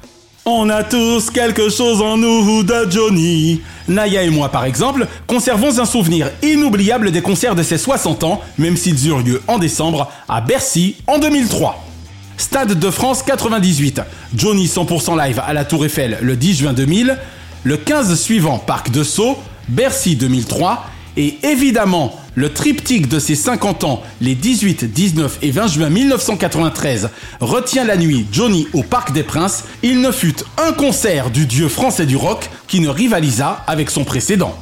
On 0.52 0.68
a 0.68 0.82
tous 0.82 1.30
quelque 1.30 1.68
chose 1.68 2.02
en 2.02 2.16
nous 2.16 2.64
de 2.64 2.90
Johnny. 2.90 3.60
Naya 3.86 4.24
et 4.24 4.30
moi, 4.30 4.48
par 4.48 4.64
exemple, 4.64 5.06
conservons 5.28 5.78
un 5.78 5.84
souvenir 5.84 6.28
inoubliable 6.42 7.12
des 7.12 7.22
concerts 7.22 7.54
de 7.54 7.62
ses 7.62 7.78
60 7.78 8.24
ans, 8.24 8.40
même 8.58 8.76
s'ils 8.76 9.06
eurent 9.06 9.22
lieu 9.22 9.40
en 9.46 9.58
décembre 9.58 10.10
à 10.28 10.40
Bercy 10.40 10.96
en 11.06 11.20
2003. 11.20 11.80
Stade 12.36 12.76
de 12.76 12.90
France 12.90 13.22
98. 13.22 14.00
Johnny 14.34 14.66
100% 14.66 15.16
live 15.24 15.40
à 15.46 15.52
la 15.52 15.64
Tour 15.64 15.84
Eiffel 15.84 16.18
le 16.20 16.34
10 16.34 16.58
juin 16.58 16.72
2000. 16.72 17.16
Le 17.62 17.76
15 17.76 18.20
suivant, 18.20 18.58
Parc 18.58 18.90
de 18.90 19.04
Sceaux, 19.04 19.38
Bercy 19.68 20.16
2003. 20.16 20.84
Et 21.16 21.38
évidemment, 21.44 22.19
le 22.34 22.52
triptyque 22.52 23.08
de 23.08 23.18
ses 23.18 23.34
50 23.34 23.84
ans, 23.84 24.02
les 24.20 24.34
18, 24.34 24.84
19 24.84 25.38
et 25.42 25.50
20 25.50 25.66
juin 25.66 25.90
1993, 25.90 27.10
retient 27.40 27.84
la 27.84 27.96
nuit 27.96 28.26
Johnny 28.30 28.68
au 28.72 28.82
Parc 28.82 29.12
des 29.12 29.22
Princes. 29.22 29.64
Il 29.82 30.00
ne 30.00 30.12
fut 30.12 30.36
un 30.58 30.72
concert 30.72 31.30
du 31.30 31.46
dieu 31.46 31.68
français 31.68 32.06
du 32.06 32.16
rock 32.16 32.48
qui 32.68 32.80
ne 32.80 32.88
rivalisa 32.88 33.62
avec 33.66 33.90
son 33.90 34.04
précédent. 34.04 34.56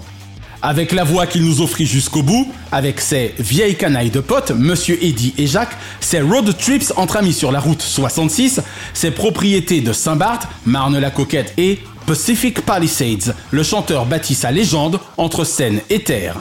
Avec 0.60 0.90
la 0.90 1.04
voix 1.04 1.26
qu'il 1.26 1.44
nous 1.44 1.60
offrit 1.60 1.86
jusqu'au 1.86 2.22
bout, 2.22 2.48
avec 2.72 3.00
ses 3.00 3.32
vieilles 3.38 3.76
canailles 3.76 4.10
de 4.10 4.18
potes, 4.18 4.50
Monsieur 4.50 4.98
Eddy 5.00 5.32
et 5.38 5.46
Jacques, 5.46 5.76
ses 6.00 6.20
road 6.20 6.56
trips 6.58 6.92
entre 6.96 7.16
amis 7.16 7.32
sur 7.32 7.52
la 7.52 7.60
route 7.60 7.80
66, 7.80 8.60
ses 8.92 9.12
propriétés 9.12 9.80
de 9.80 9.92
Saint-Barth, 9.92 10.48
Marne-la-Coquette 10.66 11.54
et 11.58 11.78
Pacific 12.06 12.62
Palisades, 12.62 13.36
le 13.52 13.62
chanteur 13.62 14.06
bâtit 14.06 14.34
sa 14.34 14.50
légende 14.50 14.98
entre 15.16 15.44
scène 15.44 15.80
et 15.90 16.02
terre. 16.02 16.40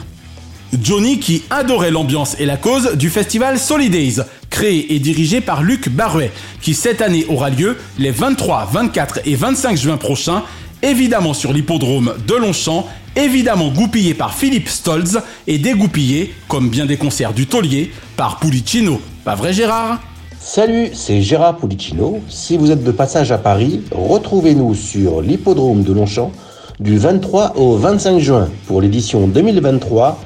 Johnny 0.82 1.19
qui 1.19 1.43
adorait 1.49 1.91
l'ambiance 1.91 2.36
et 2.39 2.45
la 2.45 2.57
cause 2.57 2.95
du 2.95 3.09
festival 3.09 3.59
Solidays, 3.59 4.23
créé 4.49 4.93
et 4.93 4.99
dirigé 4.99 5.41
par 5.41 5.63
Luc 5.63 5.89
Barruet, 5.89 6.32
qui 6.61 6.73
cette 6.73 7.01
année 7.01 7.25
aura 7.30 7.49
lieu 7.49 7.78
les 7.97 8.11
23, 8.11 8.69
24 8.71 9.19
et 9.25 9.36
25 9.36 9.78
juin 9.78 9.97
prochains, 9.97 10.43
évidemment 10.84 11.34
sur 11.34 11.53
l'hippodrome 11.53 12.13
de 12.28 12.36
Longchamp, 12.36 12.88
évidemment 13.15 13.69
goupillé 13.69 14.13
par 14.13 14.34
Philippe 14.34 14.69
Stolz 14.69 15.21
et 15.47 15.57
dégoupillé, 15.57 16.34
comme 16.47 16.69
bien 16.69 16.86
des 16.86 16.97
concerts 16.97 17.34
du 17.34 17.47
taulier, 17.47 17.91
par 18.15 18.39
Pulicino. 18.39 19.01
Pas 19.23 19.36
vrai 19.36 19.53
Gérard? 19.53 19.99
Salut, 20.39 20.89
c'est 20.93 21.21
Gérard 21.21 21.57
Pulicino. 21.57 22.21
Si 22.30 22.57
vous 22.57 22.71
êtes 22.71 22.84
de 22.84 22.91
passage 22.91 23.32
à 23.32 23.38
Paris, 23.38 23.82
retrouvez-nous 23.91 24.75
sur 24.75 25.21
l'hippodrome 25.21 25.84
de 25.84 25.93
Longchamp 25.93 26.32
du 26.80 26.97
23 26.97 27.57
au 27.57 27.75
25 27.75 28.19
juin 28.19 28.49
pour 28.67 28.82
l'édition 28.82 29.28
2023 29.28 30.19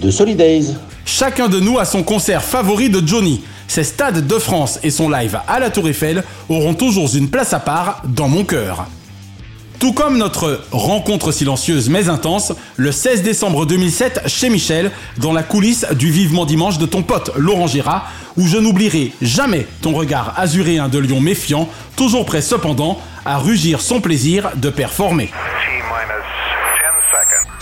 de 0.00 0.10
Solidays. 0.10 0.74
Chacun 1.04 1.48
de 1.48 1.60
nous 1.60 1.78
a 1.78 1.84
son 1.84 2.02
concert 2.02 2.42
favori 2.42 2.90
de 2.90 3.06
Johnny. 3.06 3.42
Ses 3.68 3.84
stades 3.84 4.26
de 4.26 4.38
France 4.38 4.78
et 4.82 4.90
son 4.90 5.08
live 5.08 5.38
à 5.48 5.58
la 5.58 5.70
Tour 5.70 5.88
Eiffel 5.88 6.24
auront 6.48 6.74
toujours 6.74 7.14
une 7.14 7.28
place 7.28 7.52
à 7.52 7.60
part 7.60 8.02
dans 8.04 8.28
mon 8.28 8.44
cœur. 8.44 8.86
Tout 9.78 9.92
comme 9.92 10.16
notre 10.16 10.62
rencontre 10.70 11.32
silencieuse 11.32 11.90
mais 11.90 12.08
intense, 12.08 12.52
le 12.76 12.92
16 12.92 13.22
décembre 13.22 13.66
2007 13.66 14.22
chez 14.26 14.48
Michel, 14.48 14.90
dans 15.18 15.34
la 15.34 15.42
coulisse 15.42 15.86
du 15.92 16.10
Vivement 16.10 16.46
Dimanche 16.46 16.78
de 16.78 16.86
ton 16.86 17.02
pote 17.02 17.30
Laurent 17.36 17.66
Gérard, 17.66 18.10
où 18.38 18.46
je 18.46 18.56
n'oublierai 18.56 19.12
jamais 19.20 19.66
ton 19.82 19.92
regard 19.92 20.34
azuréen 20.38 20.88
de 20.88 20.98
lion 20.98 21.20
méfiant, 21.20 21.68
toujours 21.94 22.24
prêt 22.24 22.40
cependant 22.40 22.98
à 23.26 23.36
rugir 23.38 23.80
son 23.80 24.00
plaisir 24.00 24.50
de 24.56 24.70
performer. 24.70 25.30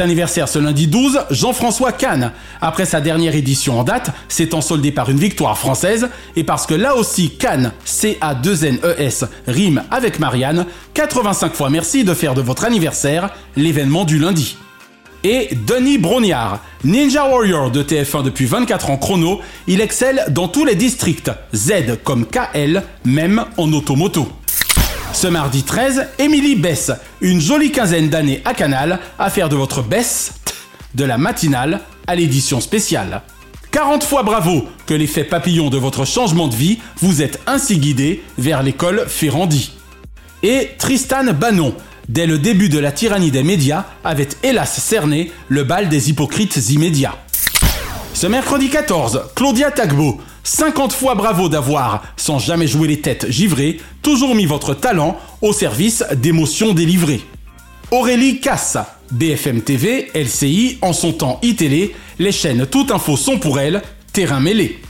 Anniversaire 0.00 0.48
ce 0.48 0.58
lundi 0.58 0.86
12, 0.86 1.20
Jean-François 1.30 1.92
Kahn. 1.92 2.32
Après 2.60 2.84
sa 2.84 3.00
dernière 3.00 3.34
édition 3.34 3.80
en 3.80 3.84
date, 3.84 4.10
s'étant 4.28 4.60
soldé 4.60 4.92
par 4.92 5.10
une 5.10 5.18
victoire 5.18 5.58
française, 5.58 6.08
et 6.36 6.44
parce 6.44 6.66
que 6.66 6.74
là 6.74 6.94
aussi 6.94 7.30
Kahn, 7.30 7.72
C-A-2-N-E-S, 7.84 9.24
rime 9.46 9.82
avec 9.90 10.18
Marianne, 10.18 10.66
85 10.94 11.54
fois 11.54 11.70
merci 11.70 12.04
de 12.04 12.14
faire 12.14 12.34
de 12.34 12.42
votre 12.42 12.64
anniversaire 12.64 13.30
l'événement 13.56 14.04
du 14.04 14.18
lundi. 14.18 14.56
Et 15.24 15.48
Denis 15.66 15.98
Brognard, 15.98 16.60
Ninja 16.84 17.28
Warrior 17.28 17.72
de 17.72 17.82
TF1 17.82 18.22
depuis 18.22 18.44
24 18.44 18.90
ans 18.90 18.96
chrono, 18.96 19.40
il 19.66 19.80
excelle 19.80 20.24
dans 20.30 20.46
tous 20.46 20.64
les 20.64 20.76
districts, 20.76 21.30
Z 21.52 21.98
comme 22.04 22.24
KL, 22.24 22.84
même 23.04 23.44
en 23.56 23.72
automoto. 23.72 24.28
Ce 25.12 25.26
mardi 25.26 25.64
13, 25.64 26.06
Émilie 26.18 26.54
Bess, 26.54 26.92
une 27.20 27.40
jolie 27.40 27.72
quinzaine 27.72 28.08
d'années 28.08 28.40
à 28.44 28.54
Canal, 28.54 29.00
à 29.18 29.30
faire 29.30 29.48
de 29.48 29.56
votre 29.56 29.82
best 29.82 30.54
de 30.94 31.04
la 31.04 31.18
matinale 31.18 31.80
à 32.06 32.14
l'édition 32.14 32.60
spéciale. 32.60 33.22
40 33.72 34.04
fois 34.04 34.22
bravo 34.22 34.68
que 34.86 34.94
l'effet 34.94 35.24
papillon 35.24 35.70
de 35.70 35.78
votre 35.78 36.04
changement 36.04 36.48
de 36.48 36.54
vie 36.54 36.78
vous 37.00 37.20
êtes 37.20 37.40
ainsi 37.46 37.78
guidé 37.78 38.22
vers 38.38 38.62
l'école 38.62 39.06
Ferrandi. 39.08 39.72
Et 40.42 40.70
Tristan 40.78 41.32
Bannon, 41.32 41.74
dès 42.08 42.26
le 42.26 42.38
début 42.38 42.68
de 42.68 42.78
la 42.78 42.92
tyrannie 42.92 43.30
des 43.32 43.42
médias, 43.42 43.86
avait 44.04 44.28
hélas 44.42 44.80
cerné 44.80 45.32
le 45.48 45.64
bal 45.64 45.88
des 45.88 46.10
hypocrites 46.10 46.56
immédiats. 46.70 47.16
Ce 48.14 48.26
mercredi 48.26 48.68
14, 48.68 49.30
Claudia 49.34 49.70
Tagbo, 49.70 50.20
50 50.48 50.94
fois 50.94 51.14
bravo 51.14 51.50
d'avoir, 51.50 52.02
sans 52.16 52.38
jamais 52.38 52.66
jouer 52.66 52.88
les 52.88 53.00
têtes 53.00 53.30
givrées, 53.30 53.78
toujours 54.00 54.34
mis 54.34 54.46
votre 54.46 54.72
talent 54.72 55.18
au 55.42 55.52
service 55.52 56.02
d'émotions 56.16 56.72
délivrées. 56.72 57.20
Aurélie 57.90 58.40
Casse, 58.40 58.78
BFM 59.10 59.60
TV, 59.60 60.10
LCI, 60.14 60.78
en 60.80 60.94
son 60.94 61.12
temps 61.12 61.38
iTélé, 61.42 61.94
les 62.18 62.32
chaînes 62.32 62.66
Tout 62.66 62.86
Info 62.90 63.18
sont 63.18 63.38
pour 63.38 63.60
elle, 63.60 63.82
terrain 64.14 64.40
mêlé. 64.40 64.80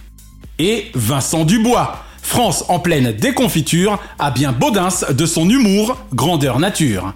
Et 0.61 0.93
Vincent 0.95 1.45
Dubois, 1.45 2.05
France 2.23 2.65
en 2.69 2.79
pleine 2.79 3.11
déconfiture, 3.11 3.99
a 4.21 4.31
bien 4.31 4.53
Baudins 4.53 4.89
de 5.11 5.27
son 5.27 5.51
humour, 5.51 5.97
grandeur 6.15 6.61
nature. 6.61 7.15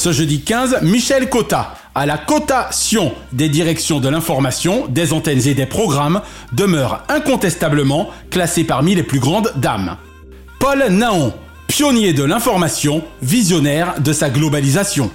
Ce 0.00 0.12
jeudi 0.12 0.40
15, 0.40 0.78
Michel 0.80 1.28
Cotta, 1.28 1.74
à 1.94 2.06
la 2.06 2.16
cotation 2.16 3.12
des 3.32 3.50
directions 3.50 4.00
de 4.00 4.08
l'information, 4.08 4.86
des 4.88 5.12
antennes 5.12 5.46
et 5.46 5.52
des 5.52 5.66
programmes, 5.66 6.22
demeure 6.54 7.02
incontestablement 7.10 8.08
classé 8.30 8.64
parmi 8.64 8.94
les 8.94 9.02
plus 9.02 9.18
grandes 9.18 9.52
dames. 9.56 9.98
Paul 10.58 10.86
Naon, 10.88 11.34
pionnier 11.68 12.14
de 12.14 12.24
l'information, 12.24 13.04
visionnaire 13.20 14.00
de 14.00 14.14
sa 14.14 14.30
globalisation. 14.30 15.10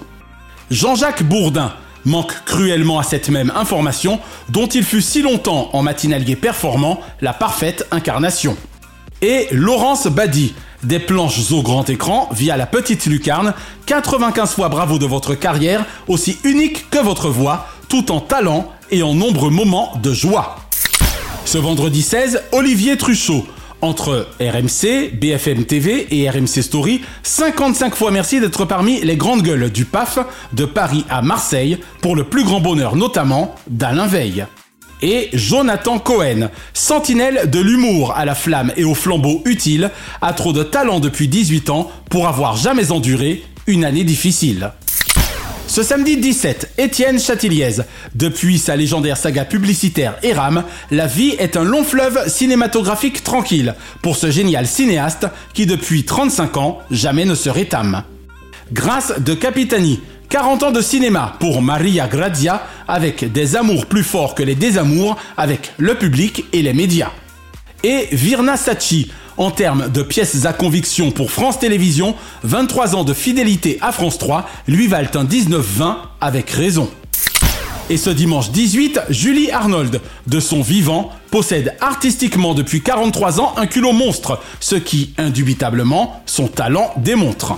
Jean-Jacques 0.70 1.24
Bourdin 1.24 1.74
manque 2.06 2.36
cruellement 2.46 3.00
à 3.00 3.04
cette 3.04 3.30
même 3.30 3.52
information 3.56 4.20
dont 4.50 4.68
il 4.68 4.84
fut 4.84 5.02
si 5.02 5.24
longtemps 5.24 5.72
en 5.74 5.82
matinalier 5.82 6.36
performant 6.36 7.00
la 7.22 7.34
parfaite 7.34 7.88
incarnation. 7.90 8.56
Et 9.24 9.48
Laurence 9.50 10.06
Badi, 10.06 10.54
des 10.86 11.00
planches 11.00 11.52
au 11.52 11.62
grand 11.62 11.90
écran 11.90 12.30
via 12.32 12.58
la 12.58 12.66
petite 12.66 13.06
lucarne, 13.06 13.54
95 13.86 14.54
fois 14.54 14.70
bravo 14.70 14.98
de 14.98 15.06
votre 15.06 15.36
carrière, 15.36 15.86
aussi 16.08 16.38
unique 16.44 16.90
que 16.90 17.00
votre 17.00 17.30
voix, 17.30 17.68
tout 17.90 18.12
en 18.12 18.20
talent 18.20 18.72
et 18.92 19.04
en 19.04 19.14
nombreux 19.14 19.50
moments 19.50 19.94
de 20.02 20.14
joie. 20.14 20.58
Ce 21.46 21.58
vendredi 21.58 22.02
16, 22.02 22.42
Olivier 22.52 22.98
Truchot, 22.98 23.46
entre 23.82 24.28
RMC, 24.40 25.12
BFM 25.14 25.66
TV 25.66 26.08
et 26.12 26.30
RMC 26.30 26.62
Story, 26.62 27.02
55 27.24 27.96
fois 27.96 28.12
merci 28.12 28.40
d'être 28.40 28.66
parmi 28.66 29.02
les 29.02 29.16
grandes 29.16 29.44
gueules 29.44 29.70
du 29.70 29.86
PAF 29.86 30.20
de 30.54 30.66
Paris 30.66 31.06
à 31.10 31.22
Marseille 31.22 31.78
pour 32.02 32.16
le 32.16 32.24
plus 32.24 32.44
grand 32.44 32.62
bonheur 32.62 32.96
notamment 32.96 33.56
d'Alain 33.68 34.08
Veil. 34.08 34.46
Et 35.02 35.30
Jonathan 35.34 36.00
Cohen, 36.00 36.50
sentinelle 36.74 37.50
de 37.50 37.60
l'humour 37.60 38.14
à 38.16 38.26
la 38.26 38.36
flamme 38.36 38.72
et 38.78 38.86
au 38.86 38.96
flambeau 38.96 39.42
utile, 39.46 39.92
a 40.22 40.34
trop 40.34 40.54
de 40.54 40.64
talent 40.64 41.00
depuis 41.00 41.28
18 41.28 41.70
ans 41.70 41.92
pour 42.10 42.28
avoir 42.28 42.56
jamais 42.56 42.92
enduré 42.92 43.44
une 43.68 43.84
année 43.84 44.04
difficile. 44.04 44.72
Ce 45.68 45.84
samedi 45.84 46.18
17, 46.18 46.74
Étienne 46.78 47.20
Chatiliez. 47.20 47.82
Depuis 48.14 48.60
sa 48.60 48.76
légendaire 48.76 49.18
saga 49.18 49.46
publicitaire 49.46 50.16
Eram, 50.24 50.64
la 50.92 51.08
vie 51.08 51.36
est 51.40 51.58
un 51.58 51.64
long 51.64 51.84
fleuve 51.84 52.30
cinématographique 52.30 53.24
tranquille 53.24 53.74
pour 54.02 54.16
ce 54.16 54.30
génial 54.30 54.68
cinéaste 54.68 55.28
qui 55.54 55.66
depuis 55.66 56.06
35 56.06 56.58
ans 56.58 56.80
jamais 56.92 57.26
ne 57.26 57.36
se 57.36 57.50
rétame. 57.50 58.04
Grâce 58.72 59.20
de 59.20 59.34
Capitani, 59.34 60.00
40 60.30 60.64
ans 60.64 60.72
de 60.72 60.82
cinéma 60.82 61.36
pour 61.40 61.62
Maria 61.62 62.08
Grazia 62.08 62.64
avec 62.88 63.32
des 63.32 63.56
amours 63.56 63.86
plus 63.86 64.04
forts 64.04 64.36
que 64.36 64.44
les 64.44 64.56
désamours 64.56 65.18
avec 65.38 65.72
le 65.78 65.96
public 65.96 66.46
et 66.54 66.62
les 66.62 66.74
médias. 66.74 67.12
Et 67.84 68.08
Virna 68.12 68.58
Sachi, 68.58 69.12
en 69.38 69.52
termes 69.52 69.90
de 69.90 70.02
pièces 70.02 70.46
à 70.46 70.54
conviction 70.54 71.12
pour 71.12 71.32
France 71.32 71.60
Télévisions, 71.60 72.16
23 72.44 72.96
ans 72.96 73.04
de 73.04 73.14
fidélité 73.14 73.78
à 73.82 73.92
France 73.92 74.18
3 74.18 74.48
lui 74.68 74.88
valent 74.88 75.10
un 75.14 75.26
19-20 75.26 75.96
avec 76.22 76.50
raison. 76.50 76.90
Et 77.90 77.98
ce 77.98 78.10
dimanche 78.10 78.50
18, 78.50 79.02
Julie 79.10 79.52
Arnold, 79.52 80.02
de 80.26 80.40
son 80.40 80.64
vivant, 80.64 81.12
possède 81.30 81.76
artistiquement 81.82 82.56
depuis 82.56 82.82
43 82.82 83.40
ans 83.40 83.54
un 83.58 83.68
culot 83.68 83.92
monstre, 83.92 84.40
ce 84.60 84.76
qui, 84.76 85.14
indubitablement, 85.20 86.24
son 86.26 86.48
talent 86.48 86.92
démontre. 86.98 87.54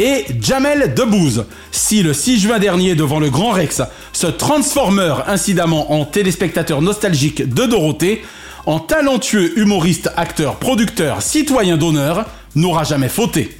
Et 0.00 0.26
Jamel 0.40 0.94
Debbouze, 0.94 1.46
si 1.72 2.04
le 2.04 2.12
6 2.12 2.38
juin 2.38 2.58
dernier 2.60 2.94
devant 2.94 3.18
le 3.18 3.30
Grand 3.30 3.50
Rex, 3.50 3.82
ce 4.12 4.28
transformer 4.28 5.14
incidemment 5.26 5.92
en 5.92 6.04
téléspectateur 6.04 6.82
nostalgique 6.82 7.52
de 7.52 7.66
Dorothée, 7.66 8.22
en 8.66 8.78
talentueux 8.78 9.58
humoriste, 9.58 10.10
acteur, 10.16 10.56
producteur, 10.56 11.20
citoyen 11.20 11.76
d'honneur, 11.76 12.26
n'aura 12.54 12.84
jamais 12.84 13.08
fauté. 13.08 13.56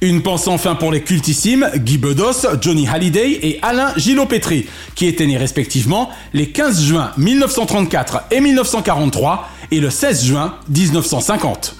Une 0.00 0.22
pensée 0.22 0.48
enfin 0.48 0.76
pour 0.76 0.92
les 0.92 1.02
cultissimes 1.02 1.68
Guy 1.76 1.98
Bedos, 1.98 2.46
Johnny 2.62 2.88
Hallyday 2.88 3.40
et 3.42 3.58
Alain 3.60 3.92
Gillot-Pétry, 3.98 4.66
qui 4.94 5.06
étaient 5.06 5.26
nés 5.26 5.36
respectivement 5.36 6.08
les 6.32 6.52
15 6.52 6.82
juin 6.82 7.10
1934 7.18 8.24
et 8.30 8.40
1943 8.40 9.46
et 9.70 9.80
le 9.80 9.90
16 9.90 10.24
juin 10.24 10.54
1950. 10.70 11.76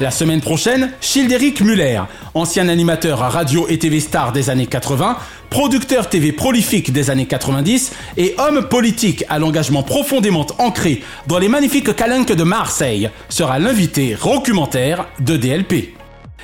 La 0.00 0.10
semaine 0.10 0.40
prochaine, 0.40 0.90
Childéric 1.00 1.60
Muller, 1.60 2.00
ancien 2.34 2.68
animateur 2.68 3.22
à 3.22 3.28
radio 3.28 3.68
et 3.68 3.78
TV 3.78 4.00
star 4.00 4.32
des 4.32 4.50
années 4.50 4.66
80, 4.66 5.16
producteur 5.50 6.08
TV 6.08 6.32
prolifique 6.32 6.92
des 6.92 7.10
années 7.10 7.26
90 7.26 7.92
et 8.16 8.34
homme 8.38 8.68
politique 8.68 9.24
à 9.28 9.38
l'engagement 9.38 9.84
profondément 9.84 10.46
ancré 10.58 11.04
dans 11.28 11.38
les 11.38 11.46
magnifiques 11.46 11.94
calanques 11.94 12.32
de 12.32 12.42
Marseille, 12.42 13.08
sera 13.28 13.60
l'invité 13.60 14.16
documentaire 14.20 15.06
de 15.20 15.36
DLP. 15.36 15.94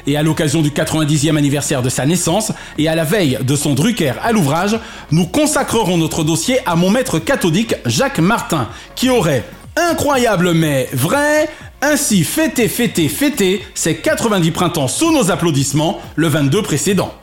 Et 0.07 0.17
à 0.17 0.23
l'occasion 0.23 0.63
du 0.63 0.71
90e 0.71 1.37
anniversaire 1.37 1.83
de 1.83 1.89
sa 1.89 2.07
naissance 2.07 2.53
et 2.79 2.87
à 2.87 2.95
la 2.95 3.05
veille 3.05 3.37
de 3.43 3.57
son 3.57 3.75
Drucker 3.75 4.13
à 4.23 4.31
l'ouvrage, 4.31 4.79
nous 5.11 5.27
consacrerons 5.27 5.99
notre 5.99 6.23
dossier 6.23 6.59
à 6.67 6.77
mon 6.77 6.89
maître 6.89 7.19
catholique 7.19 7.75
Jacques 7.85 8.21
Martin, 8.21 8.69
qui 8.95 9.11
aurait, 9.11 9.45
incroyable 9.91 10.53
mais 10.53 10.89
vrai, 10.93 11.49
ainsi 11.81 12.25
fêté, 12.25 12.69
fêté, 12.69 13.09
fêté 13.09 13.63
ses 13.75 13.97
90 13.97 14.51
printemps 14.51 14.89
sous 14.89 15.13
nos 15.13 15.31
applaudissements 15.31 16.01
le 16.17 16.29
22 16.29 16.63
précédent. 16.63 17.15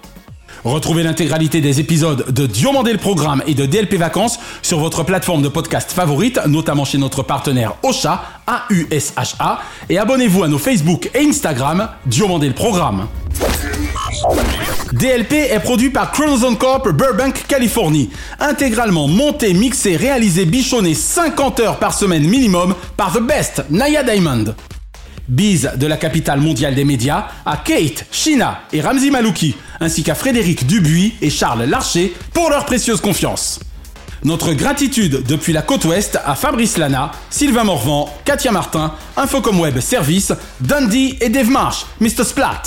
Retrouvez 0.68 1.02
l'intégralité 1.04 1.62
des 1.62 1.80
épisodes 1.80 2.30
de 2.30 2.46
Diomandé 2.46 2.92
le 2.92 2.98
Programme 2.98 3.42
et 3.48 3.54
de 3.54 3.66
DLP 3.66 3.96
Vacances 3.96 4.38
sur 4.62 4.80
votre 4.80 5.04
plateforme 5.04 5.42
de 5.42 5.48
podcast 5.48 5.94
favorite, 5.94 6.42
notamment 6.46 6.84
chez 6.84 6.98
notre 6.98 7.24
partenaire 7.24 7.76
Ocha, 7.84 8.22
A-U-S-H-A, 8.46 9.62
et 9.88 9.98
abonnez-vous 9.98 10.44
à 10.44 10.50
nos 10.50 10.58
Facebook 10.58 11.10
et 11.16 11.26
Instagram 11.26 11.88
Diomandé 12.06 12.50
le 12.50 12.54
Programme. 12.54 13.08
DLP 14.92 15.34
est 15.36 15.62
produit 15.62 15.90
par 15.90 16.12
Chronozone 16.12 16.58
Corp 16.58 16.90
Burbank, 16.90 17.46
Californie. 17.48 18.10
Intégralement 18.38 19.08
monté, 19.08 19.54
mixé, 19.54 19.96
réalisé, 19.96 20.44
bichonné 20.44 20.94
50 20.94 21.62
heures 21.62 21.80
par 21.80 21.94
semaine 21.94 22.28
minimum 22.28 22.76
par 22.98 23.14
The 23.14 23.22
Best, 23.22 23.64
Naya 23.70 24.04
Diamond. 24.04 24.54
Bise 25.28 25.72
de 25.76 25.88
la 25.88 25.98
capitale 25.98 26.40
mondiale 26.40 26.76
des 26.76 26.86
médias 26.86 27.28
à 27.46 27.58
Kate, 27.58 28.06
Shina 28.12 28.62
et 28.72 28.82
Ramzi 28.82 29.12
Malouki, 29.12 29.56
ainsi 29.80 30.04
qu'à 30.04 30.16
Frédéric 30.16 30.66
Dubuis 30.66 31.16
et 31.22 31.30
Charles 31.30 31.64
Larcher 31.64 32.14
pour 32.34 32.50
leur 32.50 32.66
précieuse 32.66 33.02
confiance. 33.02 33.60
Notre 34.24 34.54
gratitude 34.54 35.24
depuis 35.28 35.54
la 35.54 35.62
côte 35.62 35.86
ouest 35.86 36.18
à 36.26 36.36
Fabrice 36.36 36.78
Lana, 36.78 37.12
Sylvain 37.30 37.64
Morvan, 37.64 38.10
Katia 38.26 38.52
Martin, 38.52 38.94
Infocom 39.16 39.60
Web 39.60 39.80
Service, 39.80 40.34
Dundee 40.60 41.18
et 41.22 41.30
Dave 41.30 41.50
Marsh, 41.50 41.86
Mr. 42.00 42.24
Splat. 42.24 42.64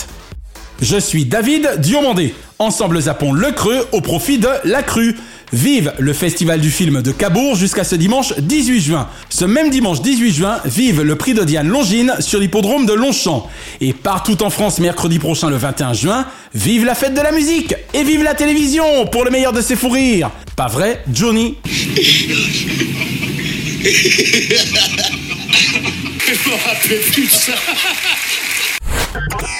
Je 0.82 0.98
suis 0.98 1.26
David 1.26 1.68
Diomandé. 1.78 2.34
Ensemble 2.58 3.02
zappons 3.02 3.32
le 3.32 3.52
creux 3.52 3.86
au 3.92 4.00
profit 4.00 4.38
de 4.38 4.48
la 4.64 4.82
crue. 4.82 5.14
Vive 5.52 5.92
le 5.98 6.14
festival 6.14 6.60
du 6.60 6.70
film 6.70 7.02
de 7.02 7.12
Cabourg 7.12 7.56
jusqu'à 7.56 7.84
ce 7.84 7.96
dimanche 7.96 8.32
18 8.38 8.80
juin. 8.80 9.08
Ce 9.28 9.44
même 9.44 9.68
dimanche 9.68 10.00
18 10.00 10.32
juin, 10.32 10.58
vive 10.64 11.02
le 11.02 11.16
prix 11.16 11.34
de 11.34 11.44
Diane 11.44 11.68
Longine 11.68 12.14
sur 12.20 12.40
l'hippodrome 12.40 12.86
de 12.86 12.94
Longchamp. 12.94 13.46
Et 13.82 13.92
partout 13.92 14.42
en 14.42 14.48
France 14.48 14.78
mercredi 14.78 15.18
prochain 15.18 15.50
le 15.50 15.56
21 15.56 15.92
juin, 15.92 16.24
vive 16.54 16.86
la 16.86 16.94
fête 16.94 17.14
de 17.14 17.20
la 17.20 17.32
musique 17.32 17.74
et 17.92 18.02
vive 18.02 18.22
la 18.22 18.34
télévision 18.34 19.04
pour 19.06 19.24
le 19.24 19.30
meilleur 19.30 19.52
de 19.52 19.60
ses 19.60 19.76
fous 19.76 19.90
rires. 19.90 20.30
Pas 20.56 20.68
vrai, 20.68 21.02
Johnny? 21.12 21.58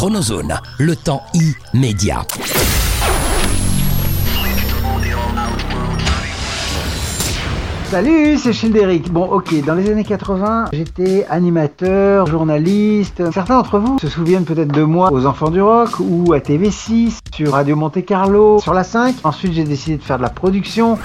Chronozone, 0.00 0.58
le 0.78 0.96
temps 0.96 1.22
immédiat. 1.74 2.22
Salut, 7.90 8.38
c'est 8.38 8.54
Childéric. 8.54 9.12
Bon, 9.12 9.26
ok, 9.26 9.62
dans 9.66 9.74
les 9.74 9.90
années 9.90 10.04
80, 10.04 10.70
j'étais 10.72 11.26
animateur, 11.28 12.26
journaliste. 12.28 13.30
Certains 13.30 13.58
d'entre 13.58 13.78
vous 13.78 13.98
se 13.98 14.08
souviennent 14.08 14.46
peut-être 14.46 14.72
de 14.72 14.84
moi 14.84 15.12
aux 15.12 15.26
Enfants 15.26 15.50
du 15.50 15.60
Rock 15.60 15.90
ou 16.00 16.32
à 16.32 16.38
TV6, 16.38 17.18
sur 17.34 17.52
Radio 17.52 17.76
Monte 17.76 18.02
Carlo, 18.06 18.58
sur 18.58 18.72
la 18.72 18.84
5. 18.84 19.16
Ensuite, 19.22 19.52
j'ai 19.52 19.64
décidé 19.64 19.98
de 19.98 20.02
faire 20.02 20.16
de 20.16 20.22
la 20.22 20.30
production. 20.30 20.98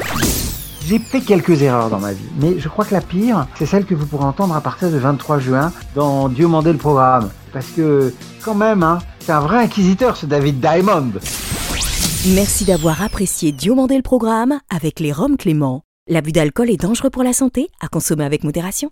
J'ai 0.88 1.00
fait 1.00 1.20
quelques 1.20 1.64
erreurs 1.64 1.89
dans 1.89 2.00
ma 2.00 2.14
vie, 2.14 2.30
mais 2.39 2.60
je 2.60 2.70
crois 2.70 2.86
que 2.86 2.93
la 2.93 3.02
pire, 3.02 3.46
c'est 3.56 3.66
celle 3.66 3.84
que 3.84 3.93
vous 3.93 4.06
pourrez 4.06 4.24
entendre 4.24 4.56
à 4.56 4.62
partir 4.62 4.89
du 4.89 5.00
23 5.00 5.39
juin 5.39 5.74
dans 5.96 6.30
Dieu 6.30 6.48
mandait 6.48 6.72
le 6.72 6.78
programme. 6.78 7.30
Parce 7.56 7.72
que, 7.72 8.14
quand 8.43 8.53
même, 8.53 8.84
hein, 8.84 8.99
c'est 9.22 9.32
un 9.32 9.39
vrai 9.39 9.60
inquisiteur 9.60 10.18
ce 10.18 10.26
David 10.26 10.60
Diamond. 10.60 11.14
Merci 12.36 12.66
d'avoir 12.66 13.01
apprécié 13.01 13.53
Diomandé 13.53 13.95
le 13.95 14.01
programme 14.01 14.60
avec 14.70 14.99
les 14.99 15.14
Roms 15.14 15.38
Clément. 15.38 15.84
L'abus 16.10 16.34
d'alcool 16.34 16.70
est 16.70 16.82
dangereux 16.82 17.10
pour 17.10 17.24
la 17.24 17.32
santé, 17.32 17.70
à 17.80 17.88
consommer 17.88 18.26
avec 18.26 18.43
modération. 18.43 18.91